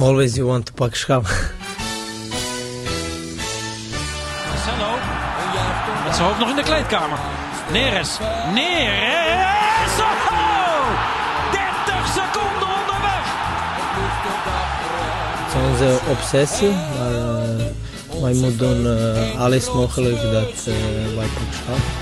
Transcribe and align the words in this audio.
Always 0.00 0.34
you 0.34 0.46
want 0.46 0.64
to 0.66 0.72
pak 0.72 0.94
schap. 0.94 1.24
Marcelo. 4.48 4.90
Met 6.04 6.14
zijn 6.14 6.26
hoofd 6.26 6.38
nog 6.38 6.48
in 6.48 6.56
de 6.56 6.62
kleedkamer. 6.62 7.18
Neres. 7.72 8.18
Neres. 8.54 9.98
Oh! 10.00 10.86
30 11.52 12.06
seconden 12.06 12.68
onderweg. 12.78 13.24
Het 15.36 15.54
is 15.54 15.70
onze 15.70 15.98
obsessie, 16.10 16.70
maar 16.70 17.12
uh, 17.12 18.20
wij 18.22 18.34
moeten 18.34 18.58
doen 18.58 18.86
uh, 18.86 19.40
alles 19.40 19.72
mogelijk 19.72 20.22
dat 20.22 20.66
uh, 20.68 20.74
wij 21.16 21.26
pak 21.26 21.52
schap. 21.52 21.99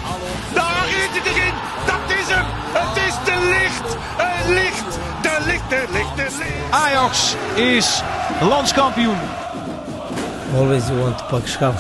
Ajax 6.71 7.35
is 7.55 8.03
landskampioen. 8.41 9.19
Always 10.55 10.89
you 10.89 11.01
want 11.01 11.19
to 11.19 11.25
pak 11.25 11.47
schap. 11.47 11.79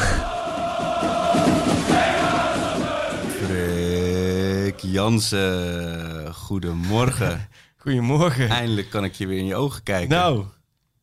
Freek 3.45 4.80
Jansen, 4.80 6.34
goedemorgen. 6.34 7.48
Goedemorgen. 7.83 8.48
Eindelijk 8.48 8.91
kan 8.91 9.05
ik 9.05 9.14
je 9.14 9.27
weer 9.27 9.38
in 9.38 9.47
je 9.47 9.55
ogen 9.55 9.83
kijken. 9.83 10.09
Nou. 10.09 10.45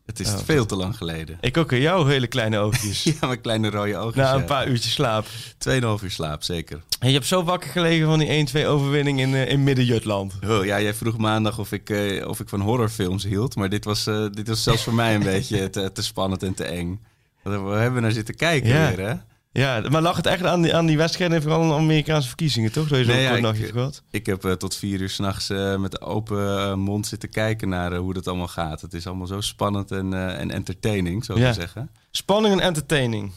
Het 0.05 0.19
is 0.19 0.33
veel 0.43 0.65
te 0.65 0.75
lang 0.75 0.97
geleden. 0.97 1.37
Ik 1.41 1.57
ook 1.57 1.71
in 1.71 1.79
jouw 1.79 2.05
hele 2.05 2.27
kleine 2.27 2.57
oogjes. 2.57 3.03
ja, 3.19 3.27
mijn 3.27 3.41
kleine 3.41 3.69
rode 3.69 3.97
oogjes. 3.97 4.23
Na 4.23 4.33
een 4.33 4.39
ja. 4.39 4.45
paar 4.45 4.67
uurtjes 4.67 4.93
slaap. 4.93 5.25
Tweeënhalf 5.57 6.03
uur 6.03 6.11
slaap, 6.11 6.43
zeker. 6.43 6.81
En 6.99 7.07
je 7.07 7.13
hebt 7.13 7.25
zo 7.25 7.43
wakker 7.43 7.69
gelegen 7.69 8.07
van 8.07 8.19
die 8.19 8.47
1-2 8.63 8.65
overwinning 8.67 9.19
in, 9.19 9.29
uh, 9.29 9.49
in 9.49 9.63
Midden-Jutland. 9.63 10.33
Oh, 10.47 10.65
ja, 10.65 10.81
jij 10.81 10.93
vroeg 10.93 11.17
maandag 11.17 11.59
of 11.59 11.71
ik, 11.71 11.89
uh, 11.89 12.27
of 12.27 12.39
ik 12.39 12.49
van 12.49 12.61
horrorfilms 12.61 13.23
hield. 13.23 13.55
Maar 13.55 13.69
dit 13.69 13.85
was, 13.85 14.07
uh, 14.07 14.25
dit 14.31 14.47
was 14.47 14.63
zelfs 14.63 14.83
voor 14.83 14.93
mij 14.93 15.15
een 15.15 15.23
beetje 15.33 15.69
te, 15.69 15.91
te, 15.91 16.03
spannend 16.03 16.43
en 16.43 16.53
te 16.53 16.63
eng. 16.63 17.01
We 17.43 17.51
hebben 17.51 18.01
naar 18.01 18.11
zitten 18.11 18.35
kijken 18.35 18.69
ja. 18.69 18.95
weer, 18.95 19.07
hè? 19.07 19.13
Ja, 19.57 19.81
maar 19.89 20.01
lag 20.01 20.15
het 20.15 20.25
echt 20.25 20.43
aan 20.43 20.61
die, 20.61 20.75
aan 20.75 20.85
die 20.85 20.97
wedstrijden 20.97 21.37
en 21.37 21.43
vooral 21.43 21.61
aan 21.61 21.67
de 21.67 21.73
Amerikaanse 21.73 22.27
verkiezingen, 22.27 22.71
toch? 22.71 22.87
Dat 22.87 22.99
je 22.99 23.05
nee, 23.05 23.27
zo'n 23.27 23.41
ja, 23.41 23.53
ik, 23.53 23.71
gehad? 23.71 24.03
Ik 24.11 24.25
heb 24.25 24.45
uh, 24.45 24.51
tot 24.51 24.75
vier 24.75 25.01
uur 25.01 25.09
s'nachts 25.09 25.49
uh, 25.49 25.75
met 25.75 26.01
open 26.01 26.37
uh, 26.37 26.73
mond 26.73 27.07
zitten 27.07 27.29
kijken 27.29 27.69
naar 27.69 27.95
hoe 27.95 28.13
dat 28.13 28.27
allemaal 28.27 28.47
gaat. 28.47 28.81
Het 28.81 28.93
is 28.93 29.07
allemaal 29.07 29.27
zo 29.27 29.41
spannend 29.41 29.91
en, 29.91 30.13
en 30.13 30.51
entertaining, 30.51 31.25
zo 31.25 31.37
ja. 31.37 31.47
te 31.47 31.59
zeggen. 31.59 31.89
Spanning 32.11 32.53
en 32.53 32.59
entertaining. 32.59 33.31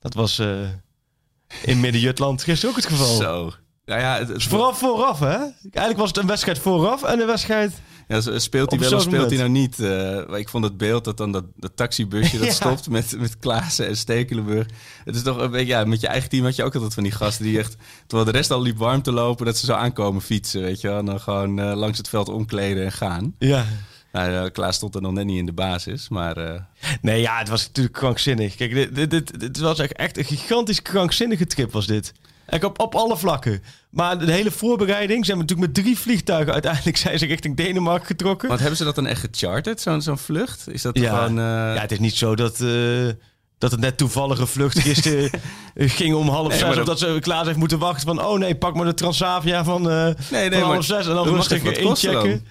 Dat 0.00 0.14
was 0.14 0.38
in 1.62 1.80
Midden-Jutland 1.80 2.42
gisteren 2.42 2.70
ook 2.70 2.82
het 2.82 2.90
geval. 2.90 3.16
Zo. 3.16 3.52
Ja, 3.84 3.98
ja, 3.98 4.18
het, 4.18 4.28
het, 4.28 4.42
vooral 4.42 4.74
vooraf, 4.74 5.18
hè? 5.18 5.36
Eigenlijk 5.36 5.98
was 5.98 6.08
het 6.08 6.16
een 6.16 6.26
wedstrijd 6.26 6.58
vooraf 6.58 7.02
en 7.02 7.20
een 7.20 7.26
wedstrijd... 7.26 7.72
Ja, 8.08 8.38
speelt 8.38 8.70
hij 8.70 8.80
wel 8.80 8.94
of 8.94 9.02
speelt 9.02 9.30
hij 9.30 9.38
nou 9.38 9.50
niet? 9.50 9.78
Uh, 9.78 10.38
ik 10.38 10.48
vond 10.48 10.64
het 10.64 10.76
beeld 10.76 11.04
dat 11.04 11.16
dan 11.16 11.32
dat, 11.32 11.44
dat 11.56 11.72
taxibusje 11.74 12.38
dat 12.38 12.46
ja. 12.52 12.52
stopt 12.52 12.88
met, 12.88 13.18
met 13.18 13.38
Klaassen 13.38 13.86
en 13.86 13.96
Stekelenburg. 13.96 14.66
Het 15.04 15.16
is 15.16 15.22
toch 15.22 15.38
een 15.38 15.50
beetje, 15.50 15.66
ja, 15.66 15.84
met 15.84 16.00
je 16.00 16.06
eigen 16.06 16.30
team 16.30 16.44
had 16.44 16.56
je 16.56 16.64
ook 16.64 16.74
altijd 16.74 16.94
van 16.94 17.02
die 17.02 17.12
gasten 17.12 17.44
die 17.44 17.58
echt, 17.58 17.76
terwijl 18.06 18.30
de 18.30 18.36
rest 18.36 18.50
al 18.50 18.62
liep 18.62 18.78
warm 18.78 19.02
te 19.02 19.12
lopen, 19.12 19.46
dat 19.46 19.56
ze 19.56 19.66
zo 19.66 19.72
aankomen 19.72 20.22
fietsen, 20.22 20.62
weet 20.62 20.80
je 20.80 20.88
wel. 20.88 20.98
En 20.98 21.04
dan 21.04 21.20
gewoon 21.20 21.60
uh, 21.60 21.74
langs 21.74 21.98
het 21.98 22.08
veld 22.08 22.28
omkleden 22.28 22.84
en 22.84 22.92
gaan. 22.92 23.34
Ja. 23.38 23.66
Nou, 24.12 24.50
Klaas 24.50 24.76
stond 24.76 24.94
er 24.94 25.02
nog 25.02 25.12
net 25.12 25.24
niet 25.24 25.38
in 25.38 25.46
de 25.46 25.52
basis, 25.52 26.08
maar... 26.08 26.38
Uh... 26.38 26.60
Nee, 27.00 27.20
ja, 27.20 27.38
het 27.38 27.48
was 27.48 27.66
natuurlijk 27.66 27.96
krankzinnig. 27.96 28.54
Kijk, 28.54 28.74
dit, 28.74 28.94
dit, 28.94 29.10
dit, 29.10 29.40
dit 29.40 29.58
was 29.58 29.78
echt 29.78 30.18
een 30.18 30.24
gigantisch 30.24 30.82
krankzinnige 30.82 31.46
trip 31.46 31.72
was 31.72 31.86
dit. 31.86 32.12
En 32.48 32.64
op, 32.64 32.80
op 32.80 32.94
alle 32.94 33.16
vlakken. 33.16 33.62
Maar 33.90 34.18
de 34.18 34.32
hele 34.32 34.50
voorbereiding 34.50 35.24
zijn 35.24 35.38
we 35.38 35.42
natuurlijk 35.42 35.74
met 35.74 35.84
drie 35.84 35.98
vliegtuigen 35.98 36.52
uiteindelijk 36.52 36.96
zijn 37.06 37.18
ze 37.18 37.26
richting 37.26 37.56
Denemarken 37.56 38.06
getrokken. 38.06 38.48
Want 38.48 38.60
hebben 38.60 38.78
ze 38.78 38.84
dat 38.84 38.94
dan 38.94 39.06
echt 39.06 39.20
gecharterd, 39.20 39.80
zo'n 39.80 40.02
zo'n 40.02 40.18
vlucht? 40.18 40.64
Is 40.70 40.82
dat 40.82 40.98
ja. 40.98 41.14
gewoon... 41.14 41.38
Uh... 41.38 41.44
Ja, 41.44 41.80
het 41.80 41.92
is 41.92 41.98
niet 41.98 42.14
zo 42.14 42.36
dat, 42.36 42.60
uh, 42.60 43.08
dat 43.58 43.70
het 43.70 43.80
net 43.80 43.96
toevallige 43.96 44.46
vlucht 44.46 44.78
gisteren 44.78 45.30
ging 45.74 46.14
om 46.14 46.28
half 46.28 46.48
nee, 46.48 46.58
zes. 46.58 46.68
Dat... 46.68 46.78
Of 46.78 46.84
dat 46.84 46.98
ze 46.98 47.18
klaar 47.20 47.46
heeft 47.46 47.58
moeten 47.58 47.78
wachten 47.78 48.06
van... 48.06 48.24
oh 48.24 48.38
nee, 48.38 48.56
pak 48.56 48.74
maar 48.74 48.86
de 48.86 48.94
Transavia 48.94 49.64
van, 49.64 49.90
uh, 49.90 50.04
nee, 50.30 50.48
nee, 50.48 50.60
van 50.60 50.70
half 50.70 50.84
zes 50.84 51.06
en 51.06 51.14
dan 51.14 51.28
rustig 51.28 51.62
inchecken. 51.62 52.46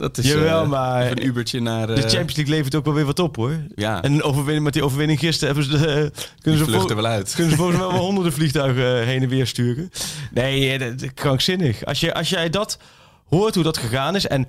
Dat 0.00 0.18
is 0.18 0.26
Jawel, 0.26 0.62
uh, 0.62 0.68
maar 0.68 1.10
een 1.10 1.26
Ubertje 1.26 1.60
naar... 1.60 1.88
Uh... 1.90 1.94
De 1.94 2.00
Champions 2.00 2.36
League 2.36 2.54
levert 2.54 2.74
ook 2.74 2.84
wel 2.84 2.94
weer 2.94 3.04
wat 3.04 3.18
op, 3.18 3.36
hoor. 3.36 3.56
Ja. 3.74 4.02
En 4.02 4.12
een 4.12 4.22
overwinning, 4.22 4.64
met 4.64 4.72
die 4.72 4.84
overwinning 4.84 5.18
gisteren 5.18 5.54
hebben 5.54 5.78
ze... 5.78 5.84
De, 5.84 6.02
uh, 6.02 6.22
kunnen 6.40 6.60
ze 6.60 6.66
vluchten 6.66 6.96
wel 6.96 7.06
uit. 7.06 7.34
Kunnen 7.34 7.50
ze 7.50 7.58
volgens 7.58 7.78
mij 7.78 7.86
wel 7.86 7.98
honderden 7.98 8.32
vliegtuigen 8.32 9.06
heen 9.06 9.22
en 9.22 9.28
weer 9.28 9.46
sturen. 9.46 9.90
Nee, 10.32 10.78
dat, 10.78 10.98
dat, 10.98 11.14
krankzinnig. 11.14 11.84
Als, 11.84 12.00
je, 12.00 12.14
als 12.14 12.28
jij 12.28 12.50
dat 12.50 12.78
hoort, 13.24 13.54
hoe 13.54 13.64
dat 13.64 13.78
gegaan 13.78 14.16
is... 14.16 14.26
En 14.26 14.46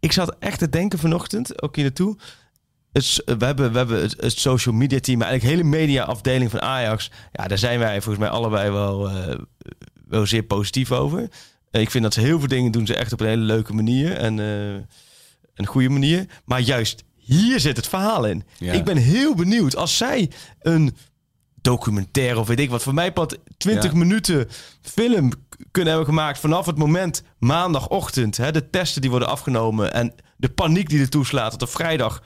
ik 0.00 0.12
zat 0.12 0.36
echt 0.38 0.58
te 0.58 0.68
denken 0.68 0.98
vanochtend, 0.98 1.62
ook 1.62 1.74
hier 1.74 1.84
naartoe... 1.84 2.16
Het, 2.92 3.22
we, 3.24 3.44
hebben, 3.44 3.72
we 3.72 3.78
hebben 3.78 4.00
het, 4.00 4.16
het, 4.20 4.38
social 4.38 4.74
media 4.74 5.00
team, 5.00 5.18
maar 5.18 5.28
eigenlijk 5.28 5.58
hele 5.58 5.76
media 5.76 6.04
afdeling 6.04 6.50
van 6.50 6.62
Ajax. 6.62 7.10
Ja, 7.32 7.46
daar 7.46 7.58
zijn 7.58 7.78
wij 7.78 8.02
volgens 8.02 8.24
mij 8.24 8.28
allebei 8.28 8.70
wel, 8.70 9.10
wel 10.08 10.26
zeer 10.26 10.42
positief 10.42 10.92
over. 10.92 11.28
Ik 11.70 11.90
vind 11.90 12.04
dat 12.04 12.14
ze 12.14 12.20
heel 12.20 12.38
veel 12.38 12.48
dingen 12.48 12.72
doen 12.72 12.86
ze 12.86 12.96
echt 12.96 13.12
op 13.12 13.20
een 13.20 13.26
hele 13.26 13.42
leuke 13.42 13.72
manier 13.72 14.16
en 14.16 14.38
uh, 14.38 14.74
een 15.54 15.66
goede 15.66 15.88
manier. 15.88 16.26
Maar 16.44 16.60
juist 16.60 17.04
hier 17.16 17.60
zit 17.60 17.76
het 17.76 17.88
verhaal 17.88 18.24
in. 18.24 18.44
Ja. 18.58 18.72
Ik 18.72 18.84
ben 18.84 18.96
heel 18.96 19.34
benieuwd 19.34 19.76
als 19.76 19.96
zij 19.96 20.30
een 20.60 20.96
documentaire 21.60 22.38
of 22.38 22.46
weet 22.46 22.60
ik 22.60 22.70
wat 22.70 22.82
voor 22.82 22.94
mij 22.94 23.12
pad 23.12 23.38
20 23.56 23.92
ja. 23.92 23.98
minuten 23.98 24.48
film 24.82 25.32
kunnen 25.70 25.92
hebben 25.92 26.08
gemaakt 26.14 26.38
vanaf 26.38 26.66
het 26.66 26.78
moment 26.78 27.22
maandagochtend. 27.38 28.36
Hè, 28.36 28.52
de 28.52 28.70
testen 28.70 29.00
die 29.00 29.10
worden 29.10 29.28
afgenomen 29.28 29.92
en 29.92 30.14
de 30.36 30.48
paniek 30.48 30.88
die 30.88 31.00
er 31.00 31.08
toeslaat 31.08 31.50
dat 31.50 31.62
op 31.62 31.68
vrijdag 31.68 32.22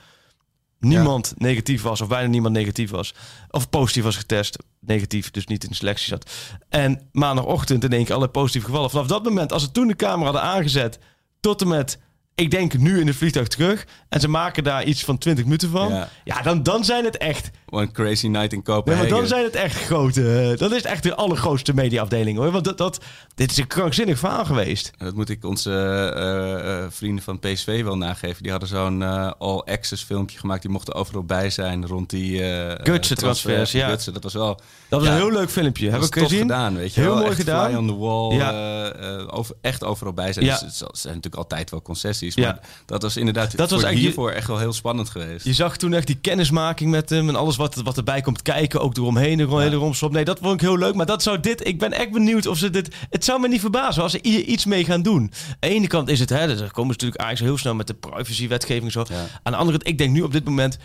niemand 0.87 1.33
ja. 1.37 1.45
negatief 1.45 1.81
was 1.81 2.01
of 2.01 2.07
bijna 2.07 2.27
niemand 2.27 2.53
negatief 2.53 2.89
was. 2.89 3.13
Of 3.49 3.69
positief 3.69 4.03
was 4.03 4.15
getest. 4.15 4.57
Negatief, 4.79 5.31
dus 5.31 5.47
niet 5.47 5.63
in 5.63 5.69
de 5.69 5.75
selectie 5.75 6.07
zat. 6.07 6.31
En 6.69 7.09
maandagochtend 7.11 7.83
in 7.83 7.93
één 7.93 8.05
keer 8.05 8.15
alle 8.15 8.27
positieve 8.27 8.65
gevallen. 8.65 8.89
Vanaf 8.89 9.07
dat 9.07 9.23
moment, 9.23 9.51
als 9.51 9.63
ze 9.63 9.71
toen 9.71 9.87
de 9.87 9.95
camera 9.95 10.23
hadden 10.23 10.41
aangezet... 10.41 10.99
tot 11.39 11.61
en 11.61 11.67
met, 11.67 11.99
ik 12.35 12.51
denk 12.51 12.77
nu 12.77 12.99
in 12.99 13.07
het 13.07 13.15
vliegtuig 13.15 13.47
terug... 13.47 13.85
en 14.09 14.19
ze 14.19 14.27
maken 14.27 14.63
daar 14.63 14.83
iets 14.83 15.03
van 15.03 15.17
20 15.17 15.43
minuten 15.43 15.69
van... 15.69 15.93
ja, 15.93 16.09
ja 16.23 16.41
dan, 16.41 16.63
dan 16.63 16.83
zijn 16.83 17.05
het 17.05 17.17
echt... 17.17 17.51
One 17.75 17.91
crazy 17.91 18.27
night 18.27 18.53
in 18.53 18.63
Copenhagen. 18.63 19.03
Nee, 19.03 19.11
maar 19.11 19.19
dan 19.19 19.27
zijn 19.27 19.43
het 19.43 19.55
echt 19.55 19.75
grote... 19.75 20.55
Dat 20.57 20.71
is 20.71 20.81
echt 20.81 21.03
de 21.03 21.15
allergrootste 21.15 21.73
mediaafdeling, 21.73 22.37
hoor. 22.37 22.51
Want 22.51 22.65
dat, 22.65 22.77
dat, 22.77 22.99
dit 23.35 23.51
is 23.51 23.57
een 23.57 23.67
krankzinnig 23.67 24.19
verhaal 24.19 24.45
geweest. 24.45 24.91
Dat 24.97 25.15
moet 25.15 25.29
ik 25.29 25.45
onze 25.45 25.71
uh, 26.15 26.81
uh, 26.81 26.85
vrienden 26.89 27.23
van 27.23 27.39
PSV 27.39 27.83
wel 27.83 27.97
nageven. 27.97 28.43
Die 28.43 28.51
hadden 28.51 28.69
zo'n 28.69 29.01
uh, 29.01 29.31
all-access 29.37 30.03
filmpje 30.03 30.39
gemaakt. 30.39 30.61
Die 30.61 30.71
mochten 30.71 30.93
overal 30.93 31.23
bij 31.23 31.49
zijn 31.49 31.87
rond 31.87 32.09
die... 32.09 32.41
Gutsen 32.83 33.17
transfers, 33.17 33.71
ja. 33.71 33.87
Gutsen, 33.87 34.13
dat 34.13 34.23
was 34.23 34.33
wel... 34.33 34.59
Dat 34.89 34.99
was 34.99 35.09
ja, 35.09 35.15
een 35.15 35.21
heel 35.21 35.31
leuk 35.31 35.49
filmpje. 35.49 35.89
Heb 35.89 36.01
ik 36.01 36.13
gezien. 36.13 36.39
gedaan, 36.39 36.75
weet 36.75 36.93
je 36.93 36.99
Heel 36.99 37.09
wel. 37.09 37.17
mooi 37.17 37.29
echt 37.29 37.39
gedaan. 37.39 37.69
Fly 37.69 37.77
on 37.77 37.87
the 37.87 37.95
wall. 37.95 38.33
Ja. 38.35 39.27
over, 39.27 39.55
echt 39.61 39.83
overal 39.83 40.13
bij 40.13 40.33
zijn. 40.33 40.45
Ja. 40.45 40.51
Dus 40.59 40.61
het 40.61 40.97
zijn 40.97 41.13
natuurlijk 41.15 41.35
altijd 41.35 41.69
wel 41.71 41.81
concessies. 41.81 42.35
Ja. 42.35 42.45
Maar 42.45 42.59
dat 42.85 43.01
was 43.01 43.17
inderdaad 43.17 43.57
Dat 43.57 43.69
was 43.69 43.83
eigenlijk- 43.83 43.99
hiervoor 44.15 44.31
echt 44.31 44.47
wel 44.47 44.57
heel 44.57 44.73
spannend 44.73 45.09
geweest. 45.09 45.45
Je 45.45 45.53
zag 45.53 45.77
toen 45.77 45.93
echt 45.93 46.07
die 46.07 46.17
kennismaking 46.21 46.91
met 46.91 47.09
hem 47.09 47.29
en 47.29 47.35
alles 47.35 47.55
wat, 47.55 47.64
wat 47.83 47.97
erbij 47.97 48.21
komt 48.21 48.41
kijken, 48.41 48.81
ook 48.81 48.97
eromheen, 48.97 49.39
er 49.39 49.59
hele 49.59 49.75
romslop. 49.75 50.11
Nee, 50.11 50.25
dat 50.25 50.39
vond 50.41 50.53
ik 50.53 50.61
heel 50.61 50.77
leuk. 50.77 50.95
Maar 50.95 51.05
dat 51.05 51.23
zou 51.23 51.39
dit, 51.39 51.67
ik 51.67 51.79
ben 51.79 51.91
echt 51.91 52.11
benieuwd 52.11 52.45
of 52.45 52.57
ze 52.57 52.69
dit. 52.69 52.95
Het 53.09 53.25
zou 53.25 53.39
me 53.39 53.47
niet 53.47 53.59
verbazen 53.59 54.03
als 54.03 54.11
ze 54.11 54.19
hier 54.21 54.41
iets 54.41 54.65
mee 54.65 54.85
gaan 54.85 55.01
doen. 55.01 55.21
Aan 55.21 55.55
de 55.59 55.67
ene 55.67 55.87
kant 55.87 56.09
is 56.09 56.19
het, 56.19 56.29
hè, 56.29 56.37
er 56.37 56.47
komen 56.47 56.93
ze 56.93 57.05
natuurlijk 57.05 57.21
eigenlijk 57.21 57.39
heel 57.51 57.57
snel 57.57 57.75
met 57.75 57.87
de 57.87 57.93
privacy-wetgeving 57.93 58.91
zo. 58.91 59.05
Ja. 59.09 59.25
Aan 59.43 59.51
de 59.51 59.57
andere 59.57 59.77
kant, 59.77 59.89
ik 59.89 59.97
denk 59.97 60.11
nu 60.13 60.21
op 60.21 60.31
dit 60.31 60.45
moment, 60.45 60.77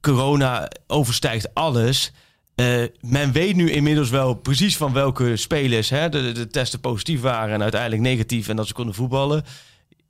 corona 0.00 0.70
overstijgt 0.86 1.54
alles. 1.54 2.12
Eh, 2.54 2.82
men 3.00 3.32
weet 3.32 3.56
nu 3.56 3.70
inmiddels 3.70 4.10
wel 4.10 4.34
precies 4.34 4.76
van 4.76 4.92
welke 4.92 5.36
spelers 5.36 5.90
hè, 5.90 6.08
de, 6.08 6.32
de 6.32 6.46
testen 6.46 6.80
positief 6.80 7.20
waren 7.20 7.54
en 7.54 7.62
uiteindelijk 7.62 8.02
negatief 8.02 8.48
en 8.48 8.56
dat 8.56 8.66
ze 8.66 8.74
konden 8.74 8.94
voetballen. 8.94 9.44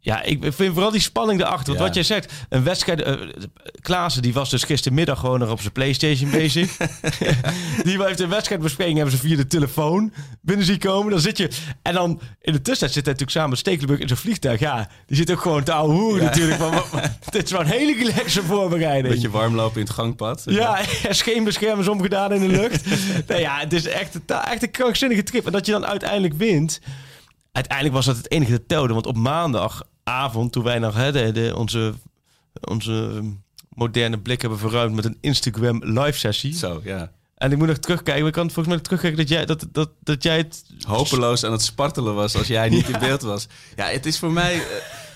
Ja, 0.05 0.23
ik 0.23 0.39
vind 0.49 0.73
vooral 0.73 0.91
die 0.91 1.01
spanning 1.01 1.41
erachter. 1.41 1.67
Want 1.67 1.79
Ja. 1.79 1.85
wat 1.85 1.95
jij 1.95 2.03
zegt, 2.03 2.33
een 2.49 2.63
wedstrijd... 2.65 3.03
eh 3.03 3.15
Klaassen, 3.81 4.23
die 4.23 4.33
was 4.33 4.51
dus 4.51 4.63
gistermiddag 4.65 5.19
gewoon 5.21 5.39
nog 5.39 5.51
op 5.51 5.61
zijn 5.61 5.73
Playstation 5.73 6.31
bezig. 6.31 6.77
die 7.85 8.03
heeft 8.05 8.21
een 8.21 8.29
wedstrijdbespreking, 8.29 8.97
hebben 8.97 9.17
ze 9.17 9.21
via 9.23 9.37
de 9.37 9.47
telefoon 9.47 10.13
binnen 10.41 10.67
zien 10.67 10.79
komen. 10.79 11.11
Dan 11.11 11.21
zit 11.21 11.39
je... 11.39 11.49
En 11.83 11.95
dan 11.95 12.21
in 12.41 12.53
de 12.53 12.63
tussentijd 12.63 12.93
zit 12.93 13.05
hij 13.05 13.13
natuurlijk 13.13 13.31
samen 13.31 13.51
met 13.51 13.59
Stekelenburg 13.59 14.01
in 14.01 14.09
zijn 14.09 14.19
vliegtuig. 14.21 14.61
Ja, 14.61 14.89
die 15.07 15.17
zit 15.17 15.31
ook 15.31 15.41
gewoon 15.41 15.63
te 15.63 15.73
ouwe 15.73 15.93
hoeren 15.95 16.23
Ja. 16.23 16.29
natuurlijk. 16.29 16.59
Wat- 16.61 16.87
dit 17.31 17.45
is 17.45 17.51
wel 17.51 17.61
een 17.61 17.67
hele 17.67 17.95
relaxe 17.95 18.43
voorbereiding. 18.43 19.15
Beetje 19.15 19.31
warm 19.31 19.55
lopen 19.55 19.81
in 19.81 19.87
het 19.87 19.95
gangpad. 19.95 20.43
Ja, 20.47 20.79
scheenbeschermers 21.11 21.89
omgedaan 21.89 22.33
in 22.33 22.41
de 22.41 22.49
lucht. 22.57 22.85
nee, 23.29 23.41
ja, 23.41 23.59
het 23.59 23.73
is 23.73 23.87
echt, 23.87 24.19
echt 24.27 24.63
een 24.63 24.71
krankzinnige 24.71 25.23
trip. 25.23 25.47
En 25.47 25.53
dat 25.53 25.67
je 25.67 25.73
dan 25.73 25.87
uiteindelijk 25.87 26.35
wint. 26.35 26.81
Uiteindelijk 27.53 27.95
was 27.97 28.07
dat 28.07 28.17
het 28.17 28.31
enige 28.31 28.51
dat 28.51 28.69
telde. 28.69 28.93
Want 28.93 29.07
op 29.07 29.17
maandagavond, 30.05 30.53
toen 30.53 30.63
wij 30.65 30.79
nog 30.79 30.95
hè, 30.95 31.13
de, 31.13 31.33
de- 31.33 31.57
onze, 31.57 31.95
onze 32.61 33.23
moderne 33.69 34.19
blik 34.19 34.41
hebben 34.41 34.59
verruimd 34.59 34.95
met 34.95 35.05
een 35.05 35.19
Instagram 35.21 35.81
live 35.85 36.19
sessie. 36.19 36.55
Zo, 36.55 36.81
ja. 36.85 37.13
En 37.35 37.53
ik 37.53 37.59
moet 37.59 37.67
nog 37.67 37.77
terugkijken. 37.79 38.27
Ik 38.27 38.33
kan 38.33 38.45
volgens 38.45 38.67
mij 38.67 38.75
nog 38.77 38.85
terugkijken 38.85 39.19
dat 39.19 39.29
jij, 39.29 39.47
dat, 39.47 39.67
dat, 39.73 39.91
dat 40.01 40.23
jij 40.23 40.37
het... 40.37 40.65
hopeloos 40.87 41.45
aan 41.45 41.53
het 41.53 41.63
spartelen 41.63 42.15
was 42.15 42.37
als 42.37 42.47
jij 42.47 42.69
niet 42.69 42.89
in 42.89 42.99
beeld 43.07 43.23
was. 43.23 43.47
Ja, 43.77 43.87
het 43.87 44.07
is 44.07 44.19
voor 44.19 44.33
mij. 44.33 44.55
eh, 44.55 44.61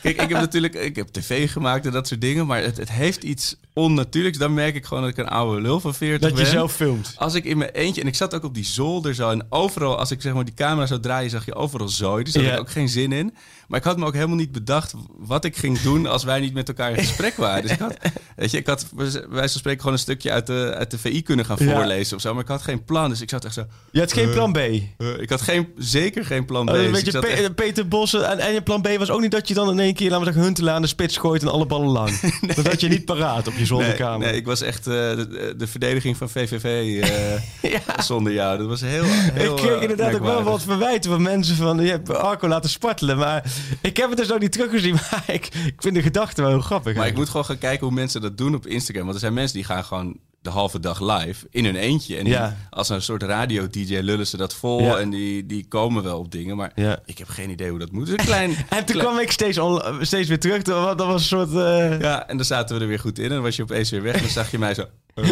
kijk, 0.02 0.22
ik 0.22 0.28
heb 0.28 0.38
natuurlijk 0.38 0.74
ik 0.74 0.96
heb 0.96 1.08
tv 1.08 1.50
gemaakt 1.52 1.86
en 1.86 1.92
dat 1.92 2.06
soort 2.06 2.20
dingen, 2.20 2.46
maar 2.46 2.62
het, 2.62 2.76
het 2.76 2.90
heeft 2.90 3.22
iets 3.22 3.56
onnatuurlijks. 3.80 4.38
Dan 4.38 4.54
merk 4.54 4.74
ik 4.74 4.84
gewoon 4.84 5.02
dat 5.02 5.10
ik 5.12 5.16
een 5.18 5.28
oude 5.28 5.60
lul 5.60 5.80
van 5.80 5.94
40 5.94 6.20
Dat 6.28 6.38
je 6.38 6.42
ben. 6.44 6.52
zelf 6.52 6.72
filmt. 6.72 7.14
Als 7.16 7.34
ik 7.34 7.44
in 7.44 7.58
mijn 7.58 7.70
eentje... 7.70 8.00
En 8.00 8.06
ik 8.06 8.14
zat 8.14 8.34
ook 8.34 8.44
op 8.44 8.54
die 8.54 8.64
zolder 8.64 9.14
zo. 9.14 9.30
En 9.30 9.46
overal, 9.48 9.98
als 9.98 10.10
ik 10.10 10.20
zeg 10.22 10.34
maar 10.34 10.44
die 10.44 10.54
camera 10.54 10.86
zou 10.86 11.00
draaien... 11.00 11.30
zag 11.30 11.44
je 11.46 11.54
overal 11.54 11.88
zooi. 11.88 12.24
Dus 12.24 12.32
daar 12.32 12.42
Ja. 12.42 12.48
had 12.50 12.58
ik 12.58 12.64
ook 12.64 12.70
geen 12.72 12.88
zin 12.88 13.12
in. 13.12 13.34
Maar 13.68 13.78
ik 13.78 13.84
had 13.84 13.96
me 13.98 14.06
ook 14.06 14.14
helemaal 14.14 14.36
niet 14.36 14.52
bedacht... 14.52 14.94
wat 15.18 15.44
ik 15.44 15.56
ging 15.56 15.80
doen 15.80 16.06
als 16.06 16.24
wij 16.24 16.40
niet 16.40 16.54
met 16.54 16.68
elkaar 16.68 16.90
in 16.90 16.98
gesprek 16.98 17.36
waren. 17.36 17.62
Dus 17.62 17.70
ik 17.70 17.78
had, 17.78 17.96
weet 18.36 18.50
je, 18.50 18.58
ik 18.58 18.66
had 18.66 18.86
wij 19.28 19.38
van 19.38 19.48
spreken 19.48 19.80
gewoon 19.80 19.94
een 19.94 20.02
stukje 20.02 20.30
uit 20.30 20.46
de, 20.46 20.74
uit 20.76 20.90
de 20.90 20.98
VI 20.98 21.22
kunnen 21.22 21.44
gaan 21.44 21.56
Ja. 21.60 21.74
voorlezen 21.74 22.16
of 22.16 22.22
zo. 22.22 22.32
Maar 22.34 22.42
ik 22.42 22.48
had 22.48 22.62
geen 22.62 22.84
plan. 22.84 23.08
Dus 23.08 23.20
ik 23.20 23.30
zat 23.30 23.44
echt 23.44 23.54
zo... 23.54 23.64
Je 23.90 24.00
had 24.00 24.12
geen 24.12 24.30
plan 24.30 24.52
B. 24.52 24.56
eh, 24.56 24.82
ik 25.18 25.30
had 25.30 25.40
geen, 25.40 25.68
zeker 25.76 26.24
geen 26.24 26.44
plan 26.44 26.66
B. 26.66 26.68
Oh, 26.68 26.74
Dus 26.74 27.00
je, 27.00 27.18
Pe- 27.18 27.26
echt- 27.26 27.54
Peter 27.54 27.88
Bossen 27.88 28.28
en, 28.30 28.38
en 28.38 28.52
je 28.52 28.62
plan 28.62 28.80
B 28.82 28.88
was 28.98 29.10
ook 29.10 29.20
niet 29.20 29.30
dat 29.30 29.48
je 29.48 29.54
dan 29.54 29.70
in 29.70 29.78
één 29.80 29.94
keer, 29.94 30.06
laten 30.10 30.18
we 30.18 30.24
zeggen, 30.24 30.42
Huntelaar 30.44 30.74
aan 30.74 30.82
de 30.82 30.88
spits 30.88 31.16
gooit 31.16 31.42
en 31.42 31.48
alle 31.48 31.66
ballen 31.66 31.88
lang. 31.90 32.20
Dat 32.56 32.66
had 32.66 32.80
je 32.80 32.88
niet 32.88 33.04
paraat 33.04 33.46
op 33.46 33.54
je 33.58 33.65
Zolderkamer. 33.66 34.26
nee, 34.26 34.36
ik 34.36 34.46
was 34.46 34.60
echt 34.60 34.86
eh, 34.86 34.92
de, 34.94 35.54
de 35.56 35.66
verdediging 35.66 36.16
van 36.16 36.30
VVV 36.30 37.02
eh, 37.02 38.00
zonder 38.04 38.32
jou. 38.32 38.58
Dat 38.58 38.66
was 38.66 38.80
heel, 38.80 39.04
heel 39.04 39.50
ik 39.50 39.62
kreeg 39.62 39.76
eh, 39.76 39.82
inderdaad 39.82 40.14
ook 40.14 40.22
wel 40.22 40.42
wat 40.42 40.62
verwijten 40.62 41.10
van 41.10 41.22
mensen 41.22 41.56
van 41.56 41.78
je 41.78 41.90
hebt 41.90 42.14
Arco 42.14 42.48
laten 42.48 42.70
spartelen. 42.70 43.16
Maar 43.16 43.44
ik 43.80 43.96
heb 43.96 44.08
het 44.08 44.18
dus 44.18 44.32
ook 44.32 44.40
niet 44.40 44.52
teruggezien. 44.52 44.94
Maar 45.10 45.24
ik, 45.26 45.46
ik 45.46 45.74
vind 45.82 45.94
de 45.94 46.02
gedachte 46.02 46.42
wel 46.42 46.50
heel 46.50 46.60
grappig. 46.60 46.96
Maar 46.96 47.06
ik 47.06 47.16
moet 47.16 47.28
gewoon 47.28 47.44
gaan 47.44 47.58
kijken 47.58 47.86
hoe 47.86 47.94
mensen 47.94 48.20
dat 48.20 48.38
doen 48.38 48.54
op 48.54 48.66
Instagram. 48.66 49.02
Want 49.02 49.14
er 49.14 49.20
zijn 49.20 49.34
mensen 49.34 49.56
die 49.56 49.64
gaan 49.64 49.84
gewoon 49.84 50.16
de 50.46 50.52
halve 50.52 50.80
dag 50.80 51.00
live 51.00 51.46
in 51.50 51.64
hun 51.64 51.76
eentje. 51.76 52.16
En 52.16 52.24
die- 52.24 52.32
Ja. 52.32 52.56
als 52.70 52.88
een 52.88 53.02
soort 53.02 53.22
radio-dj 53.22 53.98
lullen 53.98 54.26
ze 54.26 54.36
dat 54.36 54.54
vol. 54.54 54.80
Ja. 54.82 54.96
En 54.98 55.10
die, 55.10 55.46
die 55.46 55.66
komen 55.68 56.02
wel 56.02 56.18
op 56.18 56.30
dingen. 56.32 56.56
Maar 56.56 56.72
Ja. 56.74 56.98
ik 57.04 57.18
heb 57.18 57.28
geen 57.28 57.50
idee 57.50 57.70
hoe 57.70 57.78
dat 57.78 57.92
moet. 57.92 58.06
Dus 58.06 58.18
een 58.18 58.24
klein, 58.24 58.50
En 58.68 58.84
toen 58.84 58.84
klein- 58.84 58.98
kwam 58.98 59.18
ik 59.18 59.30
steeds, 59.32 59.58
steeds 60.00 60.28
weer 60.28 60.40
terug. 60.40 60.62
Dat 60.62 60.84
was, 60.84 60.96
dat 60.96 61.06
was 61.06 61.20
een 61.20 61.26
soort... 61.48 61.48
eh, 61.54 62.00
Ja, 62.00 62.28
en 62.28 62.36
dan 62.36 62.46
zaten 62.46 62.76
we 62.76 62.82
er 62.82 62.88
weer 62.88 62.98
goed 62.98 63.18
in. 63.18 63.24
En 63.24 63.30
dan 63.30 63.42
was 63.42 63.56
je 63.56 63.62
opeens 63.62 63.90
weer 63.90 64.02
weg. 64.02 64.14
En 64.14 64.20
dan 64.20 64.30
zag 64.30 64.50
je 64.50 64.58
mij 64.58 64.74
zo... 64.74 64.84
eh, 65.14 65.28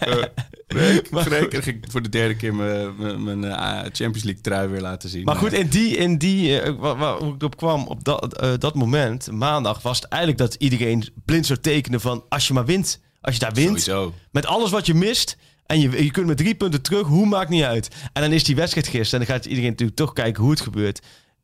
eh, 0.00 0.24
Freek, 0.68 1.06
Freek. 1.10 1.42
En 1.42 1.50
dan 1.50 1.62
ging 1.62 1.84
ik 1.84 1.90
voor 1.90 2.02
de 2.02 2.08
derde 2.08 2.36
keer 2.36 2.54
mijn, 2.54 3.44
eh, 3.44 3.70
Champions 3.80 4.22
League 4.22 4.40
trui 4.40 4.68
weer 4.68 4.80
laten 4.80 5.08
zien. 5.08 5.24
Maar 5.24 5.36
goed, 5.36 5.52
in 5.52 5.68
die, 5.68 5.96
in 5.96 6.18
die 6.18 6.60
eh, 6.60 6.74
waar, 6.78 6.96
waar 6.96 7.16
hoe 7.16 7.34
ik 7.34 7.42
op 7.42 7.56
kwam 7.56 7.86
op 7.86 8.04
dat, 8.04 8.36
eh, 8.40 8.52
dat 8.58 8.74
moment, 8.74 9.30
maandag, 9.30 9.82
was 9.82 9.96
het 10.00 10.08
eigenlijk 10.08 10.40
dat 10.42 10.54
iedereen 10.54 11.04
blind 11.24 11.46
zou 11.46 11.58
tekenen 11.58 12.00
van 12.00 12.24
als 12.28 12.46
je 12.46 12.52
maar 12.54 12.64
wint. 12.64 13.00
Als 13.20 13.34
je 13.34 13.40
daar 13.40 13.52
wint, 13.54 13.80
Sowieso. 13.82 14.14
met 14.30 14.46
alles 14.46 14.70
wat 14.70 14.86
je 14.86 14.94
mist 14.94 15.36
en 15.66 15.80
je, 15.80 16.04
je 16.04 16.10
kunt 16.10 16.26
met 16.26 16.36
drie 16.36 16.54
punten 16.54 16.82
terug, 16.82 17.06
hoe 17.06 17.26
maakt 17.26 17.48
niet 17.50 17.62
uit. 17.62 17.88
En 18.12 18.22
dan 18.22 18.32
is 18.32 18.44
die 18.44 18.56
wedstrijd 18.56 18.86
gisteren 18.88 19.20
en 19.20 19.26
dan 19.26 19.36
gaat 19.36 19.46
iedereen 19.46 19.70
natuurlijk 19.70 19.98
toch 19.98 20.12
kijken 20.12 20.42
hoe 20.42 20.50
het 20.50 20.60
gebeurt. 20.60 21.00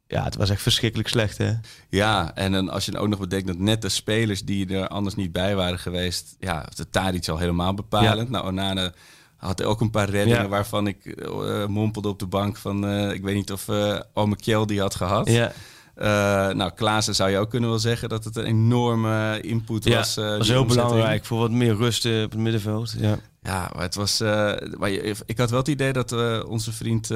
Ja, 0.06 0.24
het 0.24 0.36
was 0.36 0.50
echt 0.50 0.62
verschrikkelijk 0.62 1.08
slecht, 1.08 1.38
hè? 1.38 1.52
Ja, 1.88 2.34
en 2.34 2.52
dan 2.52 2.68
als 2.68 2.84
je 2.84 2.90
dan 2.90 3.00
ook 3.00 3.08
nog 3.08 3.18
bedenkt 3.18 3.46
dat 3.46 3.58
net 3.58 3.82
de 3.82 3.88
spelers 3.88 4.44
die 4.44 4.74
er 4.74 4.88
anders 4.88 5.14
niet 5.14 5.32
bij 5.32 5.54
waren 5.56 5.78
geweest, 5.78 6.36
ja, 6.38 6.66
de 6.74 6.90
Tadic 6.90 7.28
al 7.28 7.38
helemaal 7.38 7.74
bepalend. 7.74 8.30
Nou, 8.30 8.46
Onana 8.46 8.92
had 9.36 9.62
ook 9.62 9.80
een 9.80 9.90
paar 9.90 10.08
reddingen 10.10 10.42
Ja. 10.42 10.48
waarvan 10.48 10.86
ik 10.86 11.04
eh, 11.06 11.66
mompelde 11.66 12.08
op 12.08 12.18
de 12.18 12.26
bank 12.26 12.56
van, 12.56 12.86
eh, 12.86 13.12
ik 13.12 13.22
weet 13.22 13.34
niet 13.34 13.52
of 13.52 13.68
eh 13.68 14.00
Ome 14.14 14.36
Kjell 14.36 14.64
die 14.64 14.80
had 14.80 14.94
gehad. 14.94 15.28
Ja, 15.30 15.52
Eh, 15.94 16.06
nou, 16.50 16.70
Klaassen 16.74 17.14
zou 17.14 17.30
je 17.30 17.38
ook 17.38 17.50
kunnen 17.50 17.68
wel 17.70 17.78
zeggen 17.78 18.08
dat 18.08 18.24
het 18.24 18.36
een 18.36 18.44
enorme 18.44 19.40
input 19.40 19.84
ja 19.84 19.96
was. 19.96 20.14
dat 20.14 20.28
die 20.28 20.38
was 20.38 20.48
heel 20.48 20.60
omzetting. 20.62 20.88
belangrijk 20.88 21.24
voor 21.24 21.38
wat 21.38 21.50
meer 21.50 21.74
rust 21.76 22.04
eh, 22.04 22.22
op 22.22 22.30
het 22.30 22.40
middenveld. 22.40 22.94
Ja. 22.98 23.18
Ja, 23.42 23.70
maar 23.74 23.82
het 23.82 23.94
was. 23.94 24.18
maar 24.78 24.90
je- 24.90 25.14
ik 25.26 25.38
had 25.38 25.50
wel 25.50 25.58
het 25.58 25.68
idee 25.68 25.92
dat 25.92 26.12
onze 26.46 26.72
vriend, 26.72 27.10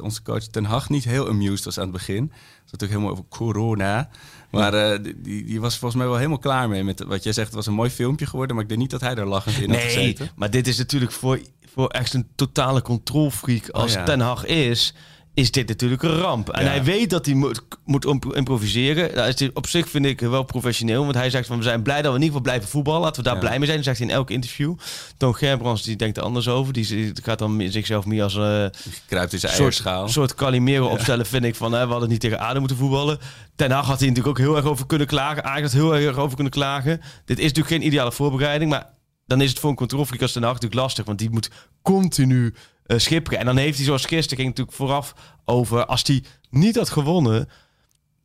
onze 0.00 0.22
coach 0.22 0.42
Ten 0.46 0.64
Hag, 0.64 0.88
niet 0.88 1.04
heel 1.04 1.28
amused 1.28 1.64
was 1.64 1.76
aan 1.78 1.82
het 1.82 1.92
begin. 1.92 2.22
Het 2.22 2.32
was 2.62 2.70
natuurlijk 2.80 2.90
helemaal 2.92 3.10
over 3.10 3.24
corona. 3.28 4.08
Maar 4.50 5.02
die, 5.02 5.44
die 5.44 5.60
was 5.60 5.78
volgens 5.78 6.00
mij 6.00 6.08
wel 6.10 6.16
helemaal 6.18 6.38
klaar 6.38 6.68
mee 6.68 6.84
met 6.84 7.02
wat 7.04 7.22
jij 7.22 7.32
zegt. 7.32 7.46
Het 7.46 7.56
was 7.56 7.66
een 7.66 7.72
mooi 7.72 7.90
filmpje 7.90 8.26
geworden, 8.26 8.54
maar 8.54 8.62
ik 8.64 8.68
denk 8.70 8.80
niet 8.80 8.90
dat 8.90 9.00
hij 9.00 9.14
er 9.14 9.26
lachend 9.26 9.56
in 9.56 9.68
had 9.70 9.78
Nee, 9.78 9.86
gezeten. 9.86 10.30
maar 10.36 10.50
dit 10.50 10.66
is 10.66 10.78
natuurlijk 10.78 11.12
voor, 11.12 11.40
voor 11.74 11.88
echt 11.88 12.14
een 12.14 12.26
totale 12.34 12.82
controlfreak 12.82 13.68
als 13.68 13.90
Oh 13.90 13.96
ja. 13.98 14.04
Ten 14.04 14.20
Hag 14.20 14.44
is, 14.46 14.94
is 15.34 15.50
dit 15.50 15.68
natuurlijk 15.68 16.02
een 16.02 16.16
ramp. 16.18 16.48
En 16.50 16.64
Ja. 16.64 16.70
hij 16.70 16.84
weet 16.84 17.10
dat 17.10 17.26
hij 17.26 17.34
moet, 17.34 17.60
moet 17.84 18.04
imp- 18.04 18.34
improviseren. 18.34 19.14
Dat 19.14 19.26
is 19.28 19.36
dit 19.36 19.50
op 19.54 19.66
zich 19.66 19.88
vind 19.88 20.06
ik 20.06 20.20
wel 20.20 20.42
professioneel, 20.42 21.02
want 21.02 21.14
hij 21.14 21.30
zegt 21.30 21.46
van 21.46 21.56
we 21.56 21.62
zijn 21.62 21.82
blij 21.82 22.02
dat 22.02 22.10
we 22.12 22.18
in 22.18 22.24
ieder 22.24 22.26
geval 22.26 22.40
blijven 22.42 22.68
voetballen. 22.68 23.00
Laten 23.00 23.16
we 23.22 23.28
daar 23.28 23.34
Ja. 23.38 23.40
blij 23.40 23.56
mee 23.56 23.64
zijn. 23.64 23.76
Dat 23.76 23.86
zegt 23.86 23.98
hij 23.98 24.08
in 24.08 24.14
elk 24.14 24.30
interview. 24.30 24.74
Toon 25.16 25.34
Gerbrands 25.36 25.82
die 25.82 25.96
denkt 25.96 26.16
er 26.16 26.22
anders 26.22 26.48
over. 26.48 26.72
Die, 26.72 27.12
gaat 27.22 27.38
dan 27.38 27.62
zichzelf 27.68 28.04
meer 28.06 28.22
als 28.22 28.34
een 28.34 28.70
Die 28.82 28.92
kruipt 29.06 29.32
in 29.32 29.38
zijn 29.38 29.52
soort, 29.52 29.62
eierschaal. 29.62 30.08
soort 30.08 30.34
Calimero 30.34 30.86
opstellen, 30.88 31.26
vind 31.26 31.44
ik. 31.44 31.54
Van, 31.54 31.72
hè, 31.72 31.84
we 31.86 31.90
hadden 31.90 32.08
niet 32.08 32.20
tegen 32.20 32.40
Adem 32.40 32.58
moeten 32.58 32.76
voetballen. 32.76 33.18
Ten 33.56 33.70
Hag 33.70 33.86
had 33.86 33.98
hij 33.98 34.08
natuurlijk 34.08 34.38
ook 34.38 34.44
heel 34.44 34.56
erg 34.56 34.64
over 34.64 34.86
kunnen 34.86 35.06
klagen. 35.06 35.62
Had 35.62 35.72
heel 35.72 35.96
erg 35.96 36.16
over 36.16 36.34
kunnen 36.34 36.52
klagen. 36.52 37.00
Dit 37.24 37.38
is 37.38 37.44
natuurlijk 37.52 37.74
geen 37.74 37.86
ideale 37.86 38.12
voorbereiding, 38.12 38.70
maar 38.70 38.86
dan 39.26 39.40
is 39.40 39.50
het 39.50 39.58
voor 39.58 39.70
een 39.70 39.76
controlfreak 39.76 40.22
als 40.22 40.32
Ten 40.32 40.42
Hag 40.42 40.52
natuurlijk 40.52 40.80
lastig, 40.80 41.04
want 41.04 41.18
die 41.18 41.30
moet 41.30 41.50
continu 41.82 42.54
schipperen. 42.86 43.38
En 43.38 43.46
dan 43.46 43.56
heeft 43.56 43.76
hij 43.76 43.86
zoals 43.86 44.04
gisteren 44.04 44.36
ging 44.36 44.48
natuurlijk 44.48 44.76
vooraf 44.76 45.14
over, 45.44 45.86
als 45.86 46.02
hij 46.06 46.22
niet 46.50 46.76
had 46.76 46.90
gewonnen, 46.90 47.48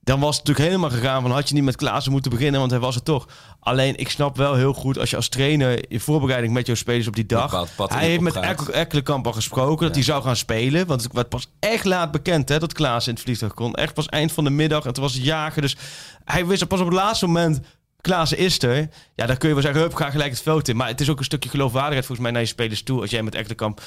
dan 0.08 0.20
was 0.20 0.38
het 0.38 0.46
natuurlijk 0.46 0.76
helemaal 0.76 0.98
gegaan 0.98 1.22
van 1.22 1.32
had 1.32 1.48
je 1.48 1.54
niet 1.54 1.64
met 1.64 1.76
Klaassen 1.76 2.12
moeten 2.12 2.32
beginnen, 2.32 2.60
want 2.60 2.72
hij 2.72 2.80
was 2.80 2.96
het 2.96 3.06
toch. 3.06 3.28
Alleen 3.60 3.96
ik 3.98 4.10
snap 4.10 4.38
wel 4.38 4.56
heel 4.56 4.74
goed 4.74 5.00
als 5.00 5.10
je 5.10 5.16
als 5.16 5.30
trainer 5.30 5.92
in 5.92 6.00
voorbereiding 6.00 6.54
met 6.54 6.66
jouw 6.66 6.76
spelers 6.76 7.08
op 7.08 7.16
die 7.16 7.26
dag, 7.26 7.50
bepaald 7.50 7.70
pad 7.76 7.94
hij 7.94 8.08
heeft 8.08 8.22
met 8.22 8.36
Ekkelenkamp 8.70 9.26
al 9.26 9.34
gesproken 9.34 9.86
dat 9.86 9.96
hij 9.96 10.04
zou 10.04 10.24
gaan 10.24 10.36
spelen, 10.36 10.88
want 10.88 11.04
het 11.04 11.14
werd 11.14 11.30
pas 11.30 11.52
echt 11.60 11.86
laat 11.86 12.12
bekend 12.12 12.50
hè, 12.50 12.60
dat 12.60 12.74
Klaassen 12.74 13.12
in 13.12 13.16
het 13.16 13.24
vliegtuig 13.26 13.54
kon. 13.54 13.76
Echt 13.76 13.94
pas 13.94 14.06
eind 14.06 14.32
van 14.32 14.44
de 14.44 14.50
middag 14.50 14.82
en 14.82 14.88
het 14.88 14.98
was 14.98 15.14
het 15.14 15.24
jagen, 15.24 15.62
dus 15.62 15.76
hij 16.24 16.46
wist 16.46 16.68
pas 16.68 16.80
op 16.80 16.86
het 16.86 16.96
laatste 16.96 17.26
moment. 17.26 17.60
Klaassen 18.08 18.38
is 18.38 18.62
er. 18.62 18.90
Ja, 19.16 19.26
dan 19.26 19.38
kun 19.38 19.48
je 19.48 19.54
wel 19.54 19.64
zeggen, 19.64 19.82
hup, 19.82 19.94
ga 19.94 20.10
gelijk 20.10 20.30
het 20.32 20.42
veld 20.42 20.68
in. 20.68 20.76
Maar 20.76 20.88
het 20.88 21.02
is 21.02 21.10
ook 21.10 21.18
een 21.20 21.26
stukje 21.26 21.50
geloofwaardigheid 21.50 22.06
volgens 22.06 22.20
mij 22.28 22.32
naar 22.32 22.42
je 22.42 22.54
spelers 22.54 22.84
toe. 22.84 23.02
Als 23.02 23.10
jij 23.10 23.24
met 23.24 23.36
Ekkelenkamp 23.36 23.82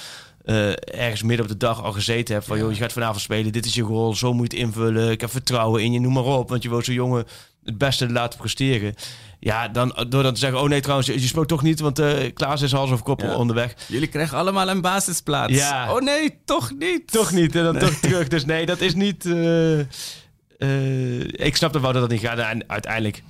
eh, 0.44 0.68
ergens 1.04 1.22
midden 1.22 1.46
op 1.46 1.52
de 1.52 1.56
dag 1.58 1.82
al 1.82 1.92
gezeten 1.92 2.34
hebt 2.34 2.46
van... 2.46 2.58
joh, 2.58 2.70
je 2.72 2.76
gaat 2.76 2.92
vanavond 2.92 3.20
spelen, 3.20 3.52
dit 3.52 3.66
is 3.66 3.74
je 3.74 3.82
rol, 3.82 4.14
zo 4.14 4.32
moet 4.32 4.52
je 4.52 4.58
het 4.58 4.66
invullen. 4.66 5.10
Ik 5.10 5.20
heb 5.20 5.30
vertrouwen 5.30 5.82
in 5.82 5.92
je, 5.92 6.00
noem 6.00 6.12
maar 6.12 6.24
op. 6.24 6.48
Want 6.48 6.62
je 6.62 6.68
wil 6.68 6.82
zo'n 6.82 6.94
jongen 6.94 7.24
het 7.64 7.78
beste 7.78 8.10
laten 8.10 8.38
presteren. 8.38 8.94
Ja, 9.40 9.68
dan, 9.68 10.06
door 10.08 10.22
dan 10.22 10.34
te 10.34 10.40
zeggen, 10.40 10.60
oh 10.60 10.68
nee 10.68 10.80
trouwens, 10.80 11.08
je, 11.08 11.20
je 11.20 11.26
speelt 11.26 11.48
toch 11.48 11.62
niet... 11.62 11.80
want 11.80 11.98
eh 11.98 12.32
Klaas 12.34 12.62
is 12.62 12.72
hals 12.72 12.90
over 12.90 13.04
kop 13.04 13.20
Ja. 13.20 13.34
onderweg. 13.36 13.74
Jullie 13.88 14.08
krijgen 14.08 14.38
allemaal 14.38 14.68
een 14.68 14.80
basisplaats. 14.80 15.52
Ja. 15.52 15.94
Oh 15.94 16.00
nee, 16.00 16.38
toch 16.44 16.72
niet. 16.78 17.12
Toch 17.12 17.32
niet, 17.32 17.56
en 17.56 17.62
dan 17.64 17.78
toch 17.78 17.94
terug. 18.00 18.28
Dus 18.28 18.44
nee, 18.44 18.66
dat 18.66 18.80
is 18.80 18.94
niet... 18.94 19.26
eh, 19.26 19.78
ik 21.46 21.56
snap 21.56 21.72
dat 21.72 21.82
we 21.82 21.92
dat 21.92 22.08
niet 22.10 22.20
gaat. 22.20 22.38
En 22.38 22.64
uiteindelijk, 22.66 23.22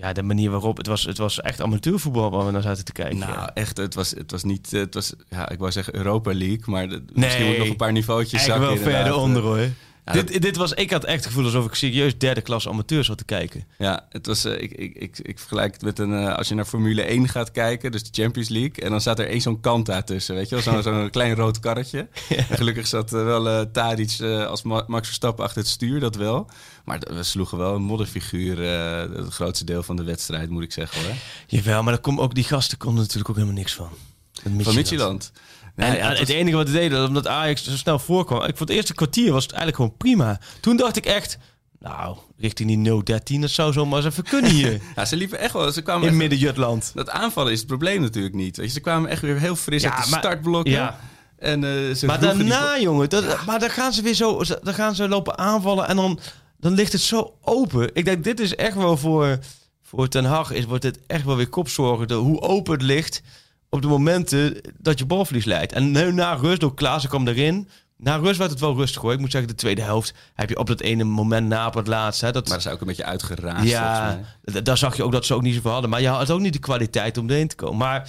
ja, 0.00 0.12
de 0.12 0.22
manier 0.22 0.50
waarop... 0.50 0.76
Het 0.76 0.86
was, 0.86 1.04
het 1.04 1.18
was 1.18 1.40
echt 1.40 1.60
amateurvoetbal 1.60 2.30
waar 2.30 2.46
we 2.46 2.50
naar 2.52 2.62
zaten 2.62 2.84
te 2.84 2.92
kijken. 2.92 3.18
Nou, 3.18 3.32
ja. 3.32 3.54
echt, 3.54 3.76
het 3.76 3.94
was, 3.94 4.10
het 4.10 4.30
was 4.30 4.44
niet, 4.44 4.70
het 4.70 4.94
was, 4.94 5.12
ja, 5.28 5.48
ik 5.48 5.58
wou 5.58 5.72
zeggen 5.72 5.96
Europa 5.96 6.32
League, 6.34 6.62
maar 6.64 6.88
de- 6.88 6.94
Nee. 6.94 7.04
misschien 7.14 7.46
moet 7.46 7.58
nog 7.58 7.68
een 7.68 7.76
paar 7.76 7.92
niveautjes 7.92 8.44
zakken. 8.44 8.66
wel 8.66 8.76
verder 8.76 9.14
onder 9.14 9.42
hoor. 9.42 9.68
Ja, 10.04 10.12
dit, 10.12 10.42
dit 10.42 10.56
was, 10.56 10.72
ik 10.72 10.90
had 10.90 11.04
echt 11.04 11.16
het 11.16 11.26
gevoel 11.26 11.44
alsof 11.44 11.66
ik 11.66 11.74
serieus 11.74 12.18
derde 12.18 12.40
klas 12.40 12.68
amateur 12.68 13.04
zat 13.04 13.18
te 13.18 13.24
kijken. 13.24 13.64
Ja, 13.78 14.06
het 14.08 14.26
was, 14.26 14.44
eh, 14.44 14.62
ik, 14.62 14.72
ik, 14.72 14.94
ik, 14.96 15.18
ik 15.18 15.38
vergelijk 15.38 15.72
het 15.72 15.82
met 15.82 15.98
een, 15.98 16.12
eh, 16.12 16.36
als 16.36 16.48
je 16.48 16.54
naar 16.54 16.64
Formule 16.64 17.02
1 17.02 17.28
gaat 17.28 17.50
kijken, 17.50 17.92
dus 17.92 18.02
de 18.02 18.22
Champions 18.22 18.48
League, 18.48 18.84
en 18.84 18.90
dan 18.90 19.00
staat 19.00 19.18
er 19.18 19.28
één 19.28 19.40
zo'n 19.40 19.60
Kanta 19.60 20.02
tussen, 20.02 20.34
weet 20.34 20.48
je 20.48 20.54
wel, 20.54 20.64
zo'n 20.64 20.82
zo'n 20.92 21.10
klein 21.10 21.34
rood 21.34 21.60
karretje. 21.60 22.08
Gelukkig 22.50 22.86
zat 22.86 23.12
eh, 23.12 23.24
wel 23.24 23.70
Tadic 23.70 24.20
als 24.22 24.62
Ma- 24.62 24.84
Max 24.86 25.06
Verstappen 25.06 25.44
achter 25.44 25.58
het 25.60 25.70
stuur, 25.70 26.00
dat 26.00 26.14
wel. 26.16 26.50
Maar 26.84 26.98
we 27.14 27.22
sloegen 27.22 27.58
wel 27.58 27.74
een 27.74 27.82
modderfiguur 27.82 28.58
het 29.16 29.32
grootste 29.32 29.64
deel 29.64 29.82
van 29.82 29.96
de 29.96 30.02
wedstrijd, 30.04 30.50
moet 30.50 30.62
ik 30.62 30.72
zeggen 30.72 31.02
hoor. 31.04 31.14
Jawel, 31.46 31.82
maar 31.82 31.92
daar 31.92 32.02
kom 32.02 32.20
ook, 32.20 32.34
die 32.34 32.44
gasten 32.44 32.78
konden 32.78 33.00
natuurlijk 33.00 33.28
ook 33.28 33.36
helemaal 33.36 33.56
niks 33.58 33.74
van. 33.74 33.88
Van 34.64 35.22
En, 35.82 35.96
ja, 35.96 36.08
het 36.08 36.18
het 36.18 36.28
was- 36.28 36.36
enige 36.36 36.56
wat 36.56 36.66
ze 36.66 36.72
deden, 36.72 37.06
omdat 37.06 37.26
Ajax 37.26 37.64
zo 37.64 37.76
snel 37.76 37.98
voorkwam. 37.98 38.38
Ik 38.38 38.56
vond 38.56 38.58
het 38.68 38.70
eerste 38.78 38.94
kwartier 38.94 39.32
was 39.32 39.42
het 39.42 39.52
eigenlijk 39.52 39.82
gewoon 39.82 39.96
prima. 39.96 40.40
Toen 40.60 40.76
dacht 40.76 40.96
ik 40.96 41.06
echt, 41.06 41.38
nou, 41.78 42.16
richting 42.38 42.68
die 42.68 42.76
0-13, 43.36 43.40
dat 43.40 43.50
zou 43.50 43.72
zomaar 43.72 43.96
eens 43.98 44.06
even 44.06 44.24
kunnen 44.24 44.50
hier. 44.50 44.80
ja, 44.96 45.04
ze 45.04 45.16
liepen 45.16 45.38
echt 45.38 45.52
wel, 45.52 45.72
ze 45.72 45.82
kwamen 45.82 46.08
in 46.08 46.16
Midden-Jutland. 46.16 46.90
Dat 46.94 47.10
aanvallen 47.10 47.52
is 47.52 47.58
het 47.58 47.66
probleem 47.68 48.00
natuurlijk 48.00 48.34
niet. 48.34 48.56
Weet 48.56 48.66
je, 48.66 48.72
ze 48.72 48.80
kwamen 48.80 49.10
echt 49.10 49.22
weer 49.22 49.38
heel 49.38 49.56
fris 49.56 49.82
Ja, 49.82 49.94
uit 49.94 50.04
de 50.04 50.10
maar- 50.10 50.18
startblokken. 50.18 50.72
ja. 50.72 51.00
En, 51.38 51.64
eh, 51.64 51.94
ze 51.94 52.06
Maar 52.06 52.20
die- 52.20 52.28
daarna, 52.28 52.78
jongen, 52.80 53.08
dat, 53.08 53.44
maar 53.46 53.58
dan 53.58 53.70
gaan 53.70 53.92
ze 53.92 54.02
weer 54.02 54.14
zo, 54.14 54.42
dan 54.62 54.74
gaan 54.74 54.94
ze 54.94 55.08
lopen 55.08 55.38
aanvallen 55.38 55.88
en 55.88 55.96
dan, 55.96 56.18
dan 56.58 56.72
ligt 56.72 56.92
het 56.92 57.00
zo 57.00 57.34
open. 57.42 57.90
Ik 57.92 58.04
denk, 58.04 58.24
dit 58.24 58.40
is 58.40 58.54
echt 58.54 58.74
wel 58.76 58.96
voor, 58.96 59.38
voor 59.82 60.08
Ten 60.08 60.24
Hag, 60.24 60.50
is, 60.52 60.64
wordt 60.64 60.82
dit 60.82 60.98
echt 61.06 61.24
wel 61.24 61.36
weer 61.36 61.48
kopzorgen. 61.48 62.12
Hoe 62.12 62.40
open 62.40 62.72
het 62.72 62.82
ligt 62.82 63.22
op 63.70 63.82
de 63.82 63.88
momenten 63.88 64.60
dat 64.78 64.98
je 64.98 65.06
balverlies 65.06 65.44
leidt. 65.44 65.72
En 65.72 65.90
nu 65.90 66.12
na 66.12 66.32
rust, 66.32 66.60
door 66.60 66.74
Klaassen 66.74 67.10
kwam 67.10 67.28
erin. 67.28 67.68
Na 67.96 68.16
rust 68.16 68.38
werd 68.38 68.50
het 68.50 68.60
wel 68.60 68.76
rustig 68.76 69.02
hoor. 69.02 69.12
Ik 69.12 69.18
moet 69.18 69.30
zeggen, 69.30 69.50
de 69.50 69.56
tweede 69.56 69.82
helft 69.82 70.14
heb 70.34 70.48
je 70.48 70.58
op 70.58 70.66
dat 70.66 70.80
ene 70.80 71.04
moment 71.04 71.48
na 71.48 71.66
op 71.66 71.74
het 71.74 71.86
laatste. 71.86 72.24
Hè, 72.24 72.32
dat, 72.32 72.48
Maar 72.48 72.56
dat 72.56 72.66
is 72.66 72.72
ook 72.72 72.80
een 72.80 72.86
beetje 72.86 73.04
uitgeraasd. 73.04 73.68
ja, 73.68 74.20
daar 74.62 74.78
zag 74.78 74.96
je 74.96 75.04
ook 75.04 75.12
dat 75.12 75.26
ze 75.26 75.34
ook 75.34 75.42
niet 75.42 75.54
zoveel 75.54 75.70
hadden. 75.70 75.90
Maar 75.90 76.00
je 76.00 76.08
had 76.08 76.30
ook 76.30 76.40
niet 76.40 76.52
de 76.52 76.58
kwaliteit 76.58 77.18
om 77.18 77.30
erin 77.30 77.48
te 77.48 77.54
komen. 77.56 77.76
Maar 77.76 78.08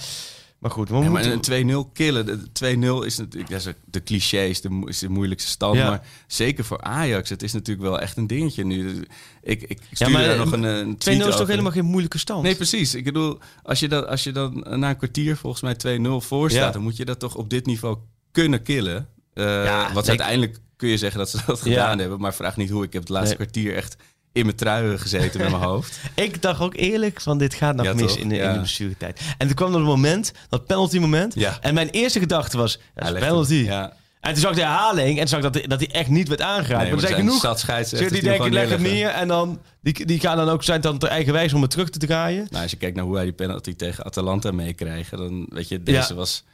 Maar 0.62 0.70
goed, 0.70 0.88
we 0.88 0.96
Ja, 0.96 1.08
moeten... 1.10 1.40
een 1.66 1.86
2-0 1.88 1.92
killen. 1.92 2.26
De 2.26 3.02
2-0 3.02 3.06
is 3.06 3.16
natuurlijk 3.16 3.50
dat 3.50 4.10
is 4.10 4.60
de 4.60 4.70
mo- 4.70 4.86
is 4.86 4.98
de 4.98 5.08
moeilijkste 5.08 5.50
stand. 5.50 5.76
Ja. 5.76 5.88
Maar 5.88 6.06
zeker 6.26 6.64
voor 6.64 6.80
Ajax, 6.80 7.28
het 7.30 7.42
is 7.42 7.52
natuurlijk 7.52 7.88
wel 7.88 8.00
echt 8.00 8.16
een 8.16 8.26
dingetje 8.26 8.64
nu. 8.64 9.04
Ik, 9.42 9.62
ik 9.62 9.78
Ja, 9.80 9.86
stuurde 9.94 10.12
maar 10.12 10.24
daar 10.24 10.36
nog 10.36 10.52
een, 10.52 10.62
een 10.62 10.94
2-0 10.94 10.96
tweet 10.98 11.18
is 11.18 11.24
toch 11.24 11.34
over. 11.34 11.48
helemaal 11.48 11.72
geen 11.72 11.84
moeilijke 11.84 12.18
stand? 12.18 12.42
Nee, 12.42 12.54
precies. 12.54 12.94
Ik 12.94 13.04
bedoel, 13.04 13.38
als 13.62 13.80
je, 13.80 13.88
dat, 13.88 14.06
als 14.06 14.24
je 14.24 14.32
dan 14.32 14.64
na 14.70 14.88
een 14.90 14.96
kwartier 14.96 15.36
volgens 15.36 15.82
mij 15.82 15.98
2-0 15.98 16.02
voor 16.26 16.50
staat... 16.50 16.62
Ja. 16.64 16.70
dan 16.70 16.82
moet 16.82 16.96
je 16.96 17.04
dat 17.04 17.18
toch 17.18 17.34
op 17.34 17.50
dit 17.50 17.66
niveau 17.66 17.96
kunnen 18.32 18.62
killen. 18.62 19.08
Eh, 19.34 19.44
Ja, 19.64 19.92
wat 19.92 20.08
uiteindelijk 20.08 20.58
kun 20.76 20.88
je 20.88 20.96
zeggen 20.98 21.18
dat 21.18 21.30
ze 21.30 21.38
dat 21.46 21.60
gedaan 21.60 21.98
hebben. 21.98 22.20
Maar 22.20 22.34
vraag 22.34 22.56
niet 22.56 22.70
hoe. 22.70 22.84
Ik 22.84 22.92
heb 22.92 23.02
het 23.02 23.10
laatste 23.10 23.36
Nee. 23.38 23.46
kwartier 23.48 23.74
echt 23.76 23.96
in 24.32 24.44
mijn 24.44 24.56
truien 24.56 24.98
gezeten 24.98 25.40
met 25.40 25.50
mijn 25.50 25.62
hoofd. 25.62 25.98
Ik 26.14 26.42
dacht 26.42 26.60
ook 26.60 26.74
eerlijk 26.76 27.20
van 27.20 27.38
dit 27.38 27.54
gaat 27.54 27.76
nog 27.76 27.86
Ja, 27.86 27.92
mis 27.94 28.02
toch? 28.06 28.16
in 28.16 28.28
de, 28.28 28.34
in 28.36 28.40
Ja. 28.42 28.52
de 28.52 28.58
blessuretijd. 28.58 29.20
En 29.38 29.46
toen 29.46 29.56
kwam 29.56 29.72
er 29.72 29.78
een 29.78 29.82
moment, 29.84 30.32
dat 30.48 30.66
penalty 30.66 30.98
moment. 30.98 31.34
Ja. 31.34 31.58
En 31.60 31.74
mijn 31.74 31.88
eerste 31.90 32.18
gedachte 32.18 32.56
was, 32.56 32.78
dat 32.94 33.18
penalty. 33.18 33.68
En 34.20 34.32
toen 34.32 34.42
zag 34.42 34.50
ik 34.50 34.56
de 34.56 34.62
herhaling 34.62 35.20
en 35.20 35.28
zag 35.28 35.44
ik 35.44 35.52
dat, 35.52 35.68
dat 35.70 35.78
hij 35.80 35.90
echt 35.90 36.08
niet 36.08 36.28
werd 36.28 36.40
aangeraakt. 36.40 36.82
Nee, 36.82 36.92
maar 36.92 37.02
er 37.02 37.08
zijn 37.08 37.20
genoeg. 37.20 37.40
zat 37.40 37.60
scheidsrechters 37.60 38.12
die 38.12 38.22
denken, 38.30 38.52
leg 38.52 38.68
het 38.68 38.80
neer. 38.80 39.08
En 39.08 39.28
dan, 39.28 39.60
die, 39.80 40.06
die 40.06 40.20
gaan 40.20 40.36
dan 40.36 40.48
ook 40.48 40.62
zijn 40.64 40.80
dan 40.80 40.98
ter 40.98 41.08
eigen 41.08 41.32
wijze 41.32 41.54
om 41.54 41.62
het 41.62 41.70
terug 41.70 41.90
te 41.90 41.98
draaien. 41.98 42.46
Nou, 42.50 42.62
als 42.62 42.70
je 42.70 42.76
kijkt 42.76 42.96
naar 42.96 43.04
hoe 43.04 43.14
hij 43.14 43.24
die 43.24 43.32
penalty 43.32 43.74
tegen 43.74 44.04
Atalanta 44.04 44.50
meekreeg, 44.50 45.08
dan 45.08 45.46
weet 45.48 45.68
je, 45.68 45.82
deze 45.82 46.14
was 46.14 46.44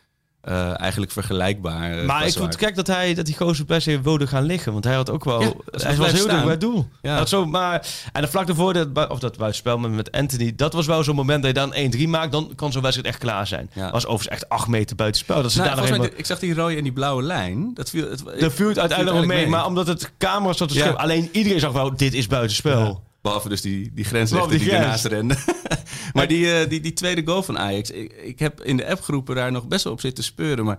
eh, 0.48 0.80
eigenlijk 0.80 1.12
vergelijkbaar. 1.12 1.98
eh, 1.98 2.04
maar 2.04 2.26
ik 2.26 2.32
vond 2.32 2.52
het 2.52 2.64
gek 2.64 2.74
dat 2.74 2.86
hij 2.86 3.14
dat 3.14 3.26
die 3.26 3.36
gozer 3.36 3.64
per 3.64 3.80
se 3.80 4.00
wilde 4.00 4.26
gaan 4.26 4.44
liggen. 4.44 4.72
Want 4.72 4.84
hij 4.84 4.94
had 4.94 5.10
ook 5.10 5.24
wel... 5.24 5.40
Ja, 5.40 5.52
is 5.70 5.82
hij 5.82 5.96
wel 5.96 6.06
was 6.06 6.12
heel 6.12 6.28
dicht 6.28 6.42
bij 6.42 6.50
het 6.50 6.60
doel. 6.60 6.88
Ja. 7.02 7.16
Had 7.16 7.28
zo, 7.28 7.46
maar, 7.46 7.86
en 8.12 8.28
vlak 8.28 8.46
daarvoor, 8.46 8.72
dat, 8.72 9.08
of 9.08 9.18
dat 9.18 9.36
buitenspel 9.36 9.78
met, 9.78 9.90
met 9.90 10.12
Anthony... 10.12 10.52
Dat 10.56 10.72
was 10.72 10.86
wel 10.86 11.04
zo'n 11.04 11.14
moment 11.14 11.42
dat 11.42 11.56
je 11.56 11.90
dan 11.90 12.06
1-3 12.06 12.08
maakt. 12.08 12.32
Dan 12.32 12.52
kan 12.54 12.72
zo'n 12.72 12.82
wedstrijd 12.82 13.08
echt 13.14 13.22
klaar 13.22 13.46
zijn. 13.46 13.70
Ja. 13.74 13.90
was 13.90 14.06
overigens 14.06 14.40
echt 14.40 14.48
8 14.48 14.68
meter 14.68 14.96
buitenspel. 14.96 15.42
Dat 15.42 15.52
ze 15.52 15.58
Nou, 15.58 15.68
daar 15.68 15.78
nog 15.78 15.86
volgens 15.88 16.08
mij, 16.08 16.16
helemaal... 16.16 16.20
ik 16.20 16.26
zag 16.26 16.38
die 16.38 16.62
rode 16.62 16.76
en 16.76 16.82
die 16.82 16.92
blauwe 16.92 17.22
lijn. 17.22 17.70
Dat 17.74 17.90
viel, 17.90 18.10
het, 18.10 18.22
Dat 18.40 18.52
viel 18.52 18.68
het 18.68 18.78
uiteindelijk 18.78 19.18
nog 19.18 19.26
mee, 19.26 19.46
maar 19.46 19.66
omdat 19.66 19.86
het 19.86 20.12
camera 20.18 20.52
zat 20.52 20.68
te 20.68 20.74
Ja. 20.74 20.90
Alleen 20.90 21.28
iedereen 21.32 21.60
zag 21.60 21.72
wel, 21.72 21.96
dit 21.96 22.14
is 22.14 22.26
buitenspel. 22.26 23.06
Behalve 23.28 23.48
dus 23.48 23.60
die, 23.60 23.90
die 23.94 24.04
grensrechter 24.04 24.50
die, 24.50 24.58
die 24.58 24.70
ernaast 24.70 25.04
rende. 25.04 25.36
maar 26.14 26.28
die, 26.28 26.52
eh, 26.52 26.68
die, 26.68 26.80
die 26.80 26.92
tweede 26.92 27.22
goal 27.24 27.42
van 27.42 27.58
Ajax. 27.58 27.90
Ik, 27.90 28.12
ik 28.12 28.38
heb 28.38 28.62
in 28.62 28.76
de 28.76 28.86
appgroepen 28.90 29.34
daar 29.34 29.52
nog 29.52 29.66
best 29.66 29.84
wel 29.84 29.92
op 29.92 30.00
zitten 30.00 30.24
speuren. 30.24 30.64
Maar 30.64 30.78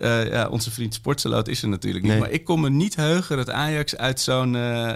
eh, 0.00 0.26
ja, 0.30 0.48
onze 0.48 0.70
vriend 0.70 0.94
Sportseloot 0.94 1.48
is 1.48 1.62
er 1.62 1.68
natuurlijk 1.68 2.02
niet. 2.04 2.12
Nee. 2.12 2.20
Maar 2.20 2.30
ik 2.30 2.44
kon 2.44 2.60
me 2.60 2.70
niet 2.70 2.96
heugen 2.96 3.36
dat 3.36 3.50
Ajax 3.50 3.96
uit 3.96 4.20
zo'n... 4.20 4.56
eh, 4.56 4.92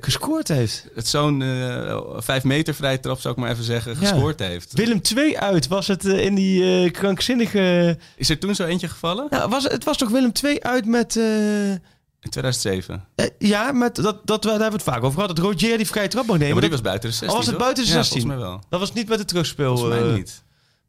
Gescoord 0.00 0.48
heeft. 0.48 0.86
het 0.94 1.08
zo'n 1.08 1.42
eh, 1.42 2.00
vijf 2.16 2.44
meter 2.44 2.74
vrije 2.74 3.00
trap, 3.00 3.20
zou 3.20 3.34
ik 3.34 3.40
maar 3.40 3.50
even 3.50 3.64
zeggen, 3.64 3.92
Ja. 3.92 3.98
gescoord 3.98 4.38
heeft. 4.38 4.72
Willem 4.72 5.02
2 5.02 5.38
uit 5.38 5.68
was 5.68 5.86
het 5.86 6.04
in 6.04 6.34
die 6.34 6.90
krankzinnige... 6.90 7.98
Is 8.16 8.28
er 8.30 8.38
toen 8.38 8.54
zo 8.54 8.64
eentje 8.64 8.88
gevallen? 8.88 9.26
Nou, 9.30 9.50
was, 9.50 9.64
het 9.64 9.84
was 9.84 9.96
toch 9.96 10.10
Willem 10.10 10.32
2 10.32 10.64
uit 10.64 10.86
met... 10.86 11.20
In 12.22 12.30
2007. 12.30 13.04
eh, 13.14 13.26
ja, 13.38 13.72
met 13.72 13.94
dat, 13.94 14.26
dat, 14.26 14.42
daar 14.42 14.50
hebben 14.52 14.70
we 14.70 14.74
het 14.76 14.82
vaak 14.94 15.02
over 15.02 15.20
gehad. 15.20 15.36
Dat 15.36 15.44
Rogier 15.44 15.76
die 15.76 15.86
vrije 15.86 16.08
trap 16.08 16.26
mag 16.26 16.38
nemen. 16.38 16.46
Ja, 16.48 16.52
maar 16.52 16.62
die 16.62 16.70
dat, 16.70 16.80
was 16.80 16.88
buiten 16.88 17.10
de 17.10 17.16
16. 17.16 17.28
Oh, 17.30 17.36
was 17.36 17.46
het 17.46 17.54
toch? 17.54 17.64
buiten 17.64 17.84
de 17.84 17.90
Ja, 17.90 17.96
16? 17.96 18.20
volgens 18.20 18.40
mij 18.42 18.50
wel. 18.50 18.60
dat 18.68 18.80
was 18.80 18.92
niet 18.92 19.08
met 19.08 19.18
de 19.18 19.24
terugspeel. 19.24 19.76
Volgens 19.76 19.98
mij 19.98 20.08
eh, 20.08 20.14
niet. 20.14 20.42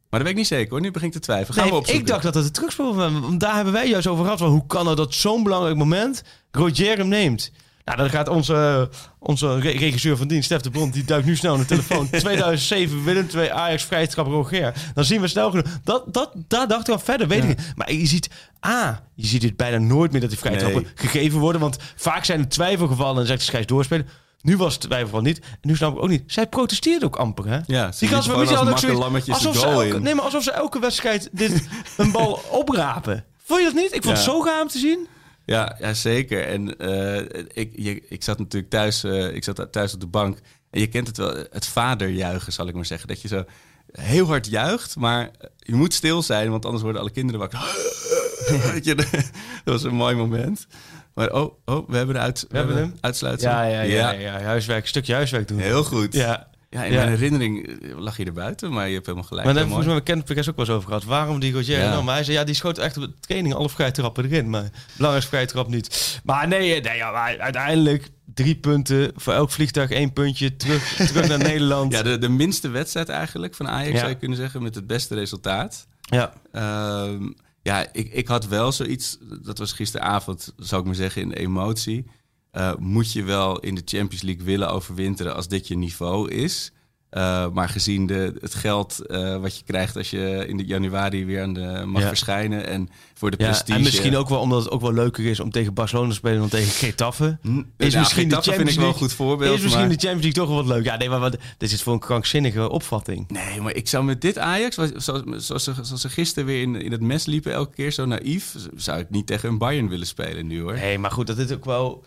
Maar 0.10 0.20
dat 0.20 0.22
weet 0.22 0.32
ik 0.32 0.36
niet 0.36 0.48
zeker 0.48 0.70
hoor. 0.72 0.82
Nu 0.82 0.92
begin 0.92 1.08
ik 1.08 1.14
te 1.14 1.20
twijfelen. 1.20 1.54
Gaan 1.54 1.64
Nee, 1.64 1.72
we 1.72 1.78
opzoeken. 1.80 2.04
ik 2.06 2.12
dacht 2.12 2.24
dat 2.24 2.34
het 2.36 2.44
de 2.44 2.52
terugspeel 2.52 2.96
was. 2.96 3.12
Want 3.12 3.40
daar 3.40 3.56
hebben 3.56 3.74
wij 3.74 3.90
juist 3.90 4.08
over 4.08 4.24
gehad. 4.24 4.40
Van 4.40 4.50
hoe 4.50 4.66
kan 4.68 4.88
het 4.88 4.98
dat 4.98 5.14
zo'n 5.14 5.44
belangrijk 5.44 5.76
moment 5.78 6.24
Roger 6.52 6.98
hem 6.98 7.08
neemt? 7.08 7.52
Nou, 7.86 7.98
dan 7.98 8.10
gaat 8.10 8.28
onze, 8.28 8.90
onze 9.20 9.60
re- 9.60 9.70
regisseur 9.72 10.18
van 10.18 10.28
dienst, 10.28 10.46
Stef 10.46 10.62
de 10.62 10.70
Bond, 10.70 10.94
die 10.94 11.04
duikt 11.04 11.26
nu 11.26 11.36
snel 11.36 11.52
naar 11.58 11.62
de 11.68 11.68
telefoon. 11.68 12.10
2007, 12.20 13.04
Willem 13.04 13.28
2, 13.28 13.54
Ajax, 13.54 13.84
vrije 13.84 14.08
trap, 14.08 14.26
Roger. 14.28 14.74
Dan 14.94 15.04
zien 15.06 15.22
we 15.22 15.28
snel 15.28 15.50
genoeg. 15.50 15.66
Dat, 15.84 16.14
dat, 16.14 16.32
daar 16.48 16.68
dacht 16.68 16.88
ik 16.88 16.94
al 16.94 17.00
verder, 17.00 17.28
weet 17.28 17.44
ik 17.44 17.48
niet. 17.48 17.74
Maar 17.76 17.92
je 17.94 18.06
ziet, 18.06 18.30
ah, 18.60 18.90
je 19.16 19.26
ziet 19.28 19.44
het 19.44 19.58
bijna 19.58 19.78
nooit 19.78 20.12
meer 20.12 20.22
dat 20.22 20.30
die 20.30 20.40
vrije 20.40 20.56
Nee. 20.56 20.72
trappen 20.72 20.92
gegeven 20.96 21.40
worden. 21.40 21.62
Want 21.62 21.78
vaak 21.96 22.26
zijn 22.26 22.40
er 22.40 22.50
twijfelgevallen 22.50 23.22
en 23.22 23.28
zegt 23.28 23.40
de 23.40 23.46
scheids 23.46 23.68
doorspelen. 23.68 24.08
Nu 24.42 24.58
was 24.58 24.74
het 24.74 24.82
twijfelgeval 24.82 25.22
niet. 25.22 25.40
En 25.40 25.58
nu 25.62 25.76
snap 25.76 25.96
ik 25.96 26.02
ook 26.04 26.10
niet. 26.10 26.24
Zij 26.28 26.48
protesteerde 26.48 27.06
ook 27.06 27.16
amper, 27.16 27.48
hè? 27.48 27.60
Ja, 27.66 27.92
ze 27.92 28.00
die 28.00 28.08
gewoon 28.08 28.24
van 28.24 28.48
zoiets- 28.48 28.64
makkerlammetjes 28.70 29.40
de 29.40 29.48
alsof 29.48 29.62
ze 29.64 29.68
elke, 29.68 30.00
nee, 30.00 30.16
maar 30.16 30.24
alsof 30.26 30.44
ze 30.44 30.52
elke 30.52 30.80
wedstrijd 30.80 31.30
dit, 31.32 31.68
een 31.98 32.12
bal 32.12 32.42
oprapen. 32.52 33.24
Vond 33.44 33.60
je 33.60 33.66
dat 33.66 33.76
niet? 33.76 33.96
Ik 33.96 34.04
vond 34.04 34.16
het 34.18 34.26
zo 34.26 34.42
gaaf 34.42 34.62
om 34.62 34.68
te 34.68 34.78
zien. 34.80 35.08
Ja, 35.46 35.76
ja 35.80 35.94
zeker. 35.94 36.48
En 36.48 36.78
eh, 36.78 37.44
ik, 37.54 37.72
je, 37.76 38.02
ik 38.08 38.24
zat 38.24 38.38
natuurlijk 38.40 38.72
thuis, 38.72 39.04
eh, 39.04 39.36
ik 39.36 39.44
zat 39.44 39.68
thuis 39.72 39.94
op 39.94 40.00
de 40.00 40.08
bank. 40.08 40.40
En 40.70 40.80
je 40.80 40.88
kent 40.88 41.08
het 41.08 41.18
wel, 41.18 41.36
het 41.50 41.66
vaderjuichen 41.66 42.54
zal 42.54 42.68
ik 42.68 42.74
maar 42.74 42.86
zeggen. 42.86 43.08
Dat 43.08 43.22
je 43.22 43.28
zo 43.28 43.46
heel 43.92 44.26
hard 44.26 44.48
juicht, 44.48 44.96
maar 44.96 45.32
je 45.58 45.76
moet 45.76 45.94
stil 45.94 46.22
zijn, 46.22 46.50
want 46.50 46.66
anders 46.66 46.84
worden 46.84 47.02
alle 47.02 47.12
kinderen 47.12 47.40
wakker. 47.40 47.60
Dat 49.64 49.74
was 49.74 49.84
een 49.84 49.96
mooi 49.96 50.16
moment. 50.16 50.68
Maar 51.14 51.32
oh, 51.32 51.58
oh 51.66 51.90
we 51.90 51.98
hebben 51.98 52.16
de 52.16 52.22
uit, 52.22 52.46
we 52.50 52.58
hebben 52.58 52.76
hebben 52.76 52.92
hem. 52.94 53.02
uitsluitsing. 53.02 53.52
Ja, 53.52 53.64
ja, 53.64 53.82
ja, 53.82 54.12
ja, 54.12 54.40
Huiswerk, 54.42 54.82
een 54.82 54.88
stukje 54.88 55.14
huiswerk 55.14 55.48
doen. 55.48 55.60
Heel 55.60 55.84
goed. 55.84 56.14
Ja. 56.14 56.48
Ja, 56.74 56.84
in 56.84 56.92
Ja. 56.92 56.98
mijn 56.98 57.10
herinnering 57.10 57.68
eh, 57.68 57.98
lag 58.00 58.18
je 58.18 58.26
er 58.26 58.34
buiten, 58.34 58.72
maar 58.72 58.88
je 58.88 58.94
hebt 58.94 59.06
helemaal 59.06 59.28
gelijk. 59.28 59.46
Maar 59.46 59.54
daar 59.56 59.64
hebben 59.64 59.80
we 59.84 59.86
mooi. 59.86 59.98
volgens 59.98 60.16
mij 60.16 60.16
met 60.16 60.26
Perez 60.26 60.48
ook 60.50 60.56
wel 60.56 60.66
eens 60.66 60.76
over 60.76 60.88
gehad. 60.88 61.04
Waarom 61.04 61.40
die 61.40 61.54
Roger 61.54 61.80
Ja. 61.80 62.02
Maar 62.02 62.16
hij 62.16 62.24
zei, 62.24 62.38
ja, 62.38 62.44
die 62.44 62.56
schoot 62.56 62.78
echt 62.78 62.98
op 62.98 63.04
de 63.04 63.14
training 63.20 63.54
alle 63.56 63.70
vrije 63.70 63.92
trappen 63.92 64.26
erin. 64.26 64.50
Maar 64.50 64.70
belangrijk 64.98 65.26
vrije 65.28 65.46
trap 65.46 65.68
niet. 65.68 66.20
Maar 66.24 66.48
nee, 66.48 66.82
nee 66.82 66.96
ja, 66.98 67.12
maar 67.12 67.40
uiteindelijk 67.40 68.10
drie 68.34 68.56
punten. 68.56 69.12
Voor 69.16 69.34
elk 69.34 69.52
vliegtuig 69.52 69.90
één 69.90 70.14
puntje. 70.14 70.56
Terug, 70.56 70.94
terug 71.08 71.28
naar 71.28 71.38
Nederland. 71.38 71.92
Ja, 71.94 72.02
de, 72.02 72.18
de 72.18 72.30
minste 72.30 72.70
wedstrijd 72.70 73.10
eigenlijk 73.10 73.56
van 73.56 73.68
Ajax 73.68 73.92
Ja. 73.92 73.98
zou 73.98 74.10
je 74.10 74.18
kunnen 74.18 74.38
zeggen, 74.38 74.64
met 74.64 74.76
het 74.76 74.88
beste 74.88 75.16
resultaat. 75.16 75.88
ja. 76.02 76.34
Ehm, 76.52 77.30
ja, 77.62 77.86
ik, 77.92 78.14
ik 78.14 78.28
had 78.28 78.48
wel 78.48 78.72
zoiets, 78.72 79.18
dat 79.44 79.58
was 79.58 79.74
gisteravond, 79.74 80.54
zou 80.58 80.82
ik 80.82 80.88
maar 80.88 80.96
zeggen, 80.96 81.22
in 81.22 81.32
emotie. 81.32 82.06
Eh, 82.54 82.72
moet 82.80 83.12
je 83.12 83.24
wel 83.24 83.60
in 83.60 83.76
de 83.76 83.82
Champions 83.86 84.22
League 84.24 84.44
willen 84.46 84.70
overwinteren 84.70 85.36
als 85.36 85.48
dit 85.48 85.68
je 85.68 85.76
niveau 85.78 86.32
is? 86.32 86.72
Eh, 87.10 87.48
maar 87.50 87.70
gezien 87.70 88.08
de, 88.08 88.34
het 88.42 88.56
geld 88.56 89.00
eh, 89.06 89.38
wat 89.38 89.58
je 89.58 89.64
krijgt 89.64 89.98
als 89.98 90.10
je 90.10 90.46
in 90.48 90.58
de 90.58 90.66
januari 90.66 91.26
weer 91.26 91.42
aan 91.42 91.54
de 91.54 91.84
mag 91.86 92.02
Ja. 92.02 92.08
verschijnen 92.08 92.68
en 92.68 92.90
voor 93.14 93.32
de 93.32 93.38
Ja, 93.40 93.46
prestige. 93.46 93.78
en 93.78 93.84
misschien 93.84 94.16
ook 94.16 94.30
wel 94.30 94.40
omdat 94.40 94.64
het 94.64 94.72
ook 94.72 94.82
wel 94.82 94.94
leuker 94.94 95.26
is 95.26 95.40
om 95.40 95.52
tegen 95.52 95.74
Barcelona 95.74 96.10
te 96.10 96.16
spelen 96.16 96.40
dan 96.40 96.50
tegen 96.50 96.72
Getafe. 96.72 97.38
Hm, 97.42 97.62
Is 97.78 97.96
misschien 97.96 98.30
de 98.30 98.36
Champions 98.36 98.58
vind 98.58 98.70
ik 98.70 98.76
wel 98.80 98.88
een 98.88 98.94
goed 98.94 99.14
voorbeeld. 99.14 99.56
is 99.58 99.62
misschien 99.64 99.88
maar... 99.88 99.98
de 99.98 100.08
Champions 100.08 100.24
League 100.24 100.42
toch 100.44 100.48
wel 100.48 100.66
wat 100.66 100.76
leuk. 100.76 100.86
Ja, 100.86 100.98
nee, 100.98 101.10
maar 101.10 101.20
wat, 101.20 101.38
dit 101.58 101.72
is 101.72 101.82
voor 101.84 101.94
een 101.94 102.00
krankzinnige 102.00 102.70
opvatting. 102.70 103.30
Nee, 103.30 103.62
maar 103.62 103.76
ik 103.76 103.88
zou 103.88 104.04
met 104.04 104.22
dit 104.22 104.38
Ajax, 104.38 104.76
zoals, 104.76 104.92
zoals, 105.38 105.64
ze, 105.64 105.74
zoals 105.82 106.02
ze 106.02 106.10
gisteren 106.10 106.46
weer 106.46 106.62
in, 106.62 106.76
in 106.76 106.92
het 106.92 107.02
mes 107.02 107.26
liepen 107.26 107.54
elke 107.54 107.74
keer 107.76 107.92
zo 107.92 108.06
naïef, 108.06 108.56
zou 108.76 109.00
ik 109.00 109.10
niet 109.10 109.28
tegen 109.28 109.50
een 109.50 109.58
Bayern 109.58 109.90
willen 109.90 110.08
spelen 110.08 110.48
nu 110.48 110.62
hoor. 110.62 110.74
Nee, 110.74 110.98
maar 111.00 111.12
goed, 111.12 111.28
dat 111.28 111.38
is 111.38 111.52
ook 111.52 111.66
wel... 111.66 112.04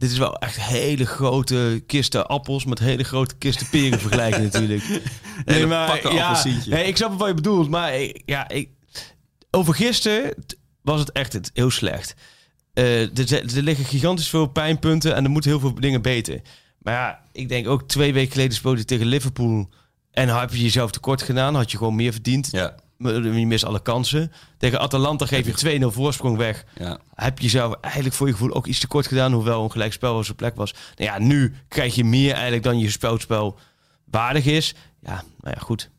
Dit 0.00 0.10
is 0.10 0.18
wel 0.18 0.36
echt 0.36 0.60
hele 0.60 1.06
grote 1.06 1.82
kisten 1.86 2.26
appels 2.26 2.64
met 2.64 2.78
hele 2.78 3.02
grote 3.02 3.34
kisten 3.36 3.68
peren 3.68 4.00
vergelijken 4.08 4.42
natuurlijk. 4.42 4.82
Hele 5.44 5.66
pakken 5.66 6.10
appelsientje. 6.10 6.70
nee, 6.70 6.86
ik 6.86 6.96
snap 6.96 7.18
wat 7.18 7.28
je 7.28 7.34
bedoelt, 7.34 7.68
maar 7.68 7.92
ja, 8.24 8.48
ik, 8.48 8.68
over 9.50 9.74
gisteren 9.74 10.34
was 10.82 11.00
het 11.00 11.12
echt 11.12 11.32
het, 11.32 11.50
heel 11.54 11.70
slecht. 11.70 12.14
Eh, 12.72 13.18
er, 13.18 13.32
er 13.32 13.62
liggen 13.62 13.84
gigantisch 13.84 14.28
veel 14.28 14.46
pijnpunten 14.46 15.14
en 15.14 15.24
er 15.24 15.30
moeten 15.30 15.50
heel 15.50 15.60
veel 15.60 15.74
dingen 15.74 16.02
beter. 16.02 16.40
Maar 16.78 16.94
ja, 16.94 17.20
ik 17.32 17.48
denk 17.48 17.68
ook 17.68 17.88
twee 17.88 18.12
weken 18.12 18.32
geleden 18.32 18.54
speelde 18.54 18.78
je 18.78 18.84
tegen 18.84 19.06
Liverpool 19.06 19.68
en 20.10 20.28
heb 20.28 20.54
je 20.54 20.62
jezelf 20.62 20.90
tekort 20.90 21.22
gedaan, 21.22 21.54
had 21.54 21.70
je 21.70 21.76
gewoon 21.76 21.96
meer 21.96 22.12
verdiend. 22.12 22.48
Ja, 22.50 22.62
Maar 22.62 22.79
Je 23.02 23.46
mist 23.46 23.64
alle 23.64 23.82
kansen. 23.82 24.32
Tegen 24.58 24.80
Atalanta 24.80 25.26
geef 25.26 25.60
je 25.60 25.80
2-0 25.80 25.86
voorsprong 25.86 26.36
weg 26.36 26.64
ja. 26.78 26.98
heb 27.14 27.38
je 27.38 27.48
zelf 27.48 27.74
eigenlijk 27.80 28.14
voor 28.14 28.26
je 28.26 28.32
gevoel 28.32 28.54
ook 28.54 28.66
iets 28.66 28.80
te 28.80 28.86
kort 28.86 29.06
gedaan, 29.06 29.32
hoewel 29.32 29.64
een 29.64 29.70
gelijkspel 29.70 30.16
op 30.16 30.24
zijn 30.24 30.36
plek 30.36 30.56
was. 30.56 30.74
Nou 30.96 31.10
ja, 31.10 31.18
nu 31.18 31.54
krijg 31.68 31.94
je 31.94 32.04
meer 32.04 32.32
eigenlijk 32.32 32.62
dan 32.62 32.78
je 32.78 32.90
spelspel 32.90 33.58
waardig 34.04 34.46
is. 34.46 34.74
Ja, 35.02 35.24
nou 35.40 35.54
ja, 35.54 35.60
goed. 35.60 35.90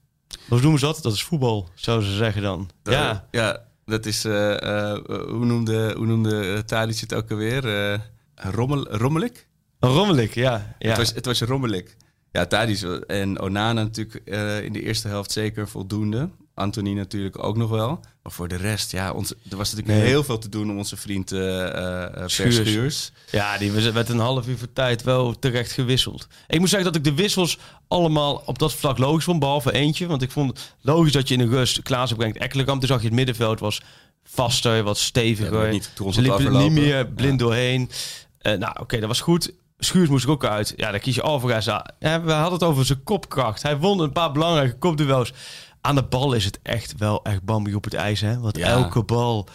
Hoe 0.47 0.61
noemen 0.61 0.79
ze 0.79 0.85
dat? 0.85 0.99
Dat 1.01 1.13
is 1.13 1.23
voetbal, 1.23 1.69
zouden 1.75 2.07
ze 2.07 2.15
zeggen 2.15 2.41
dan. 2.41 2.69
Ja, 2.83 3.27
ja 3.31 3.61
dat 3.85 4.05
is, 4.05 4.25
eh, 4.25 4.91
eh, 4.91 4.97
hoe 5.05 5.45
noemde, 5.45 5.93
hoe 5.97 6.05
noemde 6.05 6.53
eh, 6.53 6.59
Tadic 6.59 6.99
het 6.99 7.13
ook 7.13 7.31
alweer? 7.31 7.91
Eh 7.91 7.99
rommel, 8.35 8.87
rommelig? 8.87 9.31
een 9.79 9.89
rommelig, 9.89 10.33
ja. 10.33 10.75
ja. 10.79 10.89
Het, 10.89 10.97
was, 10.97 11.13
het 11.13 11.25
was 11.25 11.41
rommelig. 11.41 11.95
Ja, 12.31 12.45
Tadic 12.45 12.81
en 13.07 13.41
Onana 13.41 13.83
natuurlijk 13.83 14.27
eh, 14.27 14.63
in 14.63 14.73
de 14.73 14.81
eerste 14.81 15.07
helft 15.07 15.31
zeker 15.31 15.67
voldoende. 15.67 16.29
Anthony 16.61 16.93
natuurlijk 16.93 17.43
ook 17.43 17.57
nog 17.57 17.69
wel. 17.69 17.99
Maar 18.23 18.31
voor 18.31 18.47
de 18.47 18.55
rest, 18.55 18.91
ja, 18.91 19.11
ons, 19.11 19.31
er 19.49 19.57
was 19.57 19.71
natuurlijk 19.71 19.99
Nee. 19.99 20.07
heel 20.07 20.23
veel 20.23 20.37
te 20.37 20.49
doen 20.49 20.69
om 20.69 20.77
onze 20.77 20.97
vriend 20.97 21.31
eh, 21.31 21.39
Per 21.39 22.23
Schuurs. 22.29 22.55
Schuurs. 22.55 23.11
Ja, 23.31 23.57
die 23.57 23.71
werd 23.71 24.09
een 24.09 24.19
half 24.19 24.47
uur 24.47 24.57
voor 24.57 24.73
tijd 24.73 25.03
wel 25.03 25.39
terecht 25.39 25.71
gewisseld. 25.71 26.27
Ik 26.47 26.59
moet 26.59 26.69
zeggen 26.69 26.87
dat 26.93 26.95
ik 26.95 27.03
de 27.03 27.21
wissels 27.21 27.57
allemaal 27.87 28.41
op 28.45 28.59
dat 28.59 28.73
vlak 28.73 28.97
logisch 28.97 29.23
vond, 29.23 29.39
behalve 29.39 29.71
eentje. 29.73 30.07
Want 30.07 30.21
ik 30.21 30.31
vond 30.31 30.75
logisch 30.81 31.11
dat 31.11 31.27
je 31.27 31.33
in 31.35 31.49
de 31.49 31.55
rust 31.55 31.81
Klaassen 31.81 32.17
brengt 32.17 32.37
Ekkelenkamp. 32.37 32.79
Toen 32.79 32.89
zag 32.89 32.99
je 32.99 33.05
het 33.07 33.15
middenveld 33.15 33.59
was 33.59 33.81
vaster, 34.23 34.83
wat 34.83 34.97
Ja, 34.97 35.03
steviger. 35.03 35.51
werd 35.51 35.71
niet 35.71 35.91
Ze 36.11 36.21
liepen 36.21 36.57
niet 36.57 36.71
meer 36.71 37.07
blind 37.07 37.39
doorheen. 37.39 37.89
Eh, 38.37 38.57
nou, 38.57 38.75
oké, 38.79 38.99
dat 38.99 39.07
was 39.07 39.21
goed. 39.21 39.51
Schuurs 39.77 40.09
moest 40.09 40.23
er 40.23 40.29
ook 40.29 40.45
uit. 40.45 40.73
Ja, 40.75 40.91
dan 40.91 40.99
kies 40.99 41.15
je 41.15 41.21
Alvarez. 41.21 41.67
aan. 41.67 41.83
Ja, 41.99 42.21
we 42.21 42.31
hadden 42.31 42.53
het 42.53 42.63
over 42.63 42.85
zijn 42.85 43.03
kopkracht. 43.03 43.61
Hij 43.63 43.77
won 43.77 43.99
een 43.99 44.11
paar 44.11 44.31
belangrijke 44.31 44.77
kopduels. 44.77 45.33
Aan 45.81 45.95
de 45.95 46.03
bal 46.03 46.33
is 46.33 46.45
het 46.45 46.59
echt 46.63 46.93
wel 46.97 47.23
echt 47.23 47.43
bambi 47.43 47.75
op 47.75 47.83
het 47.83 47.93
ijs. 47.93 48.21
Hè? 48.21 48.39
Want 48.39 48.57
Ja. 48.57 48.67
elke 48.67 49.03
bal 49.03 49.47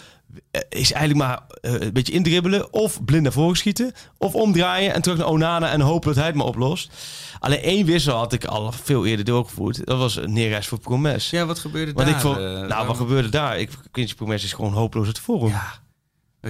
eh, 0.50 0.60
is 0.68 0.92
eigenlijk 0.92 1.28
maar 1.28 1.40
eh, 1.60 1.72
een 1.80 1.92
beetje 1.92 2.12
indribbelen. 2.12 2.72
Of 2.72 3.04
blind 3.04 3.22
naar 3.22 3.32
voren 3.32 3.56
schieten. 3.56 3.92
Of 4.18 4.34
omdraaien 4.34 4.94
en 4.94 5.02
terug 5.02 5.18
naar 5.18 5.26
Onana 5.28 5.70
en 5.70 5.80
hopen 5.80 6.06
dat 6.08 6.16
hij 6.16 6.26
het 6.26 6.34
maar 6.34 6.46
oplost. 6.46 6.90
Alleen 7.38 7.60
één 7.62 7.86
wissel 7.86 8.16
had 8.16 8.32
ik 8.32 8.44
al 8.44 8.72
veel 8.72 9.06
eerder 9.06 9.24
doorgevoerd. 9.24 9.86
Dat 9.86 9.98
was 9.98 10.18
Neres 10.24 10.66
voor 10.66 10.78
Promes. 10.78 11.30
Ja, 11.30 11.46
wat 11.46 11.58
gebeurde 11.58 11.92
Want 11.92 12.06
daar? 12.06 12.14
ik 12.16 12.22
vond, 12.22 12.36
eh, 12.36 12.42
nou, 12.42 12.68
waarom- 12.68 12.86
wat 12.86 12.96
gebeurde 12.96 13.28
daar? 13.28 13.58
Ik, 13.58 13.70
Quincy 13.90 14.14
Promes 14.14 14.44
is 14.44 14.52
gewoon 14.52 14.72
hopeloos 14.72 15.06
het. 15.08 15.20
Ja. 15.26 15.72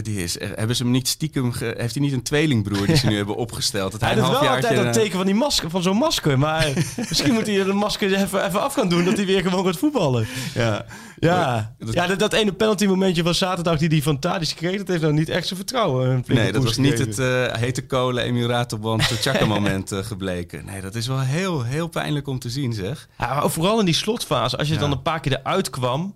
Die 0.03 0.23
is, 0.23 0.39
echt- 0.39 0.57
hebben 0.57 0.77
ze 0.77 0.83
hem 0.83 0.93
niet 0.93 1.09
stiekem... 1.09 1.53
ge- 1.53 1.75
heeft 1.79 1.95
hij 1.95 2.03
niet 2.05 2.13
een 2.13 2.23
tweelingbroer 2.23 2.87
die 2.87 2.97
ze 2.97 3.07
nu 3.07 3.17
hebben 3.23 3.37
opgesteld? 3.37 3.93
Dat 3.93 4.01
hij 4.01 4.11
Hij 4.11 4.19
een 4.19 4.25
doet 4.31 4.41
wel 4.41 4.49
altijd 4.49 4.77
dat 4.77 4.93
teken 4.93 5.17
van, 5.17 5.27
die 5.27 5.35
masker, 5.35 5.71
van 5.71 5.83
zo'n 5.83 5.97
masker. 5.97 6.39
Maar 6.39 6.73
misschien 7.09 7.33
moet 7.33 7.47
hij 7.47 7.65
de 7.65 7.73
masker 7.73 8.15
even, 8.15 8.45
even 8.47 8.63
af 8.63 8.75
gaan 8.75 8.89
doen... 8.89 9.05
dat 9.05 9.17
hij 9.17 9.27
weer 9.27 9.43
gewoon 9.43 9.65
gaat 9.65 9.77
voetballen. 9.77 10.27
Ja. 10.55 10.85
Ja, 11.19 11.75
Dat- 11.79 11.95
ja 11.95 12.07
dat, 12.07 12.19
dat 12.19 12.33
ene 12.33 12.53
penalty 12.53 12.87
momentje 12.87 13.23
van 13.23 13.35
zaterdag... 13.35 13.79
die 13.79 13.89
die 13.89 14.03
van 14.03 14.19
Tadic 14.19 14.53
kreeg... 14.57 14.77
dat 14.79 14.89
heeft 14.89 15.01
nou 15.03 15.13
niet 15.15 15.29
echt 15.29 15.47
zijn 15.47 15.59
vertrouwen. 15.59 16.07
flinke 16.25 16.43
Nee, 16.43 16.53
dat 16.53 16.65
was 16.65 16.77
niet 16.77 16.99
het 16.99 17.19
eh, 17.19 17.53
hete 17.55 17.87
kolen 17.87 18.25
Emiratorband 18.25 19.03
Chaka 19.23 19.45
moment 19.45 19.93
eh, 19.93 19.99
gebleken. 19.99 20.65
Nee, 20.65 20.81
dat 20.81 20.95
is 20.95 21.07
wel 21.07 21.21
heel, 21.21 21.63
heel 21.63 21.89
pijnlijk 21.89 22.27
om 22.29 22.39
te 22.39 22.51
zien, 22.51 22.73
zeg. 22.73 23.09
Ja, 23.19 23.35
maar 23.35 23.51
vooral 23.51 23.79
in 23.79 23.85
die 23.85 23.95
slotfase, 23.95 24.57
als 24.57 24.69
je 24.69 24.75
Ja. 24.75 24.81
dan 24.81 24.91
een 24.93 25.03
paar 25.03 25.21
keer 25.21 25.33
eruit 25.41 25.71
kwam, 25.71 26.13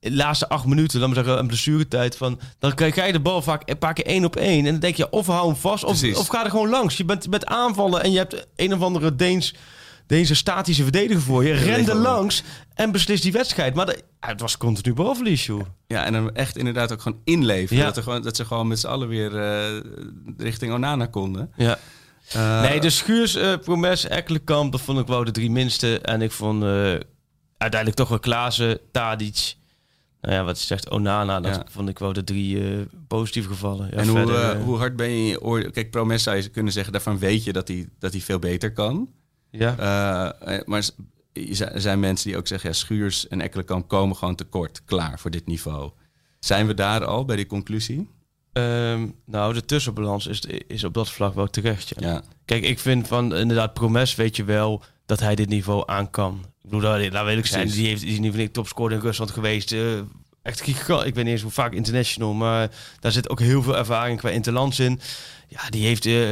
de 0.00 0.12
laatste 0.12 0.48
acht 0.48 0.64
minuten, 0.66 1.00
laten 1.00 1.14
we 1.14 1.20
zeggen, 1.22 1.40
een 1.42 1.46
blessuretijd, 1.46 2.16
van, 2.16 2.40
dan 2.58 2.74
krijg 2.74 3.06
je 3.06 3.12
de 3.12 3.20
bal 3.20 3.42
vaak 3.42 3.62
een 3.70 3.78
paar 3.78 3.94
keer 3.94 4.06
één 4.06 4.24
op 4.24 4.36
één. 4.36 4.58
En 4.66 4.70
dan 4.70 4.80
denk 4.80 4.96
je, 4.96 5.10
of 5.10 5.26
hou 5.26 5.46
hem 5.46 5.56
vast, 5.56 5.84
of, 5.84 5.98
Precies. 5.98 6.16
of 6.18 6.26
ga 6.26 6.44
er 6.44 6.50
gewoon 6.50 6.68
langs. 6.68 6.96
Je 6.96 7.04
bent 7.04 7.30
met 7.30 7.46
aanvallen 7.46 8.02
en 8.02 8.10
je 8.12 8.18
hebt 8.18 8.46
een 8.56 8.74
of 8.74 8.80
andere 8.80 9.16
Deens, 9.16 9.54
Deense 10.06 10.34
statische 10.34 10.82
verdediger 10.82 11.22
voor 11.22 11.44
je. 11.44 11.52
Ren 11.52 11.78
er 11.78 11.84
gewoon- 11.84 12.02
langs 12.02 12.42
en 12.74 12.92
beslis 12.92 13.20
die 13.20 13.32
wedstrijd. 13.32 13.74
Maar 13.74 13.86
de- 13.86 14.02
het 14.20 14.40
was 14.40 14.56
continu 14.56 14.94
balverlies, 14.94 15.46
joh. 15.46 15.60
Ja, 15.86 16.04
en 16.04 16.12
dan 16.12 16.34
echt 16.34 16.56
inderdaad 16.56 16.92
ook 16.92 17.00
gewoon 17.02 17.20
inleveren. 17.24 17.78
Ja. 17.78 17.84
Dat, 17.84 17.96
er 17.96 18.02
gewoon, 18.02 18.22
dat 18.22 18.36
ze 18.36 18.44
gewoon 18.44 18.68
met 18.68 18.78
z'n 18.78 18.86
allen 18.86 19.08
weer 19.08 19.36
eh, 19.38 19.80
richting 20.36 20.72
Onana 20.72 21.06
konden. 21.06 21.52
Ja. 21.56 21.78
Eh, 22.32 22.60
nee, 22.62 22.80
de 22.80 22.90
Schuurs, 22.90 23.34
eh 23.34 23.52
Promes, 23.64 24.06
Ekkelenkamp, 24.08 24.72
dat 24.72 24.80
vond 24.80 24.98
ik 24.98 25.06
wel 25.06 25.24
de 25.24 25.30
drie 25.30 25.50
minste. 25.50 25.98
En 26.00 26.22
ik 26.22 26.30
vond 26.32 26.62
uiteindelijk 27.58 27.94
toch 28.00 28.08
wel 28.08 28.18
Klaassen, 28.18 28.78
Tadic. 28.92 29.54
Nou 30.20 30.34
ja, 30.34 30.44
wat 30.44 30.58
je 30.60 30.66
zegt, 30.66 30.90
Onana, 30.90 31.40
dat 31.40 31.54
Ja. 31.54 31.64
vond 31.70 31.88
ik 31.88 31.98
wel 31.98 32.12
de 32.12 32.24
drie 32.24 32.70
eh, 32.70 32.78
positieve 33.06 33.48
gevallen. 33.48 33.86
Ja, 33.90 33.96
en 33.96 34.08
hoe, 34.08 34.16
verder, 34.16 34.34
eh, 34.34 34.50
eh, 34.50 34.62
hoe 34.62 34.76
hard 34.76 34.96
ben 34.96 35.08
je 35.10 35.16
in 35.18 35.24
je 35.24 35.42
oor... 35.42 35.70
Kijk, 35.70 35.90
Promes 35.90 36.22
zou 36.22 36.36
je 36.36 36.48
kunnen 36.48 36.72
zeggen, 36.72 36.92
daarvan 36.92 37.18
weet 37.18 37.44
je 37.44 37.52
dat 37.52 37.68
hij, 37.68 37.88
dat 37.98 38.12
hij 38.12 38.20
veel 38.20 38.38
beter 38.38 38.72
kan. 38.72 39.08
ja. 39.50 39.74
Maar 40.64 40.88
er 41.32 41.80
zijn 41.80 42.00
mensen 42.00 42.28
die 42.28 42.36
ook 42.38 42.46
zeggen, 42.46 42.68
ja, 42.70 42.74
Schuurs 42.76 43.28
en 43.28 43.40
Ekkelenkamp 43.40 43.88
komen 43.88 44.16
gewoon 44.16 44.34
tekort. 44.34 44.84
Klaar 44.84 45.18
voor 45.18 45.30
dit 45.30 45.46
niveau. 45.46 45.90
Zijn 46.38 46.66
we 46.66 46.74
daar 46.74 47.04
al 47.04 47.24
bij 47.24 47.36
die 47.36 47.46
conclusie? 47.46 48.08
Ehm, 48.52 49.08
nou, 49.26 49.54
de 49.54 49.64
tussenbalans 49.64 50.26
is, 50.26 50.40
is 50.66 50.84
op 50.84 50.94
dat 50.94 51.10
vlak 51.10 51.34
wel 51.34 51.46
terecht. 51.46 51.92
Ja. 51.98 52.08
Ja. 52.08 52.22
Kijk, 52.44 52.64
ik 52.64 52.78
vind 52.78 53.08
van 53.08 53.34
inderdaad, 53.34 53.74
Promes 53.74 54.14
weet 54.14 54.36
je 54.36 54.44
wel 54.44 54.82
dat 55.06 55.20
hij 55.20 55.34
dit 55.34 55.48
niveau 55.48 55.82
aan 55.86 56.10
kan. 56.10 56.44
Ik 56.62 56.70
bedoel, 56.70 57.10
daar, 57.10 57.24
weet 57.24 57.38
ik 57.38 57.46
zijn. 57.46 57.68
Die, 57.68 57.86
heeft, 57.86 58.00
die 58.00 58.12
is 58.12 58.18
niet 58.18 58.32
van 58.32 58.40
ik 58.40 58.52
topscorer 58.52 58.96
in 58.96 59.02
Rusland 59.02 59.30
geweest. 59.30 59.72
eh, 59.72 60.00
echt 60.42 60.60
gigant. 60.60 61.06
Ik 61.06 61.14
weet 61.14 61.24
niet 61.24 61.32
eens 61.32 61.42
hoe 61.42 61.50
vaak 61.50 61.72
international, 61.72 62.32
maar 62.32 62.70
daar 63.00 63.12
zit 63.12 63.28
ook 63.28 63.40
heel 63.40 63.62
veel 63.62 63.76
ervaring 63.76 64.18
qua 64.18 64.28
interlands 64.30 64.78
in. 64.78 65.00
Ja, 65.48 65.70
die 65.70 65.86
heeft 65.86 66.06
eh, 66.06 66.28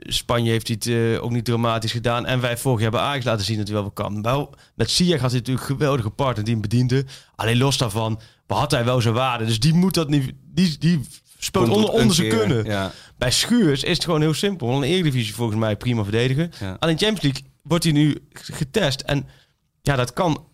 Spanje 0.00 0.50
heeft 0.50 0.68
het 0.68 0.86
eh, 0.86 1.22
ook 1.22 1.30
niet 1.30 1.44
dramatisch 1.44 1.92
gedaan. 1.92 2.26
En 2.26 2.40
wij 2.40 2.56
vorig 2.56 2.80
jaar 2.80 2.90
bij 2.90 3.00
Ajax 3.00 3.24
laten 3.24 3.44
zien 3.44 3.58
dat 3.58 3.68
hij 3.68 3.76
wel 3.76 3.90
kan. 3.90 4.22
Wel, 4.22 4.54
met 4.74 4.90
Ziyech 4.90 5.20
had 5.20 5.30
hij 5.30 5.38
natuurlijk 5.38 5.68
een 5.68 5.76
geweldige 5.76 6.10
partner 6.10 6.44
die 6.44 6.52
hem 6.52 6.62
bediende. 6.62 7.04
Alleen 7.34 7.58
los 7.58 7.78
daarvan 7.78 8.20
had 8.46 8.70
hij 8.70 8.84
wel 8.84 9.00
zijn 9.00 9.14
waarde. 9.14 9.44
Dus 9.44 9.60
die 9.60 9.74
moet 9.74 9.94
dat 9.94 10.08
niet. 10.08 10.32
Die, 10.54 10.78
die 10.78 11.00
speelt 11.38 11.68
onder, 11.68 11.88
een 11.88 12.00
onder 12.00 12.14
zijn 12.14 12.28
kunnen. 12.28 12.64
Ja. 12.64 12.92
Bij 13.18 13.30
Schuurs 13.30 13.82
is 13.82 13.94
het 13.94 14.04
gewoon 14.04 14.20
heel 14.20 14.34
simpel. 14.34 14.80
De 14.80 14.86
Eredivisie 14.86 15.34
volgens 15.34 15.58
mij 15.58 15.76
prima 15.76 16.02
verdedigen. 16.02 16.52
Ja. 16.60 16.76
Alleen 16.78 16.98
Champions 16.98 17.22
League 17.22 17.42
wordt 17.62 17.84
hij 17.84 17.92
nu 17.92 18.16
getest. 18.32 19.00
En 19.00 19.26
ja, 19.90 19.96
dat 19.96 20.12
kan 20.12 20.44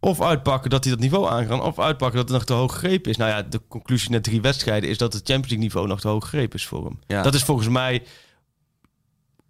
of 0.00 0.20
uitpakken 0.22 0.70
dat 0.70 0.84
hij 0.84 0.92
dat 0.92 1.02
niveau 1.02 1.28
aan 1.30 1.46
kan... 1.46 1.62
of 1.62 1.78
uitpakken 1.78 2.16
dat 2.18 2.28
het 2.28 2.36
nog 2.38 2.46
te 2.46 2.52
hoog 2.52 2.72
gegrepen 2.72 3.10
is. 3.10 3.16
Nou 3.16 3.30
ja, 3.30 3.42
de 3.42 3.60
conclusie 3.68 4.10
na 4.10 4.20
drie 4.20 4.40
wedstrijden... 4.40 4.88
is 4.90 4.98
dat 4.98 5.12
het 5.12 5.22
Champions 5.26 5.48
League 5.50 5.64
niveau 5.66 5.86
nog 5.88 6.00
te 6.00 6.08
hoog 6.08 6.24
gegrepen 6.24 6.58
is 6.58 6.66
voor 6.66 6.84
hem. 6.84 6.98
Ja. 7.06 7.22
Dat 7.22 7.34
is 7.34 7.42
volgens 7.42 7.68
mij... 7.68 8.02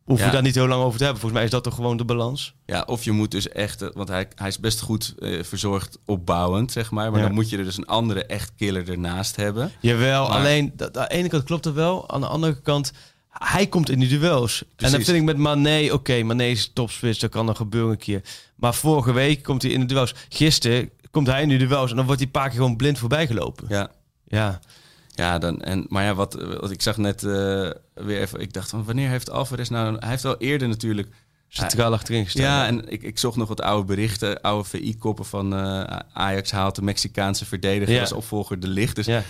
Hoef 0.04 0.18
je 0.18 0.24
Ja. 0.24 0.30
daar 0.30 0.42
niet 0.42 0.54
heel 0.54 0.66
lang 0.66 0.82
over 0.82 0.98
te 0.98 1.04
hebben. 1.04 1.20
Volgens 1.20 1.32
mij 1.40 1.44
is 1.44 1.54
dat 1.54 1.64
toch 1.64 1.74
gewoon 1.74 1.96
de 1.96 2.04
balans. 2.04 2.54
Ja, 2.66 2.82
of 2.86 3.04
je 3.04 3.12
moet 3.12 3.30
dus 3.30 3.48
echt, 3.48 3.82
eh, 3.82 3.88
want 3.92 4.08
hij, 4.08 4.28
hij 4.34 4.48
is 4.48 4.58
best 4.60 4.80
goed 4.80 5.14
eh, 5.18 5.42
verzorgd 5.42 5.98
opbouwend, 6.06 6.72
zeg 6.72 6.90
maar. 6.90 7.10
Maar 7.10 7.20
Ja. 7.20 7.26
dan 7.26 7.34
moet 7.34 7.50
je 7.50 7.58
er 7.58 7.64
dus 7.64 7.76
een 7.76 7.86
andere 7.86 8.24
echt 8.26 8.52
killer 8.56 8.90
ernaast 8.90 9.36
hebben. 9.36 9.72
Jawel, 9.80 10.28
Maar- 10.28 10.36
alleen 10.38 10.72
dat, 10.76 10.96
aan 10.98 11.06
de 11.08 11.14
ene 11.14 11.28
kant 11.28 11.44
klopt 11.44 11.64
dat 11.64 11.74
wel. 11.74 12.10
Aan 12.10 12.20
de 12.20 12.26
andere 12.26 12.60
kant, 12.60 12.92
hij 13.30 13.66
komt 13.66 13.90
in 13.90 13.98
die 13.98 14.08
duels. 14.08 14.62
En 14.62 14.66
dan 14.76 14.88
Precies. 14.90 15.06
vind 15.08 15.18
ik 15.18 15.24
met 15.24 15.36
Mané, 15.36 15.92
oké, 15.92 16.22
Mané 16.22 16.44
is 16.44 16.70
topspits, 16.74 17.18
dat 17.18 17.30
kan 17.30 17.46
dan 17.46 17.56
gebeuren 17.56 17.90
een 17.90 17.96
keer. 17.98 18.22
Maar 18.56 18.74
vorige 18.74 19.12
week 19.12 19.42
komt 19.42 19.62
hij 19.62 19.70
in 19.70 19.80
de 19.80 19.86
duels. 19.86 20.14
Gisteren 20.28 20.90
komt 21.10 21.26
hij 21.26 21.42
in 21.42 21.48
de 21.48 21.56
duels 21.56 21.90
en 21.90 21.96
dan 21.96 22.04
wordt 22.06 22.20
hij 22.20 22.30
een 22.32 22.40
paar 22.40 22.48
keer 22.48 22.58
gewoon 22.58 22.76
blind 22.76 22.98
voorbij 22.98 23.26
gelopen. 23.26 23.64
Ja. 23.68 23.90
Ja, 24.28 24.60
Ja, 25.14 25.38
dan, 25.38 25.62
en, 25.62 25.86
maar 25.88 26.04
ja, 26.04 26.14
wat, 26.14 26.34
wat 26.60 26.70
ik 26.70 26.82
zag 26.82 26.96
net 26.96 27.22
eh, 27.22 27.30
weer 27.94 28.20
even, 28.20 28.40
ik 28.40 28.52
dacht 28.52 28.70
van 28.70 28.84
wanneer 28.84 29.08
heeft 29.08 29.30
Alvarez 29.30 29.68
nou, 29.68 29.96
hij 29.98 30.08
heeft 30.08 30.24
al 30.24 30.36
eerder 30.38 30.68
natuurlijk, 30.68 31.08
centraal 31.48 31.92
achterin 31.92 32.24
gestaan. 32.24 32.42
ja, 32.42 32.66
en 32.66 32.88
ik, 32.88 33.02
ik 33.02 33.18
zocht 33.18 33.36
nog 33.36 33.48
wat 33.48 33.60
oude 33.60 33.86
berichten, 33.86 34.40
oude 34.40 34.68
VI-koppen 34.68 35.24
van 35.24 35.54
eh, 35.54 35.96
Ajax 36.12 36.50
haalt 36.50 36.74
de 36.74 36.82
Mexicaanse 36.82 37.46
verdediger 37.46 37.94
Ja. 37.94 38.00
als 38.00 38.12
opvolger 38.12 38.60
de 38.60 38.68
licht. 38.68 38.96
Dus 38.96 39.06
Ja. 39.06 39.22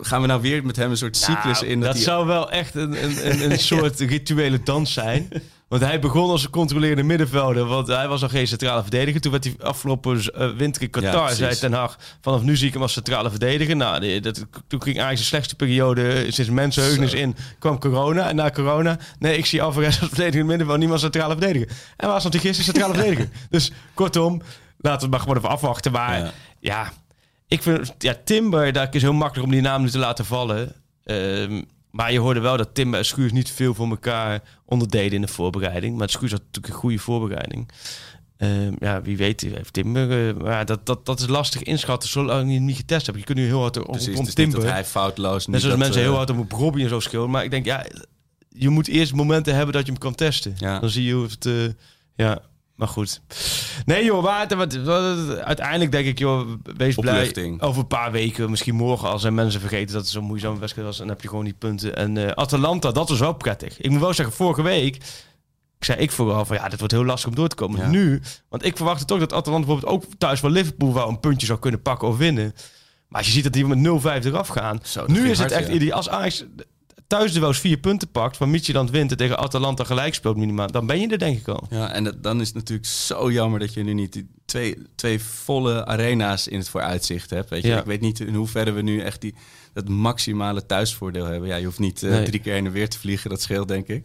Gaan 0.00 0.20
we 0.20 0.26
nou 0.26 0.40
weer 0.40 0.64
met 0.66 0.76
hem 0.76 0.90
een 0.90 0.96
soort 0.96 1.16
cyclus 1.16 1.60
Nou, 1.60 1.72
in? 1.72 1.80
Dat, 1.80 1.94
hij- 1.94 2.02
zou 2.02 2.26
wel 2.26 2.50
echt 2.50 2.74
een, 2.74 3.04
een, 3.04 3.30
een, 3.30 3.50
een 3.50 3.58
soort 3.72 4.00
rituele 4.00 4.62
dans 4.62 4.92
zijn. 4.92 5.28
Want 5.68 5.82
hij 5.82 6.00
begon 6.00 6.30
als 6.30 6.44
een 6.44 6.50
controlerende 6.50 7.02
middenvelder. 7.02 7.64
Want 7.64 7.86
hij 7.86 8.08
was 8.08 8.20
nog 8.20 8.30
geen 8.30 8.46
centrale 8.46 8.82
verdediger. 8.82 9.20
Toen 9.20 9.30
werd 9.32 9.44
hij 9.44 9.54
afgelopen 9.60 10.20
eh, 10.34 10.50
winter 10.56 10.82
in 10.82 10.90
Qatar, 10.90 11.30
zei 11.32 11.56
Ten 11.56 11.72
Hag... 11.72 11.98
vanaf 12.20 12.42
nu 12.42 12.56
zie 12.56 12.66
ik 12.66 12.72
hem 12.72 12.82
als 12.82 12.92
centrale 12.92 13.30
verdediger. 13.30 13.76
Nou, 13.76 14.00
die- 14.00 14.20
dat, 14.20 14.36
toen 14.66 14.82
ging 14.82 14.84
eigenlijk 14.96 15.18
de 15.18 15.24
slechtste 15.24 15.54
periode 15.56 16.26
sinds 16.32 16.50
mensenheugenis 16.50 17.10
Zo. 17.10 17.16
in. 17.16 17.36
kwam 17.58 17.78
corona. 17.78 18.28
En 18.28 18.36
na 18.36 18.50
corona... 18.50 18.98
Nee, 19.18 19.36
ik 19.36 19.46
zie 19.46 19.62
Alvarez 19.62 19.86
als 20.00 20.08
verdediger 20.08 20.32
in 20.32 20.38
het 20.38 20.46
middenveld. 20.48 20.78
Niemand 20.78 21.02
als 21.02 21.12
centrale 21.12 21.36
verdediger. 21.38 21.76
En 21.96 22.08
waar 22.08 22.18
stond 22.20 22.34
hij 22.34 22.42
gisteren 22.42 22.72
centrale 22.74 22.94
verdediger? 22.94 23.28
Dus 23.50 23.72
kortom, 23.94 24.42
laten 24.78 25.02
we 25.04 25.10
maar 25.10 25.20
gewoon 25.20 25.36
even 25.36 25.48
afwachten. 25.48 25.92
Maar 25.92 26.18
Ja. 26.18 26.32
ja, 26.60 26.92
ik 27.48 27.62
vind 27.62 27.94
ja, 27.98 28.16
Timber, 28.24 28.72
daar 28.72 28.94
is 28.94 29.02
heel 29.02 29.12
makkelijk 29.12 29.46
om 29.46 29.52
die 29.52 29.60
naam 29.62 29.82
nu 29.82 29.90
te 29.90 29.98
laten 29.98 30.24
vallen. 30.24 30.72
Ehm, 31.04 31.62
maar 31.90 32.12
je 32.12 32.18
hoorde 32.18 32.40
wel 32.40 32.56
dat 32.56 32.74
Timber 32.74 32.98
en 32.98 33.04
Schuurs 33.06 33.32
niet 33.32 33.50
veel 33.50 33.74
voor 33.74 33.88
elkaar 33.88 34.42
onderdeden 34.64 35.12
in 35.12 35.20
de 35.20 35.28
voorbereiding. 35.28 35.98
Maar 35.98 36.08
Schuurs 36.10 36.32
had 36.32 36.40
natuurlijk 36.40 36.74
een 36.74 36.80
goede 36.80 36.98
voorbereiding. 36.98 37.70
Ehm, 38.36 38.72
ja, 38.78 39.02
wie 39.02 39.16
weet 39.16 39.40
heeft 39.40 39.72
Timber. 39.72 40.28
eh, 40.28 40.34
maar 40.42 40.64
dat, 40.66 40.86
dat, 40.86 41.06
dat 41.06 41.20
is 41.20 41.26
lastig 41.26 41.62
inschatten 41.62 42.08
zolang 42.08 42.48
je 42.48 42.54
hem 42.54 42.64
niet 42.64 42.76
getest 42.76 43.06
hebt. 43.06 43.18
Je 43.18 43.24
kunt 43.24 43.38
nu 43.38 43.44
heel 43.44 43.60
hard 43.60 43.76
op, 43.76 43.84
Precies, 43.84 44.08
op 44.08 44.12
het 44.12 44.20
is 44.20 44.26
niet 44.26 44.36
Timber. 44.36 44.60
dat 44.60 44.70
hij 44.70 44.84
foutloos... 44.84 45.46
Net 45.46 45.54
niet 45.54 45.60
zoals 45.62 45.76
dat, 45.78 45.84
mensen 45.86 46.02
eh, 46.02 46.08
heel 46.08 46.16
hard 46.16 46.30
op 46.30 46.52
Robbie 46.52 46.82
en 46.82 46.88
zo 46.88 47.00
schreeuwen. 47.00 47.30
Maar 47.30 47.44
ik 47.44 47.50
denk, 47.50 47.64
ja, 47.64 47.86
je 48.48 48.68
moet 48.68 48.88
eerst 48.88 49.14
momenten 49.14 49.54
hebben 49.54 49.74
dat 49.74 49.86
je 49.86 49.90
hem 49.92 50.00
kan 50.00 50.14
testen. 50.14 50.54
Ja. 50.58 50.78
Dan 50.78 50.90
zie 50.90 51.04
je 51.04 51.12
hoe 51.12 51.26
het... 51.26 51.46
eh, 51.46 51.54
ja, 52.14 52.38
maar 52.76 52.88
goed. 52.88 53.20
Nee 53.84 54.04
joh, 54.04 54.22
maar 54.22 54.40
het- 54.40 54.54
wat- 54.54 54.74
wat- 54.74 55.38
uiteindelijk 55.38 55.90
denk 55.92 56.06
ik, 56.06 56.18
joh, 56.18 56.48
wees 56.76 56.94
blij. 56.94 57.56
Over 57.58 57.80
een 57.80 57.86
paar 57.86 58.12
weken, 58.12 58.50
misschien 58.50 58.74
morgen, 58.74 59.08
als 59.08 59.20
zijn 59.22 59.34
mensen 59.34 59.60
vergeten 59.60 59.92
dat 59.92 60.02
het 60.02 60.10
zo'n 60.10 60.24
moeizame 60.24 60.58
wedstrijd 60.58 60.86
was, 60.88 60.96
dan 60.96 61.08
heb 61.08 61.20
je 61.22 61.28
gewoon 61.28 61.44
die 61.44 61.54
punten. 61.58 61.96
En 61.96 62.16
eh, 62.16 62.30
Atalanta, 62.30 62.90
dat 62.92 63.08
was 63.08 63.18
wel 63.18 63.32
prettig. 63.32 63.80
Ik 63.80 63.90
moet 63.90 64.00
wel 64.00 64.14
zeggen, 64.14 64.34
vorige 64.34 64.62
week, 64.62 64.96
ik 65.78 65.84
zei 65.84 65.98
ik 65.98 66.10
vooral 66.10 66.44
van, 66.44 66.56
ja, 66.56 66.68
dit 66.68 66.78
wordt 66.78 66.94
heel 66.94 67.04
lastig 67.04 67.28
om 67.28 67.34
door 67.34 67.48
te 67.48 67.56
komen. 67.56 67.80
Ja. 67.80 67.88
Nu, 67.88 68.20
want 68.48 68.64
ik 68.64 68.76
verwachtte 68.76 69.04
toch 69.04 69.18
dat 69.18 69.32
Atalanta 69.32 69.66
bijvoorbeeld 69.66 69.92
ook 70.04 70.04
thuis 70.18 70.40
van 70.40 70.50
Liverpool 70.50 70.94
wel 70.94 71.08
een 71.08 71.20
puntje 71.20 71.46
zou 71.46 71.58
kunnen 71.58 71.82
pakken 71.82 72.08
of 72.08 72.16
winnen. 72.16 72.52
Maar 73.08 73.18
als 73.18 73.26
je 73.26 73.32
ziet 73.32 73.44
dat 73.44 73.52
die 73.52 73.66
met 73.66 73.78
0-5 74.22 74.24
eraf 74.24 74.48
gaan. 74.48 74.78
Zo, 74.82 75.00
dat 75.00 75.08
nu 75.08 75.30
is 75.30 75.38
het 75.38 75.52
echt 75.52 75.68
ja. 75.68 75.74
ideaal. 75.74 75.96
Als 75.96 76.08
Ajax 76.08 76.44
thuis 77.06 77.34
er 77.34 77.40
wel 77.40 77.48
eens 77.48 77.58
vier 77.60 77.76
punten 77.76 78.08
pakt, 78.10 78.36
van 78.36 78.50
Midtjylland 78.50 78.90
wint 78.90 79.10
en 79.10 79.16
tegen 79.16 79.38
Atalanta 79.38 79.84
gelijk 79.84 80.14
speelt 80.14 80.36
minimaal, 80.36 80.70
dan 80.70 80.86
ben 80.86 81.00
je 81.00 81.08
er 81.08 81.18
denk 81.18 81.38
ik 81.38 81.48
al. 81.48 81.66
Ja, 81.70 81.92
en 81.92 82.04
dat, 82.04 82.22
dan 82.22 82.40
is 82.40 82.46
het 82.46 82.56
natuurlijk 82.56 82.88
zo 82.88 83.30
jammer 83.32 83.60
dat 83.60 83.74
je 83.74 83.82
nu 83.82 83.92
niet 83.94 84.12
die 84.12 84.28
twee, 84.44 84.76
twee 84.94 85.20
volle 85.22 85.86
arena's 85.86 86.48
in 86.48 86.58
het 86.58 86.68
vooruitzicht 86.68 87.30
hebt. 87.30 87.50
Weet 87.50 87.62
je? 87.62 87.68
Ja. 87.68 87.78
Ik 87.78 87.84
weet 87.84 88.00
niet 88.00 88.20
in 88.20 88.34
hoeverre 88.34 88.70
we 88.70 88.82
nu 88.82 89.00
echt 89.00 89.20
die, 89.20 89.34
dat 89.72 89.88
maximale 89.88 90.66
thuisvoordeel 90.66 91.24
hebben. 91.24 91.48
Ja, 91.48 91.56
je 91.56 91.64
hoeft 91.64 91.78
niet 91.78 92.02
eh, 92.02 92.10
Nee. 92.10 92.24
drie 92.24 92.40
keer 92.40 92.52
heen 92.52 92.66
en 92.66 92.72
weer 92.72 92.88
te 92.88 92.98
vliegen, 92.98 93.30
dat 93.30 93.42
scheelt 93.42 93.68
denk 93.68 93.86
ik. 93.88 94.04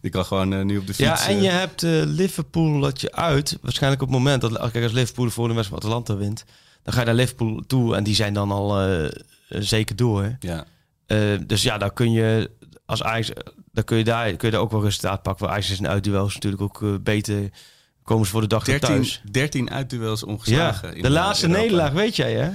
Die 0.00 0.10
kan 0.10 0.24
gewoon 0.24 0.52
eh, 0.52 0.62
nu 0.64 0.78
op 0.78 0.86
de 0.86 0.94
fiets. 0.94 1.08
Ja, 1.24 1.28
en 1.28 1.36
eh, 1.36 1.42
je 1.42 1.48
hebt 1.48 1.82
eh, 1.82 1.90
Liverpool 2.04 2.80
dat 2.80 3.00
je 3.00 3.12
uit. 3.12 3.58
Waarschijnlijk 3.62 4.02
op 4.02 4.08
het 4.08 4.16
moment 4.18 4.40
dat 4.40 4.70
kijk, 4.70 4.84
als 4.84 4.92
Liverpool 4.92 5.24
de 5.24 5.30
volgende 5.30 5.56
wedstrijd 5.58 5.82
van 5.84 5.92
Atalanta 5.92 6.24
wint, 6.24 6.44
dan 6.82 6.94
ga 6.94 7.00
je 7.00 7.06
naar 7.06 7.14
Liverpool 7.14 7.62
toe 7.66 7.94
en 7.96 8.04
die 8.04 8.14
zijn 8.14 8.34
dan 8.34 8.50
al 8.50 8.78
eh, 8.80 9.04
eh, 9.04 9.10
zeker 9.48 9.96
door. 9.96 10.36
ja. 10.40 10.66
Eh, 11.06 11.18
dus 11.46 11.62
ja, 11.62 11.78
dan 11.78 11.92
kun 11.92 12.12
je 12.12 12.50
als 12.86 13.02
Ajax, 13.02 13.30
dan 13.72 13.84
kun 13.84 13.96
je 13.98 14.04
daar, 14.04 14.24
kun 14.36 14.48
je 14.48 14.54
daar 14.54 14.60
ook 14.64 14.70
wel 14.70 14.82
resultaat 14.82 15.22
pakken. 15.22 15.44
Want 15.44 15.56
Ajax 15.56 15.70
is 15.70 15.78
in 15.78 15.88
uitduels 15.88 16.34
natuurlijk 16.34 16.62
ook 16.62 16.82
eh, 16.82 16.88
beter 17.00 17.50
komen 18.02 18.24
ze 18.24 18.30
voor 18.30 18.40
de 18.40 18.46
dag 18.46 18.64
13, 18.64 18.88
thuis. 18.88 19.22
13 19.30 19.70
uitduels 19.70 20.20
Ja, 20.20 20.26
ongeslagen. 20.26 20.96
in 20.96 21.02
de 21.02 21.10
laatste 21.10 21.46
Europa. 21.46 21.62
nederlaag, 21.62 21.92
weet 21.92 22.16
jij 22.16 22.32
hè? 22.34 22.50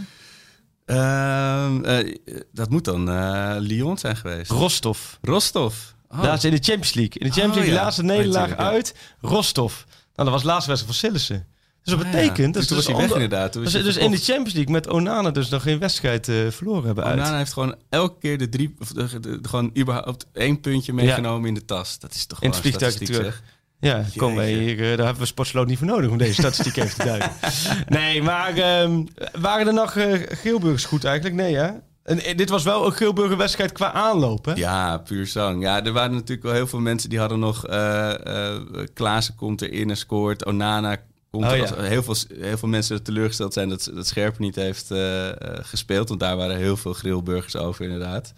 Ehm, 0.86 1.84
eh, 1.84 2.16
dat 2.52 2.70
moet 2.70 2.86
dan 2.86 3.10
eh, 3.10 3.56
Lyon 3.58 3.98
zijn 3.98 4.16
geweest. 4.16 4.52
Rostov. 4.52 5.00
Rostov. 5.22 5.76
Oh. 6.10 6.22
Laatste 6.24 6.48
in 6.48 6.54
de 6.56 6.62
Champions 6.64 6.94
League. 6.94 7.14
In 7.22 7.28
de 7.28 7.34
Champions 7.34 7.48
Oh, 7.50 7.56
League, 7.56 7.74
ja. 7.74 7.82
laatste 7.84 8.04
nederlaag 8.04 8.50
ja. 8.50 8.56
uit 8.56 8.96
Rostov. 9.22 9.74
Nou, 9.76 9.86
dat 10.16 10.30
was 10.30 10.42
de 10.42 10.48
laatste 10.48 10.70
wedstrijd 10.70 10.98
van 11.00 11.10
Sillissen. 11.10 11.48
Dus 11.84 11.94
dat 11.94 12.06
Ah, 12.06 12.12
ja. 12.12 12.18
betekent... 12.20 12.54
Toen 12.54 12.62
dat 12.64 12.70
was 12.70 12.86
ze 12.86 12.92
hij 12.92 13.00
dus 13.02 13.10
weg 13.12 13.22
inderdaad. 13.22 13.52
Toen 13.52 13.62
was 13.64 13.72
ze 13.72 13.78
hij 13.78 13.88
dus 13.88 13.98
in 13.98 14.12
de. 14.12 14.18
Champions 14.18 14.54
League 14.54 14.72
met 14.74 14.90
Onana 14.90 15.32
dus 15.32 15.50
nog 15.50 15.62
geen 15.62 15.80
wedstrijd 15.80 16.28
eh, 16.28 16.36
verloren 16.50 16.86
hebben 16.86 17.04
uit. 17.04 17.20
Onana 17.20 17.38
heeft 17.38 17.54
gewoon 17.54 17.76
elke 17.90 18.18
keer 18.20 18.38
de 18.38 18.50
drie, 18.50 18.76
of 18.80 18.88
de, 18.88 19.08
de- 19.20 19.20
de- 19.20 19.40
gewoon 19.50 19.72
überhaupt 19.78 20.26
één 20.34 20.60
puntje 20.60 20.94
meegenomen 20.94 21.48
in 21.48 21.54
de 21.54 21.66
tas. 21.66 22.00
Dat 22.00 22.14
is 22.14 22.26
toch 22.26 22.42
In 22.42 22.48
het 22.50 22.58
gewoon 22.58 22.74
statistiek, 22.74 23.08
terug. 23.08 23.24
zeg. 23.34 23.44
Ja, 23.80 24.06
kom 24.16 24.36
wij 24.36 24.54
hier, 24.54 24.74
eh, 24.76 24.80
daar 24.98 25.06
hebben 25.06 25.18
we 25.20 25.26
Sportsloot 25.26 25.68
niet 25.68 25.78
voor 25.78 25.88
nodig 25.88 26.10
om 26.10 26.18
deze 26.18 26.34
statistiek 26.34 26.76
even 26.78 26.98
te 26.98 27.06
duiden. 27.06 27.30
Nee, 27.98 28.22
maar 28.24 28.58
ehm, 28.58 29.04
waren 29.42 29.68
er 29.68 29.74
nog 29.74 29.96
eh 29.96 30.20
Geelburgers 30.30 30.86
goed 30.86 31.04
eigenlijk? 31.04 31.36
Nee, 31.36 31.56
hè? 31.56 31.70
En, 32.04 32.38
dit 32.38 32.50
was 32.50 32.64
wel 32.64 32.86
een 32.86 32.92
Geelburger 32.92 33.38
wedstrijd 33.38 33.72
qua 33.72 33.92
aanloop, 33.94 34.46
hè? 34.46 34.54
Ja, 34.54 34.98
puur 34.98 35.28
zang. 35.28 35.62
Ja, 35.64 35.84
er 35.86 35.92
waren 35.92 36.12
natuurlijk 36.14 36.44
wel 36.44 36.54
heel 36.54 36.68
veel 36.68 36.80
mensen 36.80 37.10
die 37.10 37.20
hadden 37.20 37.40
nog... 37.40 37.68
eh 37.68 38.54
eh 38.56 38.62
Klaassen 38.94 39.36
komt 39.36 39.62
erin 39.62 39.90
en 39.90 39.98
scoort. 39.98 40.46
Onana 40.46 40.98
komt 41.32 41.46
Oh, 41.46 41.56
ja. 41.58 41.82
heel, 41.82 42.04
veel, 42.04 42.16
heel 42.40 42.58
veel 42.58 42.70
mensen 42.70 43.04
teleurgesteld 43.04 43.54
zijn 43.54 43.70
dat, 43.70 43.90
dat 43.94 44.08
Scherp 44.08 44.40
niet 44.40 44.56
heeft 44.56 44.92
eh, 44.92 45.28
eh, 45.30 45.36
gespeeld. 45.62 46.08
Want 46.10 46.20
daar 46.20 46.38
waren 46.38 46.58
heel 46.58 46.78
veel 46.78 46.94
grillburgers 46.94 47.56
over 47.56 47.84
inderdaad. 47.86 48.34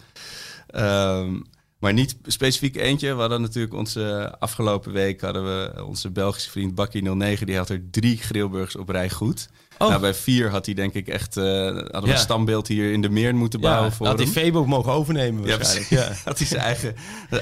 Ehm, 0.66 1.40
maar 1.78 1.92
niet 1.92 2.16
specifiek 2.26 2.76
eentje. 2.76 3.14
We 3.14 3.20
hadden 3.20 3.40
natuurlijk 3.40 3.74
onze 3.74 4.34
afgelopen 4.38 4.92
week... 4.92 5.20
hadden 5.20 5.44
we 5.44 5.84
onze 5.84 6.10
Belgische 6.10 6.50
vriend 6.50 6.74
Bakkie 6.74 7.02
09. 7.14 7.46
Die 7.46 7.56
had 7.56 7.68
er 7.68 7.82
drie 7.90 8.16
grillburgers 8.16 8.76
op 8.76 8.88
rij 8.88 9.10
goed. 9.10 9.48
Oh. 9.78 9.88
Nou, 9.88 10.00
bij 10.00 10.14
vier 10.14 10.50
had 10.50 10.66
hij 10.66 10.74
denk 10.74 10.94
ik 10.94 11.08
echt... 11.08 11.36
eh, 11.36 11.44
hadden 11.44 12.00
we 12.02 12.06
Ja. 12.06 12.12
een 12.12 12.18
standbeeld 12.18 12.68
hier 12.68 12.92
in 12.92 13.02
de 13.02 13.08
meer 13.08 13.34
moeten 13.34 13.60
Ja, 13.60 13.68
bouwen 13.68 13.92
voor 13.92 14.06
had 14.06 14.16
die 14.16 14.26
hem. 14.26 14.34
Febo 14.34 14.58
ook 14.58 14.66
mogen 14.66 14.92
overnemen 14.92 15.46
Ja, 15.46 15.56
waarschijnlijk. 15.56 15.90
Ja, 15.90 16.12
Had 16.24 16.38
hij 16.38 16.46
zijn 16.46 16.60
eigen, 16.62 16.94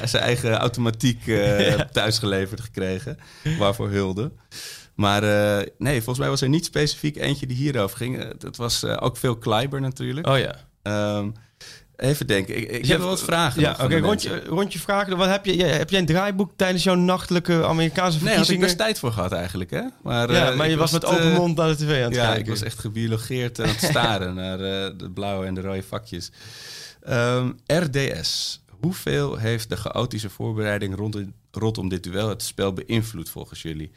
zijn 0.05 0.23
eigen 0.23 0.53
automatiek 0.57 1.27
eh 1.27 1.81
thuis 1.93 2.19
geleverd 2.19 2.61
gekregen. 2.61 3.19
Waarvoor 3.59 3.88
hulde. 3.91 4.33
Maar 5.03 5.23
eh, 5.23 5.67
nee, 5.79 5.97
volgens 5.97 6.19
mij 6.19 6.29
was 6.29 6.41
er 6.41 6.49
niet 6.49 6.65
specifiek 6.65 7.17
eentje 7.17 7.47
die 7.47 7.57
hierover 7.57 7.97
ging. 7.97 8.19
Eh, 8.19 8.29
Het 8.38 8.57
was 8.57 8.83
eh, 8.83 8.97
ook 9.01 9.17
veel 9.17 9.37
Kleiber 9.37 9.81
natuurlijk. 9.81 10.27
Oh 10.27 10.38
ja. 10.38 10.55
Ehm, 10.83 11.31
even 11.97 12.27
denken. 12.27 12.57
Ik, 12.57 12.71
ik 12.71 12.81
Dus 12.81 12.88
heb 12.88 12.99
wel 12.99 13.09
wat 13.09 13.23
vragen. 13.23 13.61
Ja, 13.61 13.77
oké, 13.81 13.99
rondje, 13.99 14.45
rondje 14.45 14.79
vragen. 14.79 15.17
Wat 15.17 15.29
heb, 15.29 15.45
je, 15.45 15.57
ja, 15.57 15.67
heb 15.67 15.91
jij 15.91 16.01
een 16.01 16.07
draaiboek 16.07 16.53
tijdens 16.57 16.83
jouw 16.83 16.95
nachtelijke 16.95 17.65
Amerikaanse 17.67 18.19
Nee, 18.19 18.27
had 18.27 18.38
ik 18.38 18.45
verkiezingen? 18.47 18.61
best 18.67 18.79
tijd 18.79 18.99
voor 18.99 19.12
gehad 19.12 19.33
eigenlijk. 19.33 19.71
Hè? 19.71 19.83
Maar, 20.03 20.33
ja, 20.33 20.55
maar 20.55 20.71
je 20.71 20.77
was 20.77 20.93
met 20.93 21.05
open 21.05 21.33
mond 21.33 21.57
naar 21.57 21.69
de 21.69 21.77
tv 21.77 21.97
aan 21.97 22.03
het 22.03 22.15
ja, 22.15 22.25
kijken. 22.25 22.43
ik 22.43 22.49
was 22.49 22.62
echt 22.62 22.79
gebiologeerd 22.79 23.61
aan 23.61 23.69
het 23.69 23.83
staren 23.91 24.35
naar 24.35 24.59
de 24.59 25.11
blauwe 25.15 25.47
en 25.47 25.55
de 25.55 25.61
rode 25.61 25.83
vakjes. 25.83 26.31
Ehm, 27.03 27.51
RDS. 27.67 28.61
Hoeveel 28.81 29.37
heeft 29.37 29.69
de 29.69 29.77
chaotische 29.77 30.31
voorbereiding 30.31 31.15
rondom 31.51 31.88
dit 31.88 32.03
duel 32.03 32.29
het 32.29 32.43
spel 32.43 32.73
beïnvloed 32.73 33.31
volgens 33.31 33.62
jullie? 33.62 33.91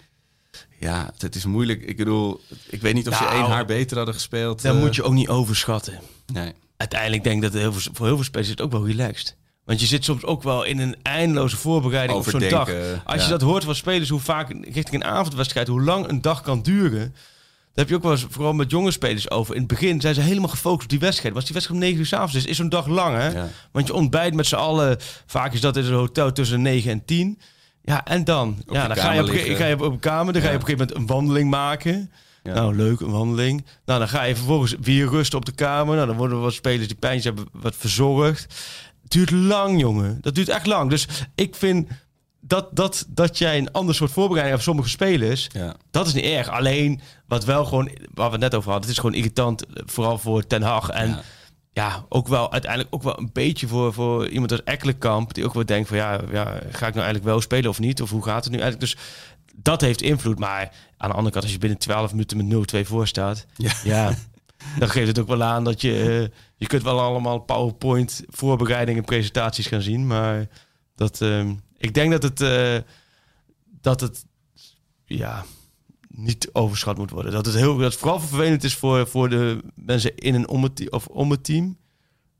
Ja, 0.80 1.13
het 1.18 1.36
is 1.36 1.46
moeilijk. 1.46 1.82
Ik 1.82 1.98
bedoel, 1.98 2.41
ik 2.70 2.82
weet 2.82 2.94
niet 2.94 3.08
of 3.08 3.15
ze 3.15 3.24
Nou, 3.24 3.36
één 3.36 3.46
haar 3.46 3.65
beter 3.65 3.98
hadden 3.98 4.15
gespeeld. 4.15 4.62
Dat 4.62 4.76
eh, 4.76 4.82
moet 4.82 4.96
je 4.96 5.04
ook 5.04 5.13
niet 5.13 5.30
overschatten. 5.30 6.00
Nee. 6.34 6.54
Uiteindelijk 6.78 7.24
denk 7.24 7.36
ik 7.36 7.52
dat 7.52 7.62
heel 7.62 7.74
veel, 7.74 7.91
voor 7.94 8.06
heel 8.06 8.15
veel 8.15 8.26
spelers 8.26 8.50
het 8.50 8.62
ook 8.62 8.72
wel 8.72 8.88
relaxed. 8.88 9.36
Want 9.65 9.80
je 9.80 9.86
zit 9.86 10.04
soms 10.04 10.24
ook 10.24 10.44
wel 10.44 10.63
in 10.63 10.80
een 10.80 10.96
eindeloze 11.02 11.58
voorbereiding 11.58 12.20
op 12.20 12.30
zo'n 12.30 12.50
dag. 12.50 12.70
Als 13.06 13.24
je 13.24 13.30
dat 13.30 13.41
hoort 13.41 13.63
van 13.63 13.76
spelers, 13.76 14.10
hoe 14.10 14.20
vaak 14.20 14.50
richting 14.50 14.94
een 14.94 15.04
avondwedstrijd, 15.04 15.68
hoe 15.68 15.82
lang 15.82 16.08
een 16.08 16.22
dag 16.22 16.41
kan 16.41 16.62
duren. 16.62 17.13
Daar 17.76 17.86
heb 17.86 17.89
je 17.89 17.96
ook 17.96 18.04
wel 18.04 18.12
eens, 18.12 18.26
vooral 18.30 18.54
met 18.54 18.72
jonge 18.72 18.91
spelers 18.91 19.30
over. 19.30 19.54
In 19.54 19.60
het 19.60 19.70
begin 19.70 20.02
zijn 20.02 20.13
ze 20.13 20.22
helemaal 20.22 20.50
gefocust 20.50 20.84
op 20.84 20.89
die 20.89 21.00
wedstrijd. 21.00 21.34
Was 21.34 21.44
die 21.44 21.54
wedstrijd 21.54 21.82
om 21.82 21.88
9 21.88 22.00
uur 22.00 22.06
s'avonds 22.06 22.36
is, 22.36 22.46
is 22.46 22.58
zo'n 22.58 22.70
dag 22.70 22.88
lang 22.88 23.18
hè. 23.18 23.28
Ja. 23.28 23.50
Want 23.72 23.88
je 23.88 23.94
ontbijt 23.94 24.34
met 24.34 24.46
z'n 24.46 24.56
allen, 24.56 24.98
vaak 25.26 25.54
is 25.54 25.62
dat 25.62 25.78
in 25.78 25.86
een 25.86 25.94
hotel 25.94 26.32
tussen 26.32 26.62
9 26.62 26.91
en 26.91 27.06
10. 27.06 27.39
Ja, 27.86 28.06
en 28.06 28.24
dan? 28.24 28.58
ja, 28.67 28.88
dan 28.88 28.98
ga 28.98 29.12
je, 29.12 29.21
op, 29.21 29.58
ga 29.58 29.65
je 29.65 29.84
op, 29.84 30.02
kamer, 30.02 30.34
dan 30.34 30.41
ga 30.41 30.50
je 30.50 30.56
op 30.56 30.62
een 30.62 30.67
gegeven 30.67 30.88
moment 30.88 30.95
een 30.98 31.15
wandeling 31.15 31.50
maken. 31.50 32.12
Ja. 32.43 32.54
Nou, 32.54 32.76
leuk, 32.76 33.00
een 33.00 33.12
wandeling. 33.12 33.65
Nou, 33.86 34.00
dan 34.00 34.08
ga 34.08 34.24
je 34.24 34.36
vervolgens 34.36 34.76
weer 34.82 35.08
rusten 35.10 35.38
op 35.38 35.45
de 35.45 35.52
kamer. 35.52 35.95
Nou, 35.95 36.08
dan 36.08 36.17
worden 36.17 36.41
wat 36.41 36.54
spelers 36.54 36.88
die 36.88 36.98
pijn 36.98 37.21
hebben 37.21 37.45
wat 37.52 37.76
verzorgd. 37.76 38.41
Het 39.02 39.12
duurt 39.12 39.32
lang, 39.32 39.80
jongen. 39.80 40.17
Dat 40.21 40.36
duurt 40.36 40.50
echt 40.50 40.65
lang. 40.65 40.89
Dus 40.89 41.08
ik 41.36 41.56
vind 41.56 41.88
dat, 42.39 42.67
dat, 42.71 43.06
dat 43.10 43.38
jij 43.38 43.58
een 43.58 43.71
ander 43.71 43.95
soort 43.95 44.12
voorbereiding 44.12 44.56
hebt 44.56 44.63
voor 44.63 44.74
sommige 44.74 44.89
spelers... 44.89 45.48
Ja. 45.52 45.76
Dat 45.91 46.08
is 46.08 46.13
niet 46.13 46.26
erg. 46.26 46.50
Alleen, 46.50 47.02
wat 47.28 47.45
wel 47.45 47.65
gewoon, 47.65 47.89
waar 48.13 48.26
we 48.26 48.32
het 48.32 48.41
net 48.41 48.56
over 48.56 48.71
hadden, 48.71 48.88
het 48.89 48.98
is 48.98 49.02
gewoon 49.04 49.15
irritant, 49.17 49.65
vooral 49.74 50.17
voor 50.17 50.48
Ten 50.48 50.62
Hag. 50.62 50.89
En 50.89 51.08
Ja. 51.10 51.21
Ja, 51.76 52.06
ook 52.10 52.28
wel 52.28 52.52
uiteindelijk 52.52 52.96
ook 52.96 53.04
wel 53.04 53.20
een 53.20 53.30
beetje 53.34 53.68
voor, 53.68 53.94
voor 53.94 54.28
iemand 54.28 54.52
als 54.52 54.64
Ekkelenkamp, 54.64 55.34
die 55.34 55.46
ook 55.46 55.54
wel 55.54 55.66
denkt 55.66 55.88
van 55.88 55.98
ja, 55.98 56.22
ja, 56.32 56.46
ga 56.46 56.88
ik 56.88 56.94
nou 56.94 57.06
eigenlijk 57.06 57.24
wel 57.24 57.42
spelen 57.42 57.70
of 57.70 57.80
niet? 57.80 58.02
Of 58.02 58.10
hoe 58.10 58.24
gaat 58.24 58.44
het 58.44 58.54
nu 58.54 58.60
eigenlijk? 58.60 58.80
Dus 58.80 58.98
dat 59.56 59.82
heeft 59.82 60.02
invloed. 60.02 60.40
Maar 60.40 60.72
aan 60.98 61.10
de 61.10 61.16
andere 61.16 61.32
kant, 61.32 61.44
als 61.44 61.54
je 61.54 61.60
binnen 61.60 61.78
12 61.80 62.12
minuten 62.12 62.38
met 62.38 62.48
0-2 62.76 62.88
voor 62.88 63.08
staat, 63.08 63.46
Ja. 63.58 63.72
ja, 63.84 64.14
dan 64.80 64.90
geeft 64.90 65.08
het 65.08 65.20
ook 65.20 65.28
wel 65.28 65.44
aan 65.44 65.64
dat 65.64 65.82
je, 65.82 65.92
eh, 66.32 66.38
je 66.56 66.68
kunt 66.68 66.84
wel 66.84 67.00
allemaal 67.02 67.40
PowerPoint 67.40 68.24
voorbereidingen, 68.28 69.04
presentaties 69.04 69.68
gaan 69.68 69.82
zien. 69.82 70.08
Maar 70.08 70.48
dat, 70.96 71.22
ehm, 71.22 71.54
ik 71.78 71.94
denk 71.94 72.12
dat 72.12 72.24
het, 72.24 72.42
eh, 72.42 72.78
dat 73.82 74.02
het, 74.02 74.26
ja, 75.06 75.46
niet 76.15 76.49
overschat 76.54 76.97
moet 76.97 77.10
worden. 77.12 77.32
Dat 77.32 77.45
het 77.45 77.56
heel, 77.56 77.78
dat 77.78 77.91
het 77.91 77.99
vooral 77.99 78.19
vervelend 78.19 78.63
is 78.63 78.75
voor, 78.75 79.08
voor 79.08 79.30
de 79.30 79.60
mensen 79.75 80.15
in 80.15 80.36
een 80.36 80.47
om 80.47 80.63
het, 80.63 80.89
of 80.89 81.08
om 81.08 81.32
het 81.32 81.43
team, 81.43 81.78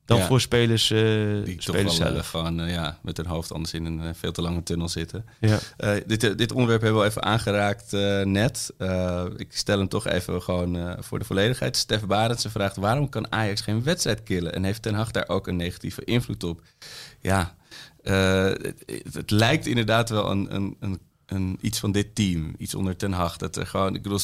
dan 0.06 0.18
Ja. 0.18 0.26
voor 0.26 0.42
spelers, 0.42 0.92
eh 0.92 1.00
Die 1.44 1.56
toch 1.56 1.64
spelers 1.76 1.98
wel 1.98 2.08
eh, 2.08 2.14
zelf. 2.14 2.28
gewoon 2.30 2.60
eh, 2.60 2.72
ja, 2.72 3.00
met 3.04 3.18
hun 3.18 3.26
hoofd 3.26 3.52
anders 3.54 3.74
in 3.74 3.86
een 3.86 4.02
eh, 4.02 4.10
veel 4.14 4.32
te 4.32 4.42
lange 4.42 4.64
tunnel 4.64 4.90
zitten. 4.90 5.26
Ja. 5.40 5.60
Eh, 5.78 5.92
dit, 6.06 6.24
eh, 6.24 6.36
dit 6.36 6.52
onderwerp 6.52 6.82
hebben 6.82 7.02
we 7.02 7.08
even 7.08 7.24
aangeraakt 7.24 7.94
eh, 7.94 8.22
net. 8.22 8.74
Eh, 8.78 9.26
ik 9.38 9.48
stel 9.56 9.78
hem 9.78 9.88
toch 9.88 10.08
even 10.08 10.42
gewoon 10.42 10.76
eh, 10.78 10.94
voor 11.00 11.20
de 11.20 11.26
volledigheid. 11.26 11.78
Stef 11.78 12.06
Barendse 12.06 12.50
vraagt... 12.50 12.76
waarom 12.76 13.10
kan 13.10 13.32
Ajax 13.32 13.62
geen 13.62 13.84
wedstrijd 13.84 14.24
killen? 14.24 14.54
En 14.54 14.64
heeft 14.64 14.82
Ten 14.82 14.94
Hag 14.94 15.12
daar 15.12 15.28
ook 15.28 15.48
een 15.48 15.56
negatieve 15.56 16.04
invloed 16.04 16.44
op? 16.44 16.62
Ja, 17.20 17.56
eh, 18.04 18.44
het, 18.46 18.84
het 19.14 19.32
lijkt 19.32 19.66
inderdaad 19.66 20.10
wel 20.10 20.32
een, 20.32 20.56
een, 20.56 20.76
een, 20.80 21.00
een, 21.26 21.58
iets 21.62 21.80
van 21.80 21.92
dit 21.92 22.16
team. 22.16 22.54
Iets 22.58 22.76
onder 22.76 22.96
Ten 22.96 23.12
Hag. 23.12 23.38
Dat 23.38 23.56
er 23.56 23.68
gewoon, 23.68 23.96
ik 23.96 24.02
bedoel, 24.02 24.20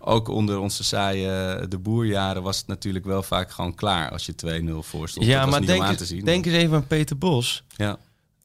ook 0.00 0.28
onder 0.28 0.58
onze 0.58 0.84
saaie 0.84 1.68
de 1.68 1.78
boerjaren... 1.78 2.42
was 2.42 2.56
het 2.58 2.66
natuurlijk 2.66 3.04
wel 3.04 3.22
vaak 3.22 3.50
gewoon 3.50 3.74
klaar 3.74 4.10
als 4.10 4.26
je 4.26 4.32
2-0 4.62 4.70
voor 4.78 5.08
stond. 5.08 5.26
Ja, 5.26 5.32
dat 5.32 5.40
was 5.42 5.50
maar 5.50 5.60
niet 5.60 5.68
denk, 5.68 5.82
aan 5.82 5.94
te 5.94 6.00
eens- 6.00 6.08
zien. 6.08 6.24
denk 6.24 6.46
eens 6.46 6.54
even 6.54 6.76
aan 6.76 6.86
Peter 6.86 7.18
Bos. 7.18 7.64
Ja, 7.76 7.98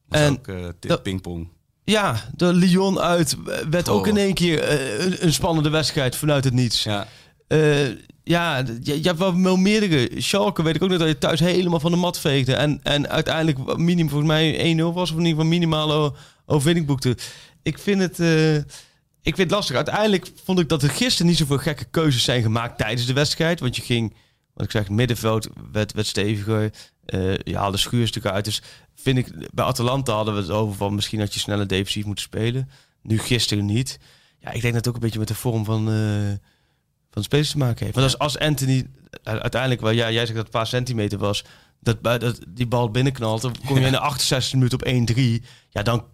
dat 0.09 0.19
En 0.21 0.31
ook 0.37 0.47
eh, 0.47 0.95
pingpong. 1.03 1.47
Ja, 1.83 2.29
de 2.35 2.53
Lyon 2.53 2.99
uit 2.99 3.37
eh, 3.47 3.57
werd 3.69 3.89
ook 3.89 4.07
in 4.07 4.17
één 4.17 4.33
keer 4.33 4.59
eh, 4.61 5.05
een, 5.05 5.23
een 5.25 5.33
spannende 5.33 5.69
wedstrijd 5.69 6.15
vanuit 6.15 6.43
het 6.43 6.53
niets. 6.53 6.83
Ja, 6.83 7.07
Eh, 7.47 7.87
ja, 8.23 8.57
je, 8.81 8.97
je 9.01 9.07
hebt 9.07 9.19
wel, 9.19 9.41
wel 9.41 9.55
meerdere. 9.57 10.09
Schalke 10.21 10.63
weet 10.63 10.75
ik 10.75 10.83
ook 10.83 10.89
nog 10.89 10.97
dat 10.99 11.07
je 11.07 11.17
thuis 11.17 11.39
helemaal 11.39 11.79
van 11.79 11.91
de 11.91 11.97
mat 11.97 12.19
veegde. 12.19 12.55
En, 12.55 12.79
en 12.83 13.09
uiteindelijk 13.09 13.77
minimum 13.77 14.09
volgens 14.09 14.29
mij 14.31 14.75
1-0 14.77 14.81
was. 14.93 15.11
Of 15.11 15.17
in 15.17 15.25
ieder 15.25 15.29
geval 15.31 15.45
minimale 15.45 16.13
overwinning 16.45 16.85
boekte. 16.87 17.17
Ik 17.65 17.79
vind 17.79 18.01
het... 18.01 18.19
eh, 18.19 18.55
ik 18.55 19.35
vind 19.35 19.37
het 19.37 19.51
lastig. 19.51 19.75
Uiteindelijk 19.75 20.31
vond 20.43 20.59
ik 20.59 20.69
dat 20.69 20.83
er 20.83 20.89
gisteren 20.89 21.27
niet 21.27 21.37
zoveel 21.37 21.57
gekke 21.57 21.85
keuzes 21.85 22.23
zijn 22.23 22.41
gemaakt 22.41 22.77
tijdens 22.77 23.05
de 23.07 23.13
wedstrijd. 23.13 23.59
Want 23.59 23.75
je 23.75 23.81
ging, 23.81 24.15
wat 24.53 24.65
ik 24.65 24.71
zeg, 24.71 24.89
middenveld 24.89 25.47
werd, 25.71 25.93
werd 25.93 26.07
steviger. 26.07 26.71
Eh 27.05 27.37
je 27.37 27.57
haalde 27.57 27.77
schuurstukken 27.77 28.31
uit. 28.31 28.45
Dus 28.45 28.61
vind 28.95 29.17
ik, 29.17 29.53
bij 29.53 29.65
Atalanta 29.65 30.13
hadden 30.13 30.33
we 30.33 30.41
het 30.41 30.49
over 30.49 30.75
van 30.75 30.95
misschien 30.95 31.19
had 31.19 31.33
je 31.33 31.39
sneller 31.39 31.67
defensief 31.67 32.05
moeten 32.05 32.23
spelen. 32.23 32.69
Nu 33.01 33.17
gisteren 33.19 33.65
niet. 33.65 33.99
Ja, 34.39 34.51
ik 34.51 34.61
denk 34.61 34.73
dat 34.73 34.85
het 34.85 34.87
ook 34.87 34.93
een 34.93 34.99
beetje 34.99 35.19
met 35.19 35.27
de 35.27 35.35
vorm 35.35 35.65
van, 35.65 35.89
eh, 35.89 36.27
van 37.11 37.21
de 37.21 37.23
spelers 37.23 37.51
te 37.51 37.57
maken 37.57 37.83
heeft. 37.85 37.95
Want 37.97 38.07
als, 38.07 38.17
als 38.17 38.39
Anthony 38.39 38.87
uiteindelijk 39.23 39.81
wel, 39.81 39.91
ja, 39.91 40.11
jij 40.11 40.25
zegt 40.25 40.27
dat 40.27 40.45
het 40.45 40.45
een 40.45 40.59
paar 40.59 40.67
centimeter 40.67 41.17
was, 41.17 41.43
dat, 41.79 42.03
dat 42.03 42.39
die 42.47 42.67
bal 42.67 42.91
binnenknalt, 42.91 43.41
dan 43.41 43.55
kom 43.65 43.79
je 43.79 43.85
in 43.85 43.91
de 43.91 43.99
68 43.99 44.53
minuut 44.53 44.73
op 44.73 44.85
1-3. 44.85 45.45
Ja, 45.69 45.83
dan 45.83 46.05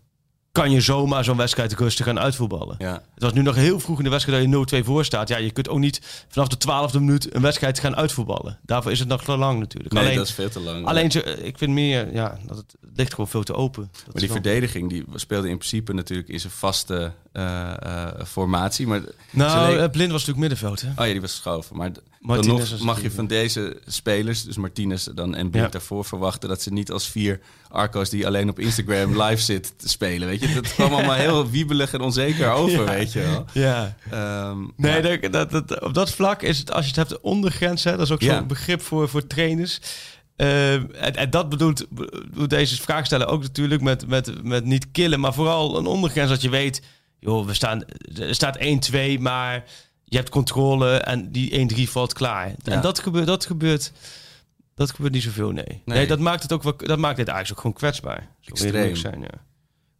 kan 0.51 0.71
je 0.71 0.81
zomaar 0.81 1.23
zo'n 1.23 1.37
wedstrijd 1.37 1.73
rustig 1.73 2.05
gaan 2.05 2.19
uitvoetballen. 2.19 2.75
ja. 2.79 2.93
Het 3.13 3.23
was 3.23 3.33
nu 3.33 3.41
nog 3.41 3.55
heel 3.55 3.79
vroeg 3.79 3.97
in 3.97 4.03
de 4.03 4.09
wedstrijd 4.09 4.51
dat 4.51 4.69
je 4.71 4.81
0-2 4.81 4.85
voor 4.85 5.05
staat. 5.05 5.27
Ja, 5.27 5.37
je 5.37 5.51
kunt 5.51 5.69
ook 5.69 5.79
niet 5.79 6.25
vanaf 6.27 6.47
de 6.47 6.89
12e 6.89 6.93
minuut 6.93 7.35
een 7.35 7.41
wedstrijd 7.41 7.79
gaan 7.79 7.95
uitvoetballen. 7.95 8.59
Daarvoor 8.61 8.91
is 8.91 8.99
het 8.99 9.07
nog 9.07 9.23
te 9.23 9.37
lang 9.37 9.59
natuurlijk. 9.59 9.93
Nee, 9.93 10.03
alleen, 10.03 10.15
dat 10.15 10.27
is 10.27 10.33
veel 10.33 10.49
te 10.49 10.59
lang. 10.59 10.85
alleen 10.85 11.11
ze, 11.11 11.23
ik 11.43 11.57
vind 11.57 11.71
meer, 11.71 12.13
ja, 12.13 12.39
dat 12.47 12.57
het, 12.57 12.75
ligt 12.95 13.11
gewoon 13.11 13.29
veel 13.29 13.43
te 13.43 13.53
open. 13.53 13.89
Dat 13.91 14.05
maar 14.05 14.15
is 14.15 14.21
die 14.21 14.31
verdediging 14.31 14.89
die 14.89 15.05
speelde 15.15 15.49
in 15.49 15.57
principe 15.57 15.93
natuurlijk 15.93 16.29
in 16.29 16.39
zijn 16.39 16.53
vaste 16.53 16.95
eh, 16.95 17.03
eh, 17.05 17.11
formatie. 18.25 18.87
Maar 18.87 19.01
Nou, 19.31 19.77
eh, 19.77 19.89
Blind 19.89 20.11
was 20.11 20.25
natuurlijk 20.25 20.37
middenveld, 20.37 20.81
hè? 20.81 20.87
oh 20.87 21.05
ja, 21.05 21.11
die 21.11 21.21
was 21.21 21.31
geschoven. 21.31 21.77
Maar 21.77 21.91
dan 22.21 22.47
nog 22.47 22.79
mag 22.79 23.01
je 23.01 23.11
van 23.11 23.27
deze 23.27 23.79
spelers, 23.85 24.43
dus 24.43 24.57
Martinez 24.57 25.03
dan 25.05 25.35
en 25.35 25.49
Blind 25.49 25.65
Ja. 25.65 25.71
daarvoor, 25.71 26.05
verwachten 26.05 26.49
dat 26.49 26.61
ze 26.61 26.73
niet 26.73 26.91
als 26.91 27.07
vier 27.09 27.39
Arco's 27.69 28.09
die 28.09 28.25
alleen 28.27 28.49
op 28.49 28.59
Instagram 28.59 29.11
live 29.23 29.41
zit 29.41 29.73
te 29.77 29.89
spelen. 29.89 30.27
Weet 30.27 30.39
je, 30.41 30.53
dat 30.53 30.73
kwam 30.73 30.93
allemaal 30.93 31.15
heel 31.15 31.49
wiebelig 31.49 31.93
en 31.93 32.01
onzeker 32.01 32.51
over, 32.51 32.79
Ja. 32.83 32.91
weet 32.91 33.13
je 33.13 33.19
wel. 33.19 33.45
Ja. 33.53 33.95
Ehm, 34.11 34.57
Nee, 34.77 35.29
dat, 35.29 35.51
dat, 35.51 35.81
op 35.81 35.93
dat 35.93 36.11
vlak 36.11 36.41
is 36.41 36.57
het, 36.57 36.71
als 36.71 36.81
je 36.81 36.87
het 36.87 36.95
hebt, 36.95 37.09
de 37.09 37.21
ondergrens, 37.21 37.83
hè, 37.83 37.91
dat 37.91 38.01
is 38.05 38.11
ook 38.11 38.21
zo'n 38.23 38.47
begrip 38.47 38.81
voor, 38.81 39.09
voor 39.09 39.27
trainers. 39.27 39.79
Eh, 40.35 40.73
en, 40.73 41.15
en 41.15 41.29
dat 41.29 41.49
bedoelt, 41.49 41.85
bedoelt 41.89 42.49
deze 42.49 42.81
vraag 42.81 43.05
stellen 43.05 43.27
ook 43.27 43.41
natuurlijk 43.41 43.81
met, 43.81 44.07
met, 44.07 44.43
met 44.43 44.65
niet 44.65 44.91
killen, 44.91 45.19
maar 45.19 45.33
vooral 45.33 45.77
een 45.77 45.85
ondergrens 45.85 46.29
dat 46.29 46.41
je 46.41 46.49
weet, 46.49 46.81
joh, 47.21 47.45
we 47.45 47.53
staan, 47.53 47.83
er 48.19 48.35
staat 48.35 48.57
1-2, 48.57 49.19
maar 49.19 49.63
je 50.03 50.17
hebt 50.17 50.29
controle 50.29 50.97
en 50.97 51.31
die 51.31 51.71
1-3 51.87 51.89
valt 51.89 52.13
klaar. 52.13 52.47
Ja. 52.47 52.71
En 52.71 52.81
dat 52.81 52.99
gebeurt, 52.99 53.25
dat 53.25 53.45
gebeurt, 53.45 53.91
dat 54.75 54.91
gebeurt 54.91 55.13
niet 55.13 55.23
zoveel, 55.23 55.51
nee. 55.51 55.81
nee. 55.85 56.07
dat 56.07 56.19
maakt 56.19 56.41
het 56.41 56.51
ook 56.51 56.63
wel, 56.63 56.77
dat 56.77 56.99
maakt 56.99 57.17
het 57.17 57.27
eigenlijk 57.27 57.51
ook 57.51 57.61
gewoon 57.61 57.91
kwetsbaar. 57.91 58.27
Extreem. 58.45 58.95
zijn, 58.95 59.21
ja. 59.21 59.50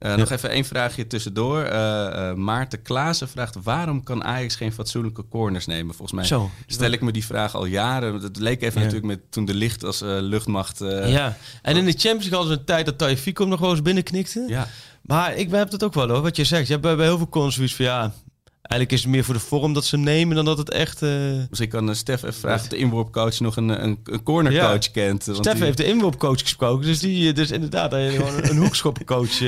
Eh, 0.02 0.16
Nog 0.16 0.30
even 0.30 0.50
één 0.50 0.66
vraagje 0.66 1.08
tussendoor. 1.08 1.62
Eh, 1.64 2.30
eh, 2.30 2.36
Maarten 2.36 2.82
Klaassen 2.82 3.30
vraagt... 3.30 3.56
waarom 3.64 4.04
kan 4.04 4.24
Ajax 4.24 4.56
geen 4.56 4.74
fatsoenlijke 4.74 5.28
corners 5.30 5.66
nemen? 5.66 5.96
Volgens 5.96 6.12
mij 6.12 6.26
Zo. 6.26 6.50
stel 6.68 6.92
ik 6.92 7.02
me 7.02 7.12
die 7.12 7.26
vraag 7.26 7.56
al 7.56 7.66
jaren. 7.66 8.14
Het 8.14 8.38
leek 8.38 8.62
even 8.62 8.80
Ja. 8.82 8.86
natuurlijk 8.86 9.06
met 9.14 9.32
toen 9.32 9.46
de 9.46 9.54
licht 9.54 9.84
als 9.84 10.00
luchtmacht... 10.04 10.80
ja, 11.06 11.38
en 11.62 11.78
in 11.78 11.86
de 11.86 11.92
Champions 11.92 12.04
League 12.30 12.38
hadden 12.38 12.54
ze 12.54 12.60
een 12.60 12.66
tijd 12.66 12.86
dat 12.86 12.98
Taifiko 12.98 13.46
nog 13.46 13.60
wel 13.60 13.70
eens 13.72 13.82
binnenknikte. 13.82 14.46
ja. 14.48 14.68
Maar 15.02 15.36
ik 15.36 15.52
heb 15.52 15.72
het 15.72 15.84
ook 15.84 15.94
wel 15.94 16.10
hoor, 16.10 16.22
wat 16.22 16.36
je 16.36 16.44
zegt. 16.44 16.66
Je 16.66 16.72
hebt 16.72 16.86
bij, 16.86 16.96
bij 16.96 17.06
heel 17.06 17.18
veel 17.18 17.30
corners 17.30 17.56
zoiets 17.56 17.76
van 17.76 17.86
ja, 17.86 18.14
eigenlijk 18.62 18.91
is 18.91 19.02
het 19.02 19.12
meer 19.12 19.24
voor 19.24 19.34
de 19.34 19.39
vorm 19.39 19.74
dat 19.74 19.86
ze 19.86 19.95
hem 19.95 20.04
nemen 20.06 20.36
dan 20.36 20.45
dat 20.45 20.58
het 20.58 20.69
echt... 20.71 21.02
eh 21.02 21.10
Misschien 21.50 21.69
kan 21.69 21.89
eh, 21.89 21.95
Stef 21.95 22.24
even 22.24 22.34
vragen 22.39 22.62
of 22.62 22.67
de 22.67 22.78
inworpcoach 22.78 23.39
nog 23.39 23.56
een, 23.56 23.84
een, 23.84 24.00
een 24.04 24.24
cornercoach 24.24 24.84
Ja. 24.86 24.91
kent. 24.91 25.26
want 25.26 25.38
Stef 25.38 25.54
die- 25.54 25.63
heeft 25.63 25.78
de 25.78 25.86
inworpcoach 25.86 26.39
gesproken, 26.41 26.86
dus 26.86 27.00
die 27.00 27.30
eh, 27.30 27.36
dus 27.36 27.52
inderdaad 27.52 27.91
dat 27.91 28.02
je 28.02 28.10
gewoon 28.10 28.36
een, 28.38 28.50
een 28.50 28.58
hoekschoppencoach 28.58 29.39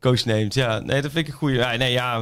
coach 0.00 0.24
neemt. 0.24 0.54
Ja, 0.54 0.78
nee, 0.78 1.02
dat 1.02 1.10
vind 1.12 1.26
ik 1.26 1.32
een 1.32 1.38
goede. 1.38 1.54
Ja, 1.56 1.76
nee, 1.76 1.92
ja, 1.92 2.18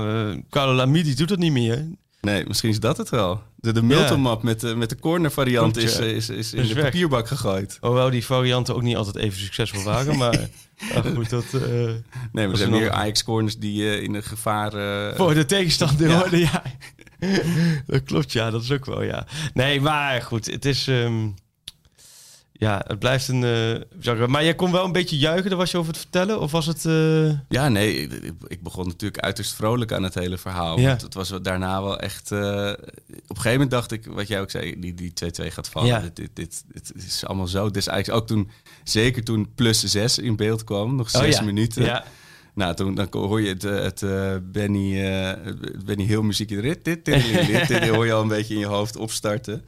Carlo 0.50 0.72
Lamidi 0.74 1.14
doet 1.14 1.28
dat 1.28 1.38
niet 1.38 1.52
meer. 1.52 1.88
Nee, 2.20 2.44
misschien 2.46 2.70
is 2.70 2.80
dat 2.80 2.96
het 2.96 3.08
wel. 3.08 3.42
De, 3.56 3.72
de 3.72 3.82
Milton-map 3.82 4.42
met, 4.42 4.60
de- 4.60 4.76
met 4.76 4.88
de 4.88 4.98
corner 4.98 5.30
variant 5.30 5.72
Klopt, 5.76 5.88
is, 5.90 5.98
is, 5.98 6.28
is 6.28 6.52
in 6.52 6.62
Is 6.62 6.68
de 6.68 6.74
weg. 6.74 6.84
papierbak 6.84 7.28
gegooid. 7.28 7.78
Hoewel 7.80 8.10
die 8.10 8.24
varianten 8.24 8.74
ook 8.74 8.82
niet 8.82 8.96
altijd 8.96 9.16
even 9.16 9.38
succesvol 9.38 9.82
waren, 9.82 10.16
maar 10.16 10.38
ja, 10.94 11.02
goed, 11.14 11.30
dat... 11.30 11.44
eh, 11.44 11.60
Nee, 11.60 12.00
maar 12.32 12.48
er 12.50 12.56
zijn 12.56 12.70
meer 12.70 12.90
Ajax-corners 12.90 13.58
die 13.58 13.82
eh, 13.90 14.02
in 14.02 14.14
een 14.14 14.22
gevaar... 14.22 14.74
eh, 14.74 15.16
Voor 15.16 15.34
de 15.34 15.44
tegenstander 15.46 16.08
Ja. 16.08 16.18
worden, 16.18 16.38
ja. 16.38 16.62
dat 17.86 18.02
klopt, 18.02 18.32
ja, 18.32 18.50
dat 18.50 18.62
is 18.62 18.72
ook 18.72 18.84
wel, 18.84 19.02
ja. 19.02 19.26
Nee, 19.54 19.80
maar 19.80 20.22
goed, 20.22 20.46
het 20.46 20.64
is... 20.64 20.88
ehm, 20.88 21.28
ja, 22.58 22.82
het 22.86 22.98
blijft 22.98 23.28
een... 23.28 23.44
eh, 23.44 23.80
genre. 24.00 24.26
maar 24.28 24.44
jij 24.44 24.54
kon 24.54 24.72
wel 24.72 24.84
een 24.84 24.92
beetje 24.92 25.18
juichen, 25.18 25.48
daar 25.48 25.58
was 25.58 25.70
je 25.70 25.78
over 25.78 25.92
het 25.92 26.00
vertellen? 26.00 26.40
Of 26.40 26.50
was 26.52 26.66
het... 26.66 26.84
eh, 26.84 27.28
Ja, 27.48 27.68
nee, 27.68 27.96
ik, 28.02 28.32
ik- 28.46 28.62
begon 28.62 28.86
natuurlijk 28.86 29.22
uiterst 29.22 29.54
vrolijk 29.54 29.92
aan 29.92 30.02
het 30.02 30.14
hele 30.14 30.38
verhaal. 30.38 30.78
Ja. 30.80 30.88
Want 30.88 31.02
het 31.02 31.14
was 31.14 31.32
daarna 31.42 31.82
wel 31.82 31.98
echt... 32.00 32.30
eh, 32.32 32.38
op 32.38 32.76
een 33.08 33.26
gegeven 33.36 33.50
moment 33.52 33.70
dacht 33.70 33.92
ik, 33.92 34.06
wat 34.06 34.28
jij 34.28 34.40
ook 34.40 34.50
zei, 34.50 34.80
die, 34.80 34.94
die 34.94 35.12
2-2 35.42 35.46
gaat 35.52 35.68
vallen. 35.68 35.88
Ja. 35.88 36.00
Dit, 36.00 36.16
dit, 36.16 36.30
dit, 36.36 36.62
dit 36.72 37.04
is 37.06 37.24
allemaal 37.26 37.46
zo. 37.46 37.70
Dus 37.70 37.86
eigenlijk 37.86 38.20
ook 38.22 38.28
toen, 38.28 38.50
zeker 38.84 39.24
toen 39.24 39.52
plus 39.54 39.80
6 39.84 40.18
in 40.18 40.36
beeld 40.36 40.64
kwam, 40.64 40.96
nog 40.96 41.14
oh, 41.14 41.20
zes 41.20 41.36
ja. 41.38 41.42
minuten. 41.44 41.84
Ja, 41.84 42.04
Nou, 42.56 42.74
toen 42.74 42.94
dan 42.94 43.08
hoor 43.10 43.40
je 43.40 43.48
het, 43.48 43.64
eh, 43.64 43.82
het 43.82 44.02
eh, 44.02 44.36
Benny, 44.42 44.94
het 44.96 45.84
Benny 45.84 46.04
Hill 46.04 46.20
muziekje. 46.22 46.60
Dit, 46.60 46.84
dit, 46.84 47.04
dit, 47.04 47.88
hoor 47.88 48.06
je 48.06 48.12
al 48.12 48.22
een 48.22 48.28
beetje 48.28 48.54
in 48.54 48.60
je 48.60 48.66
hoofd 48.66 48.96
opstarten. 48.96 49.64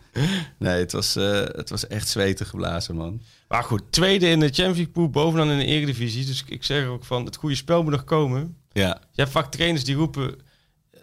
Nee, 0.58 0.78
het 0.80 0.92
was, 0.92 1.14
het 1.14 1.70
was 1.70 1.86
echt 1.86 2.08
zweten 2.08 2.46
geblazen, 2.46 2.96
man. 2.96 3.20
maar 3.48 3.64
goed, 3.64 3.82
tweede 3.90 4.28
in 4.28 4.40
de 4.40 4.46
Champions 4.46 4.76
League 4.76 4.92
pool, 4.92 5.10
bovenaan 5.10 5.50
in 5.50 5.58
de 5.58 5.64
Eredivisie. 5.64 6.26
Dus 6.26 6.44
ik 6.46 6.64
zeg 6.64 6.86
ook 6.86 7.04
van, 7.04 7.24
het 7.24 7.36
goede 7.36 7.54
spel 7.54 7.82
moet 7.82 7.92
nog 7.92 8.04
komen. 8.04 8.56
Ja, 8.72 9.00
Je 9.12 9.20
hebt 9.20 9.32
vaak 9.32 9.50
trainers 9.50 9.84
die 9.84 9.94
roepen, 9.94 10.34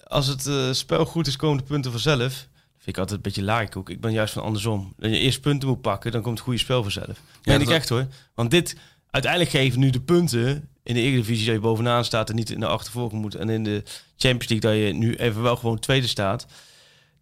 als 0.04 0.28
het 0.28 0.76
spel 0.78 1.06
goed 1.06 1.28
is, 1.28 1.36
komen 1.36 1.58
de 1.58 1.64
punten 1.64 1.92
vanzelf. 1.92 2.20
Dat 2.20 2.84
vind 2.84 2.88
ik 2.96 2.98
altijd 2.98 3.18
een 3.18 3.24
beetje 3.24 3.44
laagkoek. 3.44 3.90
Ik 3.90 4.02
ben 4.02 4.12
juist 4.12 4.34
van 4.34 4.44
andersom. 4.44 4.94
Dat 4.98 5.12
je 5.12 5.18
eerst 5.18 5.42
punten 5.42 5.68
moet 5.70 5.82
pakken, 5.82 6.12
dan 6.12 6.22
komt 6.22 6.36
het 6.38 6.44
goede 6.44 6.60
spel 6.60 6.84
vanzelf. 6.84 7.22
Ja, 7.42 7.54
dat- 7.54 7.62
ik 7.62 7.70
echt 7.70 7.90
hoor. 7.90 8.08
Want 8.36 8.52
dit, 8.52 8.76
uiteindelijk 9.10 9.52
geven 9.52 9.80
nu 9.80 9.90
de 9.90 10.02
punten 10.02 10.70
in 10.86 10.94
de 10.94 11.02
Eredivisie 11.02 11.46
dat 11.46 11.56
je 11.56 11.62
bovenaan 11.62 12.06
staat 12.06 12.30
en 12.30 12.36
niet 12.36 12.50
in 12.50 12.60
de 12.60 12.68
achtervolging 12.68 13.22
moet. 13.22 13.36
En 13.36 13.50
in 13.50 13.64
de 13.64 13.84
Champions 14.18 14.50
League 14.50 14.72
dat 14.72 14.88
je 14.88 14.94
nu 14.94 15.16
even 15.16 15.42
wel 15.42 15.56
gewoon 15.56 15.80
tweede 15.80 16.08
staat. 16.08 16.46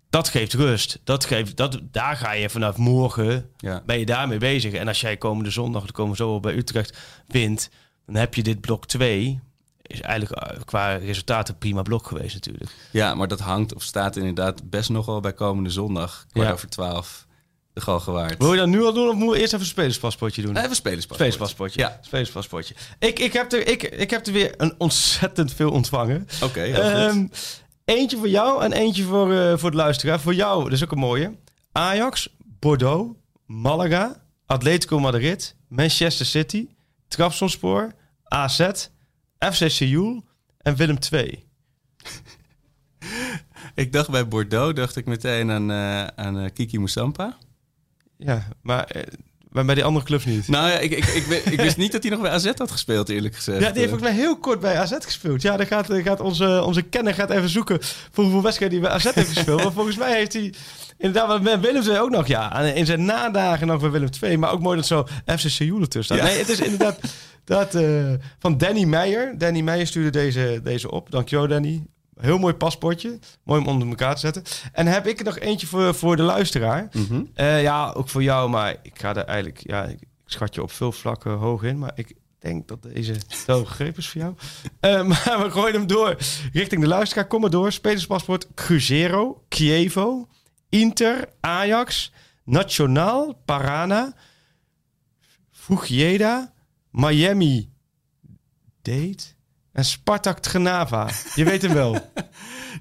Dat 0.10 0.30
geeft 0.30 0.54
rust. 0.54 0.99
Dat 1.04 1.26
geeft, 1.26 1.58
dat, 1.58 1.80
daar 1.91 2.15
ga 2.15 2.32
je 2.34 2.49
vanaf 2.49 2.78
morgen, 2.78 3.49
ja. 3.58 3.84
ben 3.86 3.99
je 3.99 4.06
daarmee 4.06 4.38
bezig. 4.38 4.73
En 4.73 4.88
als 4.88 5.02
jij 5.02 5.17
komende 5.17 5.49
zondag, 5.49 5.82
dan 5.82 5.91
komen 5.91 6.12
we 6.12 6.17
zo 6.17 6.39
bij 6.39 6.56
Utrecht, 6.56 6.97
wint, 7.28 7.69
dan 8.06 8.15
heb 8.15 8.34
je 8.34 8.43
dit 8.43 8.62
blok 8.62 8.86
2. 8.86 9.39
Is 9.82 10.02
eigenlijk 10.02 10.41
eh, 10.41 10.60
qua 10.65 10.95
resultaten 10.95 11.58
prima 11.58 11.82
blok 11.82 12.08
geweest 12.08 12.34
natuurlijk. 12.34 12.71
ja, 12.91 13.15
maar 13.15 13.28
dat 13.28 13.39
hangt 13.39 13.73
of 13.76 13.84
staat 13.84 14.15
inderdaad 14.15 14.69
best 14.69 14.89
nog 14.89 15.06
wel 15.06 15.19
bij 15.19 15.34
komende 15.34 15.69
zondag. 15.69 16.26
Kwart 16.32 16.47
Ja. 16.47 16.54
over 16.54 16.69
twaalf, 16.69 17.28
de 17.73 17.81
Galgenwaard. 17.81 18.38
Wil 18.38 18.51
je 18.51 18.57
dat 18.57 18.67
nu 18.67 18.83
al 18.83 18.93
doen 18.93 19.07
of 19.07 19.15
moeten 19.15 19.33
we 19.33 19.39
eerst 19.39 19.53
even 19.53 19.65
een 19.65 19.71
spelerspaspoortje 19.71 20.41
doen? 20.41 20.57
Even 20.57 20.75
spelerspaspoort. 20.75 21.15
Spelerspaspoortje. 21.15 21.79
Ja. 21.79 21.99
Spelerspaspoortje. 22.01 22.75
Ik, 22.99 23.19
ik, 23.19 23.33
heb 23.33 23.51
er, 23.51 23.67
ik, 23.67 23.83
ik 23.83 24.09
heb 24.09 24.25
er 24.27 24.33
weer 24.33 24.53
een 24.57 24.75
ontzettend 24.77 25.53
veel 25.53 25.71
ontvangen. 25.71 26.27
Oké, 26.43 26.59
heel 26.59 26.73
goed. 26.73 26.83
Ehm, 26.83 27.27
eentje 27.86 28.17
voor 28.17 28.29
jou 28.29 28.63
en 28.63 28.73
eentje 28.73 29.03
voor, 29.03 29.33
eh, 29.33 29.57
voor 29.57 29.71
de 29.71 29.77
luisteraar. 29.77 30.19
Voor 30.19 30.33
jou, 30.33 30.63
dat 30.63 30.73
is 30.73 30.83
ook 30.83 30.91
een 30.91 30.97
mooie. 30.97 31.38
Ajax, 31.71 32.36
Bordeaux, 32.59 33.17
Malaga, 33.45 34.23
Atletico 34.45 34.99
Madrid, 34.99 35.55
Manchester 35.67 36.25
City, 36.25 36.67
Trabzonspor, 37.07 37.91
AZ, 38.23 38.69
FC 39.39 39.69
Seoul 39.69 40.23
en 40.57 40.75
Willem 40.75 40.97
II. 41.12 41.43
Ik 43.75 43.91
dacht 43.91 44.09
bij 44.09 44.27
Bordeaux, 44.27 44.73
dacht 44.73 44.95
ik 44.95 45.05
meteen 45.05 45.51
aan, 45.51 45.71
eh, 45.71 46.05
aan 46.05 46.39
eh, 46.39 46.49
Kiki 46.53 46.77
Moussampa. 46.77 47.38
Ja, 48.25 48.47
maar, 48.62 48.83
eh, 48.83 49.01
maar 49.49 49.65
bij 49.65 49.75
die 49.75 49.83
andere 49.83 50.05
clubs 50.05 50.25
niet. 50.25 50.47
Nou 50.47 50.67
ja, 50.69 50.79
ik, 50.79 50.91
ik, 50.91 51.05
ik, 51.05 51.23
weet- 51.25 51.51
ik 51.51 51.59
wist 51.59 51.77
niet 51.77 51.91
dat 51.91 52.01
hij 52.03 52.12
nog 52.12 52.21
bij 52.21 52.31
AZ 52.31 52.51
had 52.55 52.71
gespeeld, 52.71 53.09
eerlijk 53.09 53.36
gezegd. 53.36 53.59
Ja, 53.59 53.69
die 53.69 53.77
heeft 53.79 53.89
volgens 53.89 54.09
mij 54.12 54.19
heel 54.19 54.38
kort 54.38 54.59
bij 54.59 54.77
AZ 54.77 54.93
gespeeld. 54.99 55.41
Ja, 55.41 55.57
dan 55.57 55.65
gaat, 55.65 55.88
gaat 55.91 56.19
onze, 56.19 56.63
onze 56.65 56.81
kenner 56.81 57.13
gaat 57.13 57.29
even 57.29 57.49
zoeken 57.49 57.77
voor 58.12 58.23
hoeveel 58.23 58.41
wedstrijden 58.41 58.79
hij 58.79 58.88
bij 58.88 58.97
AZ 58.97 59.15
heeft 59.15 59.29
gespeeld. 59.33 59.63
Maar 59.63 59.71
volgens 59.73 59.97
mij 59.97 60.15
heeft 60.15 60.33
hij 60.33 60.53
inderdaad 60.97 61.27
wat 61.27 61.41
met 61.41 61.59
Willem 61.59 61.83
II 61.89 61.99
ook 61.99 62.09
nog, 62.09 62.27
ja. 62.27 62.49
aan- 62.51 62.65
In 62.65 62.86
zijn 62.86 63.05
nadagen 63.05 63.67
nog 63.67 63.81
bij 63.81 63.91
Willem 63.91 64.09
II. 64.21 64.38
Maar 64.38 64.51
ook 64.51 64.62
mooi 64.62 64.75
dat 64.77 64.86
zo 64.88 65.07
FC 65.25 65.49
Seoul 65.49 65.81
ertussen 65.81 66.15
staat. 66.15 66.27
Ja. 66.27 66.33
Nee, 66.33 66.43
het 66.43 66.49
is 66.49 66.59
inderdaad 66.59 66.99
dat, 67.43 67.75
eh, 67.75 68.13
van 68.39 68.57
Danny 68.57 68.83
Meijer. 68.83 69.38
Danny 69.38 69.62
Meijer 69.62 69.88
stuurde 69.88 70.09
deze, 70.09 70.59
deze 70.63 70.91
op. 70.91 71.12
Dankjewel, 71.12 71.47
Danny. 71.47 71.83
Heel 72.19 72.38
mooi 72.38 72.54
paspoortje. 72.54 73.19
Mooi 73.43 73.62
om 73.62 73.67
onder 73.67 73.88
elkaar 73.88 74.13
te 74.13 74.19
zetten. 74.19 74.43
En 74.71 74.88
heb 74.88 75.08
ik 75.08 75.19
er 75.19 75.26
nog 75.26 75.39
eentje 75.39 75.67
voor, 75.67 75.95
voor 75.95 76.15
de 76.15 76.21
luisteraar. 76.21 76.88
Mhm. 76.91 77.23
Eh, 77.34 77.62
ja, 77.62 77.91
ook 77.91 78.10
voor 78.10 78.23
jou, 78.23 78.49
maar 78.49 78.76
ik 78.82 78.99
ga 78.99 79.15
er 79.15 79.26
eigenlijk... 79.26 79.62
Ja, 79.67 79.84
ik 79.84 79.99
schat 80.26 80.56
je 80.56 80.62
op 80.62 80.71
veel 80.71 80.91
vlakken 80.91 81.32
hoog 81.32 81.63
in, 81.63 81.80
maar 81.80 81.91
ik 81.95 82.13
denk 82.39 82.67
dat 82.67 82.84
deze 82.84 83.15
wel 83.45 83.65
gegrepen 83.65 83.97
is 83.97 84.10
voor 84.10 84.21
jou. 84.21 84.36
Eh, 84.80 85.04
maar 85.10 85.39
we 85.43 85.52
gooien 85.52 85.73
hem 85.73 85.88
door 85.88 86.17
richting 86.54 86.82
de 86.82 86.88
luisteraar. 86.88 87.28
Kom 87.28 87.41
maar 87.41 87.49
door. 87.49 87.71
Spelerspaspoort 87.71 88.47
Cruzeiro, 88.54 89.43
Chievo, 89.49 90.28
Inter, 90.69 91.30
Ajax, 91.39 92.12
Nacional, 92.43 93.41
Parana, 93.45 94.13
Fugieda, 95.52 96.54
Miami, 96.91 97.71
Date 98.82 99.34
en 99.73 99.86
Spartak 99.86 100.39
Trnava. 100.39 101.09
Je 101.36 101.43
weet 101.43 101.62
hem 101.62 101.73
wel. 101.73 101.97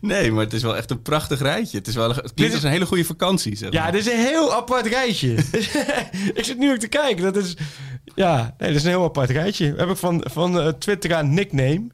Nee, 0.00 0.32
maar 0.32 0.44
het 0.44 0.52
is 0.52 0.62
wel 0.62 0.76
echt 0.76 0.90
een 0.90 1.02
prachtig 1.02 1.40
rijtje. 1.40 1.78
Het, 1.78 1.88
is 1.88 1.94
wel, 1.94 2.14
het 2.14 2.34
klinkt 2.34 2.54
als 2.54 2.62
een 2.62 2.70
hele 2.70 2.86
goede 2.86 3.04
vakantie, 3.04 3.56
zeg 3.56 3.72
Ja, 3.72 3.90
dit 3.90 4.06
is 4.06 4.12
een 4.12 4.18
heel 4.18 4.54
apart 4.54 4.86
rijtje. 4.86 5.32
ik 6.34 6.44
zit 6.44 6.58
nu 6.58 6.72
ook 6.72 6.78
te 6.78 6.88
kijken. 6.88 7.22
Dat 7.22 7.36
is, 7.36 7.56
ja, 8.14 8.54
nee, 8.58 8.68
dat 8.68 8.78
is 8.78 8.84
een 8.84 8.90
heel 8.90 9.04
apart 9.04 9.30
rijtje. 9.30 9.72
We 9.72 9.78
hebben 9.78 9.96
van, 9.96 10.24
van 10.30 10.56
uh, 10.56 10.68
Twitteraar 10.68 11.24
Nickname. 11.24 11.86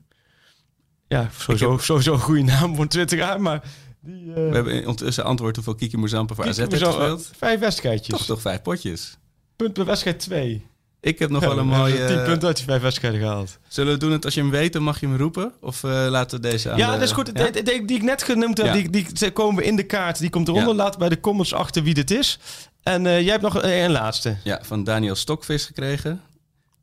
Ja, 1.08 1.28
sowieso, 1.36 1.78
sowieso 1.78 2.12
een 2.12 2.20
goede 2.20 2.42
naam 2.42 2.74
voor 2.74 2.82
een 2.82 2.90
Twitteraar, 2.90 3.40
maar... 3.40 3.62
Die, 4.00 4.24
uh, 4.24 4.34
We 4.34 4.54
hebben 4.54 4.78
ondertussen 4.78 5.24
antwoord 5.24 5.54
hoeveel 5.54 5.74
Kiki 5.74 5.96
Mouzampa 5.96 6.34
voor 6.34 6.48
AZ 6.48 6.58
heeft 6.58 6.74
gespeeld. 6.74 7.30
Vijf 7.36 7.60
wedstrijdjes. 7.60 8.16
Toch 8.16 8.26
toch 8.26 8.40
vijf 8.40 8.62
potjes. 8.62 9.18
Punt 9.56 9.72
per 9.72 9.84
wedstrijd 9.84 10.20
twee. 10.20 10.66
Ik 11.00 11.18
heb 11.18 11.30
nog 11.30 11.42
Ja, 11.42 11.48
wel 11.48 11.58
een 11.58 11.66
mooie... 11.66 12.06
Tien 12.06 12.22
punten 12.24 12.46
uit 12.48 12.56
die 12.56 12.64
vijf 12.66 12.82
wedstrijden 12.82 13.20
gehaald. 13.20 13.58
Zullen 13.68 13.92
we 13.92 13.98
doen 13.98 14.12
het 14.12 14.24
als 14.24 14.34
je 14.34 14.40
hem 14.40 14.50
weet, 14.50 14.72
dan 14.72 14.82
mag 14.82 15.00
je 15.00 15.06
hem 15.06 15.16
roepen? 15.16 15.52
Of 15.60 15.84
eh, 15.84 15.90
laten 16.08 16.40
we 16.40 16.48
deze 16.48 16.70
aan 16.70 16.76
Ja, 16.78 16.86
de- 16.86 16.92
dat 16.92 17.02
is 17.02 17.12
goed. 17.12 17.30
Ja? 17.34 17.50
Die, 17.50 17.62
die, 17.62 17.84
die 17.84 17.96
ik 17.96 18.02
net 18.02 18.22
genoemd 18.22 18.56
heb, 18.58 18.66
Ja. 18.66 18.72
die, 18.72 18.90
die 19.12 19.30
komen 19.32 19.56
we 19.56 19.64
in 19.64 19.76
de 19.76 19.82
kaart. 19.82 20.18
Die 20.18 20.30
komt 20.30 20.48
eronder. 20.48 20.74
Laat 20.74 20.98
bij 20.98 21.08
de 21.08 21.20
comments 21.20 21.52
achter 21.54 21.82
wie 21.82 21.94
dit 21.94 22.10
is. 22.10 22.38
En 22.82 23.04
uh, 23.04 23.20
jij 23.20 23.30
hebt 23.30 23.42
nog 23.42 23.54
een, 23.62 23.82
een 23.84 23.90
laatste. 23.90 24.36
Ja, 24.44 24.58
van 24.62 24.84
Daniel 24.84 25.14
Stokvis 25.14 25.64
gekregen. 25.66 26.20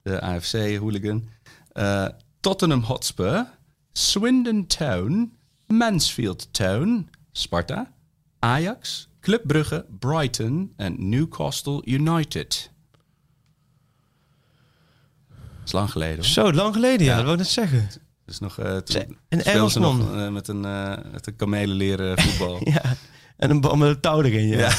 De 0.04 0.22
AFC-hooligan. 0.22 1.30
Uh, 1.74 2.06
Tottenham 2.40 2.82
Hotspur 2.84 3.46
Swindon 3.94 4.68
Town, 4.68 5.38
Mansfield 5.68 6.48
Town, 6.52 7.10
Sparta, 7.32 7.92
Ajax, 8.40 9.08
Club 9.22 9.42
Brugge, 9.48 9.86
Brighton 10.00 10.74
en 10.78 11.10
Newcastle 11.10 11.82
United. 11.86 12.72
Dat 15.66 15.74
is 15.74 15.80
lang 15.80 15.92
geleden. 15.92 16.16
Hoor. 16.16 16.26
Zo, 16.26 16.52
lang 16.52 16.74
geleden, 16.74 17.06
ja. 17.06 17.16
Dat 17.16 17.24
wil 17.24 17.34
ik 17.34 17.40
net 17.40 17.48
zeggen. 17.48 17.90
Dus 18.26 18.40
nog, 18.40 18.60
uh, 18.60 18.78
toen 18.78 19.18
een 19.30 19.44
Engelsman. 19.44 19.98
nog 19.98 20.16
uh, 20.16 20.30
met 20.30 20.48
een, 20.48 20.64
uh, 20.66 20.94
met 21.12 21.28
een 21.28 21.36
kamelenleren 21.36 22.20
voetbal. 22.20 22.60
ja, 22.74 22.82
en 23.38 23.50
een 23.50 23.62
bal 23.62 23.76
met 23.76 23.90
een 23.90 24.00
touw 24.00 24.22
erin, 24.22 24.48
ja. 24.48 24.58
ja. 24.58 24.72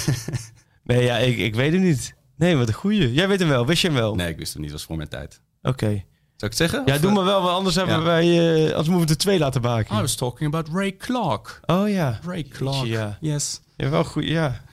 nee, 0.85 1.05
ja, 1.05 1.17
ik, 1.17 1.39
ik 1.39 1.55
weet 1.55 1.73
het 1.73 1.83
niet. 1.83 2.15
Nee, 2.37 2.57
wat 2.57 2.69
een 2.69 2.75
goeie. 2.75 3.13
Jij 3.13 3.29
weet 3.29 3.39
hem 3.39 3.49
wel, 3.49 3.67
wist 3.67 3.83
je 3.83 3.89
hem 3.89 3.97
wel? 3.97 4.15
Nee, 4.15 4.29
ik 4.29 4.39
wist 4.39 4.53
hem 4.53 4.63
niet. 4.63 4.71
Dat 4.71 4.79
was 4.79 4.89
voor 4.89 4.97
mijn 4.97 5.09
tijd. 5.09 5.41
Oké. 5.63 5.85
Okay. 5.85 5.95
Zou 6.37 6.53
ik 6.53 6.59
het 6.59 6.71
zeggen? 6.71 6.83
Ja, 6.87 6.95
of, 6.95 7.01
doe 7.01 7.13
maar 7.13 7.25
wel, 7.25 7.43
want 7.43 7.57
anders 7.57 7.75
hebben 7.75 7.97
ja. 7.97 8.03
wij... 8.03 8.69
anders 8.69 8.89
moeten 8.89 9.07
we 9.07 9.13
er 9.13 9.19
twee 9.19 9.39
laten 9.39 9.61
maken. 9.61 9.97
I 9.97 10.01
was 10.01 10.15
talking 10.15 10.55
about 10.55 10.69
Ray 10.75 10.97
Clark. 10.97 11.61
Oh 11.65 11.89
ja. 11.89 12.21
Ray 12.25 12.43
Clark. 12.43 12.87
Ja. 12.87 13.19
Yes. 13.21 13.61
Ja, 13.77 13.89
wel 13.89 14.05
goed, 14.05 14.25
ja. 14.25 14.65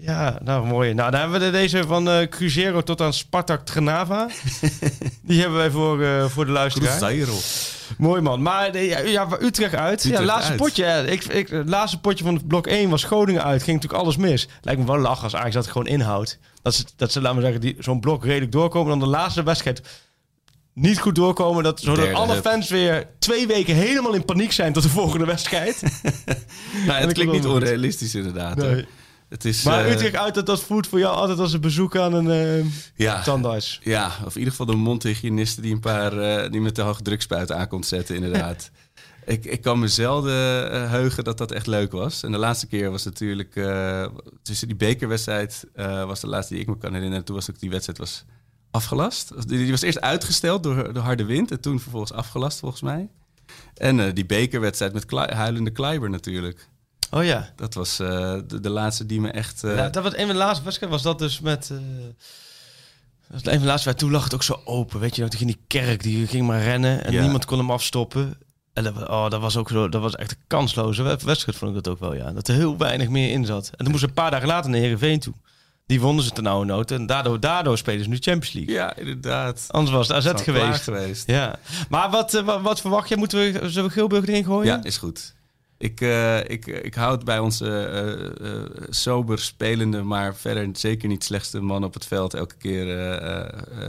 Ja, 0.00 0.38
nou 0.42 0.66
mooi. 0.66 0.94
Nou, 0.94 1.10
dan 1.10 1.20
hebben 1.20 1.40
we 1.40 1.50
deze 1.50 1.84
van 1.86 2.08
uh, 2.08 2.26
Cruzeiro 2.28 2.82
tot 2.82 3.00
aan 3.00 3.12
Spartak 3.12 3.64
Trnava. 3.64 4.28
Die 5.22 5.40
hebben 5.40 5.58
wij 5.58 5.70
voor, 5.70 6.00
uh, 6.00 6.24
voor 6.24 6.46
de 6.46 6.52
luisteraar. 6.52 6.98
Cruzeiro. 6.98 7.34
Mooi 7.98 8.20
man. 8.20 8.42
Maar 8.42 8.72
de, 8.72 8.78
ja, 8.78 8.98
ja, 8.98 9.28
Utrecht 9.40 9.74
uit. 9.74 10.04
Utrecht 10.04 10.20
ja, 10.20 10.26
laatste 10.26 10.50
uit. 10.50 10.60
potje. 10.60 10.84
Ja, 10.84 10.96
ik, 10.96 11.24
ik, 11.24 11.48
het 11.48 11.68
laatste 11.68 12.00
potje 12.00 12.24
van 12.24 12.46
blok 12.46 12.66
1 12.66 12.90
was 12.90 13.04
Groningen 13.04 13.44
uit. 13.44 13.62
Ging 13.62 13.76
natuurlijk 13.76 14.02
alles 14.02 14.16
mis. 14.16 14.48
Lijkt 14.60 14.80
me 14.80 14.86
wel 14.86 14.98
lachen 14.98 15.22
als 15.22 15.36
Ajax 15.36 15.54
dat 15.54 15.66
gewoon 15.66 15.86
inhoudt. 15.86 16.38
Dat 16.62 16.74
ze, 16.74 16.84
dat 16.96 17.12
ze 17.12 17.20
laten 17.20 17.36
we 17.36 17.42
zeggen, 17.42 17.60
die, 17.60 17.76
zo'n 17.78 18.00
blok 18.00 18.24
redelijk 18.24 18.52
doorkomen. 18.52 18.92
En 18.92 18.98
dan 18.98 19.08
de 19.08 19.14
laatste 19.14 19.42
wedstrijd 19.42 19.82
niet 20.72 20.98
goed 20.98 21.14
doorkomen. 21.14 21.62
Dat, 21.62 21.80
zodat 21.80 21.96
Derde 21.96 22.14
alle 22.14 22.40
fans 22.40 22.70
weer 22.70 23.06
twee 23.18 23.46
weken 23.46 23.74
helemaal 23.74 24.14
in 24.14 24.24
paniek 24.24 24.52
zijn 24.52 24.72
tot 24.72 24.82
de 24.82 24.88
volgende 24.88 25.24
wedstrijd. 25.24 25.82
Nou, 26.86 27.00
het 27.00 27.12
klinkt 27.12 27.32
niet 27.32 27.46
onrealistisch 27.46 28.14
inderdaad. 28.14 28.56
Nee. 28.56 28.86
Het 29.28 29.44
is, 29.44 29.62
Maar 29.62 29.84
eh, 29.84 29.92
Utrecht 29.92 30.16
uit, 30.16 30.34
dat, 30.34 30.46
dat 30.46 30.60
voelt 30.60 30.86
voor 30.86 30.98
jou 30.98 31.16
altijd 31.16 31.38
als 31.38 31.52
een 31.52 31.60
bezoek 31.60 31.96
aan 31.96 32.12
een 32.12 32.30
eh 32.30 32.66
ja, 32.94 33.22
tandarts. 33.22 33.80
ja, 33.82 34.06
of 34.24 34.32
in 34.32 34.38
ieder 34.38 34.50
geval 34.50 34.66
de 34.66 34.74
mondhygiëniste 34.76 35.60
die 35.60 35.72
een 35.72 35.80
paar 35.80 36.18
eh, 36.18 36.50
die 36.50 36.60
met 36.60 36.76
de 36.76 37.54
aan 37.54 37.68
komt 37.68 37.86
zetten, 37.86 38.14
inderdaad. 38.14 38.70
ik, 39.24 39.44
ik 39.44 39.60
kan 39.60 39.78
me 39.78 39.88
zelden 39.88 40.88
heugen 40.88 41.24
dat 41.24 41.38
dat 41.38 41.52
echt 41.52 41.66
leuk 41.66 41.92
was. 41.92 42.22
En 42.22 42.32
de 42.32 42.38
laatste 42.38 42.66
keer 42.66 42.90
was 42.90 43.04
natuurlijk 43.04 43.52
tussen 44.42 44.66
die 44.66 44.76
bekerwedstrijd 44.76 45.64
was 46.06 46.20
de 46.20 46.26
laatste 46.26 46.52
die 46.52 46.62
ik 46.62 46.68
me 46.68 46.78
kan 46.78 46.94
herinneren. 46.94 47.24
Toen 47.24 47.34
was 47.34 47.50
ook 47.50 47.58
die 47.58 47.70
wedstrijd 47.70 47.98
was 47.98 48.24
afgelast. 48.70 49.48
Die, 49.48 49.58
die 49.58 49.70
was 49.70 49.82
eerst 49.82 50.00
uitgesteld 50.00 50.62
door 50.62 50.92
de 50.92 51.00
harde 51.00 51.24
wind 51.24 51.50
en 51.50 51.60
toen 51.60 51.80
vervolgens 51.80 52.12
afgelast 52.12 52.58
volgens 52.58 52.82
mij. 52.82 53.08
En 53.74 54.14
die 54.14 54.26
bekerwedstrijd 54.26 54.92
met 54.92 55.10
huilende 55.10 55.70
Kleiber 55.70 56.10
natuurlijk. 56.10 56.68
Oh 57.10 57.24
ja. 57.24 57.52
Dat 57.56 57.74
was 57.74 57.98
eh, 57.98 58.34
de, 58.46 58.60
de 58.60 58.70
laatste 58.70 59.06
die 59.06 59.20
me 59.20 59.30
echt. 59.30 59.64
eh, 59.64 59.76
Ja, 59.76 59.88
dat 59.88 60.02
was 60.02 60.12
een 60.12 60.26
van 60.26 60.34
de 60.34 60.34
laatste 60.42 60.64
wedstrijden 60.64 60.98
was 60.98 61.06
dat 61.06 61.18
dus 61.18 61.40
met... 61.40 61.70
eh 61.70 61.76
dat 63.28 63.42
was 63.42 63.44
een 63.44 63.58
van 63.58 63.60
de 63.60 63.66
laatste. 63.66 63.94
Toen 63.94 64.10
lag 64.10 64.24
het 64.24 64.34
ook 64.34 64.42
zo 64.42 64.60
open. 64.64 65.00
Weet 65.00 65.14
je 65.16 65.20
nog, 65.22 65.30
toen 65.30 65.38
ging 65.38 65.50
die 65.52 65.64
kerk, 65.66 66.02
die 66.02 66.26
ging 66.26 66.46
maar 66.46 66.62
rennen. 66.62 67.04
En 67.04 67.12
Ja. 67.12 67.20
niemand 67.22 67.44
kon 67.44 67.58
hem 67.58 67.70
afstoppen. 67.70 68.38
En 68.72 68.84
dat, 68.84 69.08
oh, 69.08 69.30
dat 69.30 69.40
was 69.40 69.56
ook 69.56 69.68
zo, 69.68 69.88
dat 69.88 70.00
was 70.02 70.14
echt 70.14 70.30
een 70.30 70.36
kansloze 70.46 71.02
wed- 71.02 71.22
wedstrijd, 71.22 71.58
vond 71.58 71.76
ik 71.76 71.84
dat 71.84 71.92
ook 71.92 72.00
wel, 72.00 72.14
ja. 72.14 72.32
Dat 72.32 72.48
er 72.48 72.54
heel 72.54 72.76
weinig 72.76 73.08
meer 73.08 73.30
in 73.30 73.44
zat. 73.46 73.66
En 73.70 73.76
toen 73.78 73.88
moesten 73.90 74.08
een 74.08 74.14
paar 74.14 74.30
dagen 74.30 74.46
later 74.48 74.70
naar 74.70 74.80
Heerenveen 74.80 75.20
toe. 75.20 75.34
Die 75.86 76.00
wonnen 76.00 76.24
ze 76.24 76.30
ten 76.30 76.42
nauwe 76.42 76.64
nood. 76.64 76.90
En 76.90 77.06
daardoor, 77.06 77.40
daardoor 77.40 77.78
spelen 77.78 78.02
ze 78.04 78.08
nu 78.08 78.16
Champions 78.20 78.52
League. 78.52 78.74
ja, 78.74 78.96
inderdaad. 78.96 79.64
Anders 79.70 79.96
was 79.96 80.08
het 80.08 80.16
AZ 80.36 80.42
geweest. 80.42 80.82
geweest. 80.82 81.26
Ja. 81.26 81.58
Maar 81.88 82.10
wat, 82.10 82.32
wat, 82.32 82.60
wat 82.60 82.80
verwacht 82.80 83.08
je? 83.08 83.16
Moeten 83.16 83.38
we, 83.38 83.68
zullen 83.68 83.88
we 83.88 83.94
Geelburg 83.94 84.26
erin 84.26 84.44
gooien? 84.44 84.76
Ja, 84.76 84.82
is 84.84 84.96
goed. 84.96 85.34
Ik, 85.78 86.00
eh, 86.00 86.38
ik, 86.38 86.66
ik 86.66 86.94
houd 86.94 87.24
bij 87.24 87.38
onze 87.38 87.80
eh, 88.40 88.84
sober 88.88 89.38
spelende, 89.38 90.02
maar 90.02 90.34
verder 90.36 90.68
zeker 90.72 91.08
niet 91.08 91.24
slechtste 91.24 91.60
man 91.60 91.84
op 91.84 91.94
het 91.94 92.06
veld 92.06 92.34
elke 92.34 92.56
keer, 92.56 92.86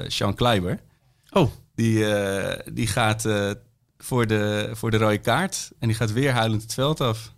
Sean 0.08 0.34
Kleiber. 0.36 0.80
Oh, 1.32 1.50
Die, 1.76 2.06
die 2.73 2.88
gaat 2.88 3.26
voor, 3.97 4.28
de, 4.28 4.69
voor 4.73 4.91
de 4.91 4.97
rode 4.97 5.17
kaart 5.17 5.71
en 5.80 5.88
die 5.88 5.97
gaat 5.97 6.12
weer 6.13 6.32
huilend 6.32 6.62
het 6.62 6.73
veld 6.73 7.02
af. 7.02 7.34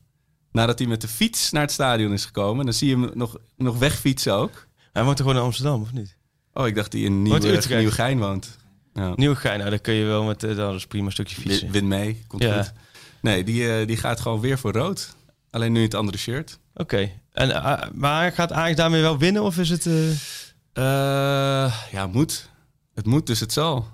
Nadat 0.51 0.79
hij 0.79 0.87
met 0.87 1.01
de 1.01 1.07
fiets 1.07 1.51
naar 1.51 1.61
het 1.61 1.71
stadion 1.71 2.13
is 2.13 2.25
gekomen. 2.25 2.65
Dan 2.65 2.73
zie 2.73 2.87
je 2.89 2.97
hem 2.97 3.11
nog, 3.13 3.37
nog 3.57 3.77
wegfietsen 3.77 4.33
ook. 4.33 4.67
hij 4.93 5.03
woont 5.03 5.17
toch 5.17 5.25
gewoon 5.25 5.41
in 5.41 5.47
Amsterdam, 5.47 5.81
of 5.81 5.93
niet? 5.93 6.15
Oh, 6.53 6.67
ik 6.67 6.75
dacht 6.75 6.91
dat 6.91 6.99
hij 7.01 7.09
in? 7.09 7.21
Nieuwegein 7.21 8.19
woont. 8.19 8.57
Ja. 8.93 9.13
Nieuwegein, 9.15 9.57
nou, 9.57 9.69
dan 9.69 9.81
kun 9.81 9.93
je 9.93 10.05
wel 10.05 10.23
met... 10.23 10.39
dat 10.39 10.75
is 10.75 10.87
prima 10.87 11.09
stukje 11.09 11.35
fietsen. 11.35 11.71
Win, 11.71 11.71
win 11.71 11.87
mee, 11.87 12.23
komt 12.27 12.43
Ja. 12.43 12.63
goed. 12.63 12.73
Nee, 13.21 13.43
die, 13.43 13.73
eh, 13.79 13.87
die 13.87 13.97
gaat 13.97 14.19
gewoon 14.19 14.39
weer 14.39 14.59
voor 14.59 14.71
rood. 14.71 15.15
Alleen 15.51 15.71
nu 15.71 15.77
in 15.79 15.85
het 15.85 15.93
andere 15.95 16.17
shirt. 16.17 16.59
Oké. 16.73 17.09
En, 17.31 17.51
eh, 17.51 17.89
maar 17.93 18.31
gaat 18.31 18.51
Ajax 18.51 18.75
daarmee 18.75 19.01
wel 19.01 19.17
winnen 19.17 19.43
of 19.43 19.57
is 19.57 19.69
het 19.69 19.85
eh, 19.85 20.09
Eh, 20.73 21.73
ja, 21.91 22.07
moet. 22.07 22.49
Het 22.93 23.05
moet, 23.05 23.27
dus 23.27 23.39
het 23.39 23.53
zal. 23.53 23.87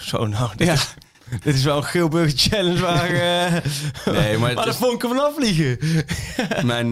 zo 0.00 0.26
nou? 0.26 0.50
Dit, 0.56 0.66
Ja. 0.66 0.72
is, 0.72 0.94
dit 1.44 1.54
is 1.54 1.64
wel 1.64 1.76
een 1.76 1.84
Geelburger 1.84 2.38
challenge 2.38 2.80
waar, 2.80 3.10
Nee, 4.14 4.38
maar 4.38 4.50
het 4.56 4.64
de 4.64 4.74
vonken 4.74 5.08
vanaf 5.08 5.34
vliegen. 5.34 5.78
mijn, 6.66 6.90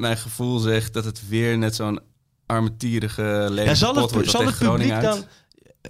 mijn 0.00 0.16
gevoel 0.16 0.58
zegt 0.58 0.92
dat 0.92 1.04
het 1.04 1.28
weer 1.28 1.58
net 1.58 1.74
zo'n 1.74 2.00
armetierige 2.46 3.22
Ja, 3.22 3.48
lelijke 3.48 3.74
zal 3.74 3.94
het, 3.94 4.10
wordt 4.12 4.30
zal 4.30 4.46
het 4.46 4.58
tegen 4.58 4.68
publiek 4.70 4.92
Groningen 4.92 5.02
dan... 5.02 5.12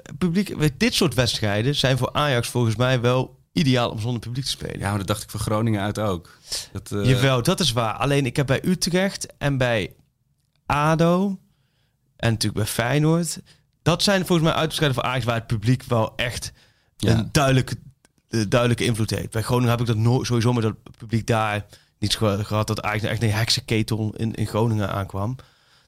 uit. 0.03 0.18
Publiek, 0.18 0.79
dit 0.79 0.94
soort 0.94 1.14
wedstrijden 1.14 1.74
zijn 1.74 1.98
voor 1.98 2.12
Ajax 2.12 2.48
volgens 2.48 2.77
mij 2.77 3.01
wel 3.01 3.38
ideaal 3.59 3.90
om 3.90 4.01
zonder 4.01 4.21
publiek 4.21 4.44
te 4.44 4.51
spelen. 4.51 4.79
Ja, 4.79 4.88
maar 4.88 4.99
dat 4.99 5.07
dacht 5.07 5.23
ik 5.23 5.31
voor 5.31 5.40
Groningen 5.40 5.81
uit 5.83 5.99
ook. 5.99 6.38
Dat, 6.73 6.92
eh, 6.92 7.05
Jawel, 7.05 7.42
dat 7.42 7.61
is 7.61 7.73
waar. 7.73 7.94
Alleen 7.94 8.27
ik 8.27 8.37
heb 8.37 8.47
bij 8.47 8.64
Utrecht 8.64 9.37
en 9.38 9.57
bij 9.59 9.94
ADO 10.66 11.38
en 12.16 12.31
natuurlijk 12.31 12.64
bij 12.64 12.66
Feyenoord... 12.75 13.40
Dat 13.83 14.03
zijn 14.03 14.27
volgens 14.27 14.42
mij 14.49 14.53
uitwedstrijden 14.57 14.97
voor 14.99 15.07
Ajax 15.09 15.25
waar 15.25 15.35
het 15.35 15.47
publiek 15.47 15.83
wel 15.83 16.12
echt 16.16 16.53
Ja. 16.97 17.18
een 17.18 17.29
duidelijke, 17.33 17.77
eh, 18.29 18.42
duidelijke 18.49 18.85
invloed 18.85 19.11
heeft. 19.11 19.31
Bij 19.31 19.42
Groningen 19.42 19.71
heb 19.71 19.81
ik 19.81 19.87
dat 19.87 19.97
no 19.97 20.25
sowieso 20.25 20.53
met 20.53 20.62
dat 20.62 20.75
publiek 20.99 21.27
daar 21.27 21.66
niet 21.99 22.16
ge- 22.16 22.40
gehad. 22.44 22.66
Dat 22.66 22.83
Ajax 22.83 23.03
echt 23.03 23.23
een 23.23 23.31
heksenketel 23.33 24.14
in, 24.16 24.35
in 24.35 24.47
Groningen 24.47 24.90
aankwam. 24.92 25.37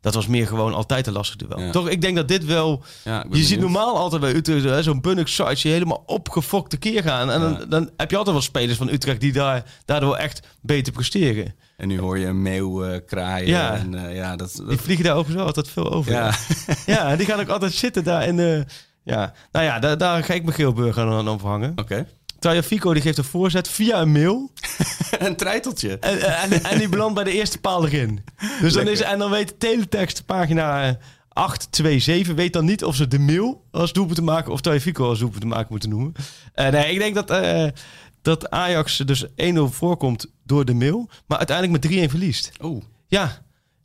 Dat 0.01 0.15
was 0.15 0.27
meer 0.27 0.47
gewoon 0.47 0.75
altijd 0.75 1.07
een 1.07 1.13
lastig 1.13 1.37
duel. 1.37 1.61
Ja. 1.61 1.71
Toch, 1.71 1.89
ik 1.89 2.01
denk 2.01 2.17
dat 2.17 2.29
dit 2.29 2.45
wel... 2.45 2.83
Ja, 3.05 3.25
Je 3.31 3.43
ziet 3.45 3.61
normaal 3.61 3.97
altijd 3.97 4.21
bij 4.21 4.35
Utrecht 4.35 4.85
zo'n 4.85 5.01
bunnik 5.01 5.27
sites 5.29 5.63
helemaal 5.63 6.03
opgefokte 6.07 6.77
keer 6.77 7.03
gaan. 7.03 7.31
En 7.31 7.41
Ja. 7.41 7.49
dan, 7.49 7.69
dan 7.69 7.91
heb 7.97 8.11
je 8.11 8.17
altijd 8.17 8.35
wel 8.35 8.45
spelers 8.45 8.79
van 8.79 8.89
Utrecht 8.89 9.21
die 9.21 9.33
daar, 9.33 9.65
daardoor 9.85 10.17
echt 10.17 10.41
beter 10.61 10.93
presteren. 10.93 11.55
En 11.77 11.89
nu 11.89 11.99
hoor 12.01 12.19
je 12.19 12.27
een 12.27 12.43
meeuw 12.43 12.85
eh, 12.85 13.01
kraaien. 13.07 13.49
Ja. 13.49 13.75
En, 13.77 13.95
eh, 14.09 14.15
ja, 14.17 14.37
dat, 14.37 14.55
dat- 14.57 14.69
Die 14.69 14.79
vliegen 14.79 15.05
daar 15.05 15.15
overigens 15.17 15.37
wel 15.39 15.47
altijd 15.47 15.69
veel 15.69 15.93
over. 15.93 16.13
ja. 16.13 16.35
Ja, 16.87 17.17
die 17.17 17.27
gaan 17.27 17.41
ook 17.41 17.49
altijd 17.49 17.73
zitten 17.73 18.05
daar 18.05 18.27
in 18.27 18.37
de... 18.37 18.65
Ja, 19.05 19.33
nou 19.53 19.65
ja, 19.65 19.79
daar, 19.79 19.99
daar 19.99 20.25
ga 20.25 20.35
ik 20.35 20.43
mijn 20.43 20.55
Geelburger 20.55 21.03
aan 21.05 21.13
aan 21.13 21.29
ophangen. 21.29 21.73
Oké. 21.77 22.07
Fico 22.65 22.93
die 22.93 23.03
geeft 23.03 23.19
een 23.19 23.25
voorzet 23.25 23.69
via 23.69 24.01
een 24.01 24.13
mail. 24.13 24.51
een 25.19 25.37
treiteltje. 25.37 25.99
En, 25.99 26.21
en, 26.41 26.65
en 26.65 26.79
die 26.79 26.89
belandt 26.89 27.15
bij 27.15 27.25
de 27.25 27.33
eerste 27.33 27.59
paal 27.59 27.87
erin. 27.87 28.25
Dus 28.61 28.73
dan 28.73 28.89
is, 28.89 29.01
en 29.01 29.19
dan 29.19 29.31
weet 29.31 29.49
de 29.49 29.57
teletext 29.57 30.27
pagina 30.27 30.89
eh, 30.89 30.95
827 31.29 32.35
weet 32.35 32.53
dan 32.53 32.65
niet 32.65 32.85
of 32.85 32.97
ze 32.97 33.09
de 33.09 33.19
mail 33.19 33.65
als 33.71 33.93
doelpunt 33.93 34.17
te 34.17 34.23
maken 34.23 34.53
of 34.53 34.61
Taja 34.61 34.81
Fico 34.81 35.09
als 35.09 35.19
doelpunt 35.19 35.41
te 35.41 35.47
maken 35.47 35.67
moeten 35.71 35.89
noemen. 35.89 36.13
Eh, 36.55 36.69
nee, 36.69 36.93
ik 36.93 36.99
denk 36.99 37.15
dat, 37.15 37.31
eh, 37.31 37.67
dat 38.23 38.51
Ajax 38.51 38.97
dus 38.97 39.25
1-0 39.37 39.71
voorkomt 39.71 40.27
door 40.45 40.65
de 40.65 40.75
mail, 40.75 41.09
maar 41.27 41.39
uiteindelijk 41.39 41.83
met 41.83 41.93
3-1 41.93 42.11
verliest. 42.11 42.51
Oeh. 42.63 42.83
Ja. 43.09 43.21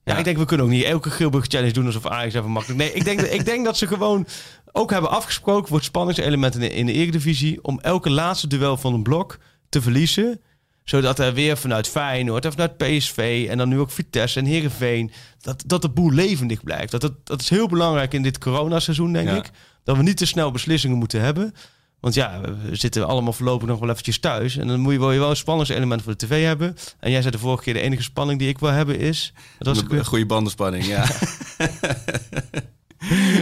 Ja, 0.04 0.14
Ja. 0.14 0.18
ik 0.20 0.24
denk 0.26 0.38
we 0.38 0.46
kunnen 0.46 0.66
ook 0.66 0.72
niet 0.72 0.84
elke 0.84 1.10
Gilburg 1.10 1.46
challenge 1.48 1.72
doen 1.74 1.86
alsof 1.86 2.06
Ajax 2.08 2.34
even 2.34 2.52
makkelijk. 2.52 2.80
Nee, 2.80 2.92
ik 2.94 3.04
denk, 3.04 3.20
dat- 3.20 3.32
ik 3.34 3.46
denk 3.46 3.66
dat 3.66 3.78
ze 3.78 3.88
gewoon 3.88 4.28
ook 4.76 4.92
hebben 4.92 5.10
afgesproken 5.10 5.68
voor 5.68 5.78
het 5.78 5.86
spanningselement 5.86 6.54
in 6.54 6.60
de, 6.60 6.70
in 6.74 6.86
de 6.86 6.92
Eredivisie 6.94 7.64
om 7.64 7.80
elke 7.80 8.10
laatste 8.10 8.48
duel 8.48 8.78
van 8.78 8.94
een 8.94 9.04
blok 9.04 9.38
te 9.70 9.82
verliezen. 9.82 10.42
Zodat 10.84 11.20
er 11.20 11.34
weer 11.34 11.58
vanuit 11.58 11.88
Feyenoord 11.88 12.46
en 12.46 12.52
vanuit 12.52 12.78
PSV 12.78 13.48
en 13.50 13.58
dan 13.58 13.70
nu 13.70 13.80
ook 13.80 13.92
Vitesse 13.92 14.40
en 14.40 14.46
Heerenveen... 14.46 15.12
dat, 15.42 15.64
dat 15.66 15.82
de 15.82 15.90
boel 15.90 16.12
levendig 16.12 16.64
blijft. 16.64 16.92
Dat, 16.92 17.02
dat, 17.02 17.14
dat 17.24 17.42
is 17.42 17.50
heel 17.50 17.68
belangrijk 17.68 18.14
in 18.14 18.24
dit 18.24 18.38
coronaseizoen, 18.38 19.14
denk 19.14 19.28
Ja. 19.30 19.36
ik. 19.36 19.50
Dat 19.84 19.98
we 19.98 20.04
niet 20.04 20.18
te 20.18 20.26
snel 20.26 20.52
beslissingen 20.52 20.98
moeten 20.98 21.22
hebben. 21.22 21.54
Want 22.00 22.18
ja, 22.18 22.42
we 22.42 22.76
zitten 22.76 23.08
allemaal 23.08 23.34
voorlopig 23.34 23.68
nog 23.68 23.80
wel 23.80 23.90
eventjes 23.90 24.20
thuis. 24.20 24.58
En 24.58 24.68
dan 24.68 24.80
moet 24.80 24.94
je, 24.94 25.00
wil 25.00 25.12
je 25.12 25.20
wel 25.20 25.30
een 25.30 25.36
spanningselement 25.36 26.02
voor 26.02 26.16
de 26.18 26.26
tv 26.26 26.44
hebben. 26.44 26.76
En 27.00 27.12
jij 27.12 27.22
zei 27.22 27.32
de 27.32 27.40
vorige 27.40 27.64
keer, 27.64 27.74
de 27.74 27.80
enige 27.80 28.04
spanning 28.04 28.40
die 28.40 28.50
ik 28.50 28.60
wil 28.60 28.70
hebben 28.70 29.00
is... 29.00 29.34
Dat 29.60 29.68
was 29.68 29.98
Een 29.98 30.06
goede 30.06 30.26
bandenspanning, 30.26 30.86
ja. 30.86 31.06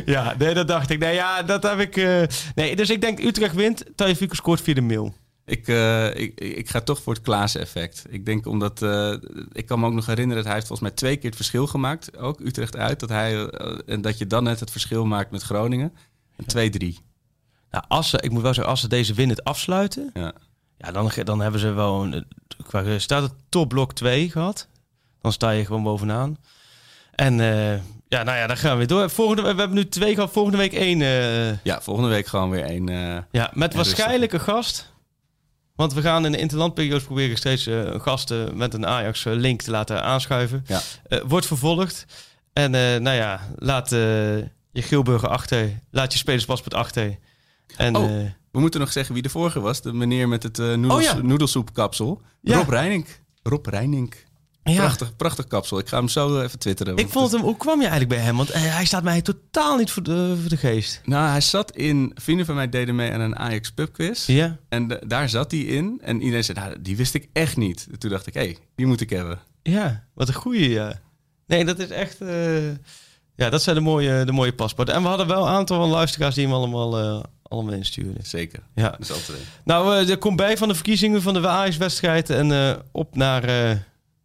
Ja, 0.15 0.35
nee, 0.37 0.53
dat 0.53 0.67
dacht 0.67 0.89
ik. 0.89 0.99
Nee, 0.99 1.13
ja, 1.13 1.43
dat 1.43 1.63
heb 1.63 1.79
ik... 1.79 1.97
eh, 1.97 2.23
Nee, 2.55 2.75
dus 2.75 2.89
ik 2.89 3.01
denk 3.01 3.19
Utrecht 3.19 3.55
wint. 3.55 3.83
Tajefico 3.95 4.33
scoort 4.33 4.61
via 4.61 4.73
de 4.73 4.81
mail. 4.81 5.13
Ik, 5.45 5.67
eh, 5.67 6.15
ik, 6.15 6.39
ik 6.39 6.69
ga 6.69 6.81
toch 6.81 7.01
voor 7.01 7.13
het 7.13 7.21
Klaassen-effect. 7.21 8.03
Ik 8.09 8.25
denk 8.25 8.45
omdat... 8.45 8.81
eh, 8.81 9.13
ik 9.51 9.65
kan 9.65 9.79
me 9.79 9.85
ook 9.85 9.93
nog 9.93 10.05
herinneren 10.05 10.35
dat 10.37 10.45
hij 10.45 10.53
heeft 10.53 10.67
volgens 10.67 10.87
mij 10.89 10.97
twee 10.97 11.15
keer 11.15 11.25
het 11.25 11.35
verschil 11.35 11.67
gemaakt. 11.67 12.17
Ook 12.17 12.39
Utrecht 12.39 12.77
uit. 12.77 12.99
Dat 12.99 13.09
hij, 13.09 13.45
en 13.85 14.01
dat 14.01 14.17
je 14.17 14.27
dan 14.27 14.43
net 14.43 14.59
het 14.59 14.71
verschil 14.71 15.05
maakt 15.05 15.31
met 15.31 15.41
Groningen. 15.43 15.93
En 16.35 16.71
2-3. 16.71 16.85
Nou, 17.71 17.85
als 17.87 18.09
ze, 18.09 18.17
ik 18.21 18.31
moet 18.31 18.41
wel 18.41 18.53
zeggen, 18.53 18.71
als 18.71 18.81
ze 18.81 18.87
deze 18.87 19.13
win 19.13 19.29
het 19.29 19.43
afsluiten... 19.43 20.09
Ja. 20.13 20.33
ja, 20.77 20.91
dan, 20.91 21.11
dan 21.23 21.41
hebben 21.41 21.59
ze 21.59 21.71
wel 21.71 22.03
een, 22.03 22.25
qua 22.67 22.99
staat 22.99 23.21
het 23.23 23.33
topblok 23.49 23.93
2 23.93 24.31
gehad. 24.31 24.67
Dan 25.21 25.31
sta 25.31 25.49
je 25.49 25.65
gewoon 25.65 25.83
bovenaan. 25.83 26.37
En 27.11 27.39
uh, 27.39 27.73
ja, 28.13 28.23
nou 28.23 28.37
ja, 28.37 28.47
dan 28.47 28.57
gaan 28.57 28.71
we 28.71 28.77
weer 28.77 28.87
door. 28.87 29.09
Volgende, 29.09 29.41
we 29.41 29.47
hebben 29.47 29.73
nu 29.73 29.87
twee 29.87 30.13
gehad, 30.13 30.31
volgende 30.31 30.57
week 30.57 30.73
één. 30.73 30.99
Uh, 30.99 31.63
ja, 31.63 31.81
volgende 31.81 32.09
week 32.09 32.27
gewoon 32.27 32.49
weer 32.49 32.63
één. 32.63 32.89
Uh, 32.89 33.17
ja, 33.31 33.51
met 33.53 33.73
waarschijnlijk 33.73 34.33
een 34.33 34.39
gast. 34.39 34.91
Want 35.75 35.93
we 35.93 36.01
gaan 36.01 36.25
in 36.25 36.31
de 36.31 36.37
interlandperiodes 36.37 37.03
proberen 37.03 37.37
steeds 37.37 37.67
uh, 37.67 37.99
gasten 37.99 38.57
met 38.57 38.73
een 38.73 38.87
Ajax-link 38.87 39.61
te 39.61 39.71
laten 39.71 40.03
aanschuiven. 40.03 40.65
Ja. 40.67 40.81
wordt 41.25 41.45
vervolgd. 41.45 42.05
En 42.53 42.71
nou 42.71 43.15
ja, 43.15 43.39
laat 43.55 43.89
je 43.89 44.49
Gilburger 44.73 45.29
achter. 45.29 45.79
Laat 45.91 46.11
je 46.11 46.17
spelerspaspoort 46.19 46.73
achter. 46.73 47.17
En, 47.77 47.95
oh, 47.95 48.05
we 48.51 48.59
moeten 48.59 48.79
nog 48.79 48.91
zeggen 48.91 49.13
wie 49.13 49.23
de 49.23 49.29
vorige 49.29 49.59
was. 49.59 49.81
De 49.81 49.93
meneer 49.93 50.27
met 50.27 50.43
het 50.43 50.57
noedels, 50.57 51.07
oh, 51.07 51.15
ja. 51.15 51.21
noedelsoepkapsel. 51.21 52.21
Rob 52.43 52.69
Reining. 52.69 53.07
Rob 53.43 53.65
Reining. 53.65 54.15
Ja. 54.63 54.75
Prachtig, 54.75 55.15
prachtig 55.15 55.47
kapsel. 55.47 55.79
Ik 55.79 55.87
ga 55.87 55.97
hem 55.97 56.07
zo 56.07 56.41
even 56.41 56.59
twitteren. 56.59 56.97
Ik 56.97 57.09
vond 57.09 57.31
hem, 57.31 57.41
hoe 57.41 57.57
kwam 57.57 57.81
je 57.81 57.87
eigenlijk 57.87 58.15
bij 58.15 58.23
hem? 58.23 58.37
Want 58.37 58.53
hij 58.53 58.85
staat 58.85 59.03
mij 59.03 59.21
totaal 59.21 59.77
niet 59.77 59.91
voor 59.91 60.03
de, 60.03 60.37
voor 60.39 60.49
de 60.49 60.57
geest. 60.57 61.01
Nou, 61.05 61.29
hij 61.29 61.41
zat 61.41 61.75
in, 61.75 62.11
vrienden 62.15 62.45
van 62.45 62.55
mij 62.55 62.69
deden 62.69 62.95
mee 62.95 63.11
aan 63.11 63.19
een 63.19 63.37
Ajax 63.37 63.71
pubquiz. 63.71 64.25
Ja. 64.25 64.57
En 64.69 64.99
daar 65.07 65.29
zat 65.29 65.51
hij 65.51 65.59
in. 65.59 65.99
En 66.03 66.21
iedereen 66.21 66.43
zei, 66.43 66.59
nou, 66.59 66.81
die 66.81 66.97
wist 66.97 67.13
ik 67.13 67.29
echt 67.33 67.57
niet. 67.57 67.87
toen 67.97 68.09
dacht 68.09 68.27
ik, 68.27 68.33
hé, 68.33 68.41
hey, 68.41 68.57
die 68.75 68.85
moet 68.85 69.01
ik 69.01 69.09
hebben. 69.09 69.39
Ja, 69.63 70.03
wat 70.13 70.27
een 70.27 70.33
goeie, 70.33 70.69
ja. 70.69 70.99
Nee, 71.47 71.65
dat 71.65 71.79
is 71.79 71.89
echt... 71.89 72.21
Uh, 72.21 72.69
ja, 73.35 73.49
dat 73.49 73.63
zijn 73.63 73.75
de 73.75 73.81
mooie, 73.81 74.25
de 74.25 74.31
mooie 74.31 74.53
paspoorten. 74.53 74.95
En 74.95 75.01
we 75.01 75.07
hadden 75.07 75.27
wel 75.27 75.41
een 75.47 75.53
aantal 75.53 75.87
luisteraars 75.87 76.35
die 76.35 76.45
hem 76.45 76.53
allemaal... 76.53 76.99
Uh, 76.99 77.23
allemaal 77.43 77.73
insturen. 77.73 78.25
Zeker. 78.25 78.59
Ja. 78.75 78.89
Dat 78.89 78.99
is 78.99 79.11
altijd. 79.11 79.39
Nou, 79.63 80.03
uh, 80.03 80.09
er 80.09 80.17
komt 80.17 80.35
bij 80.35 80.57
van 80.57 80.67
de 80.67 80.75
verkiezingen 80.75 81.21
van 81.21 81.33
de 81.33 81.47
Ajax-wedstrijd 81.47 82.29
en 82.29 82.77
op 82.91 83.15
naar 83.15 83.43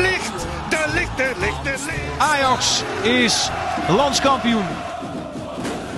Licht. 0.00 0.46
De 0.68 0.84
licht, 0.94 1.16
de 1.16 1.32
licht, 1.38 1.64
de 1.64 1.74
licht. 1.86 2.18
Ajax 2.18 2.82
is 3.02 3.50
landskampioen. 3.88 4.66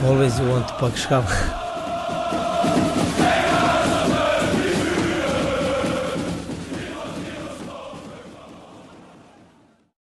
Always 0.05 0.38
you 0.38 0.48
want 0.48 0.68
to 0.68 0.74
pak. 0.74 1.59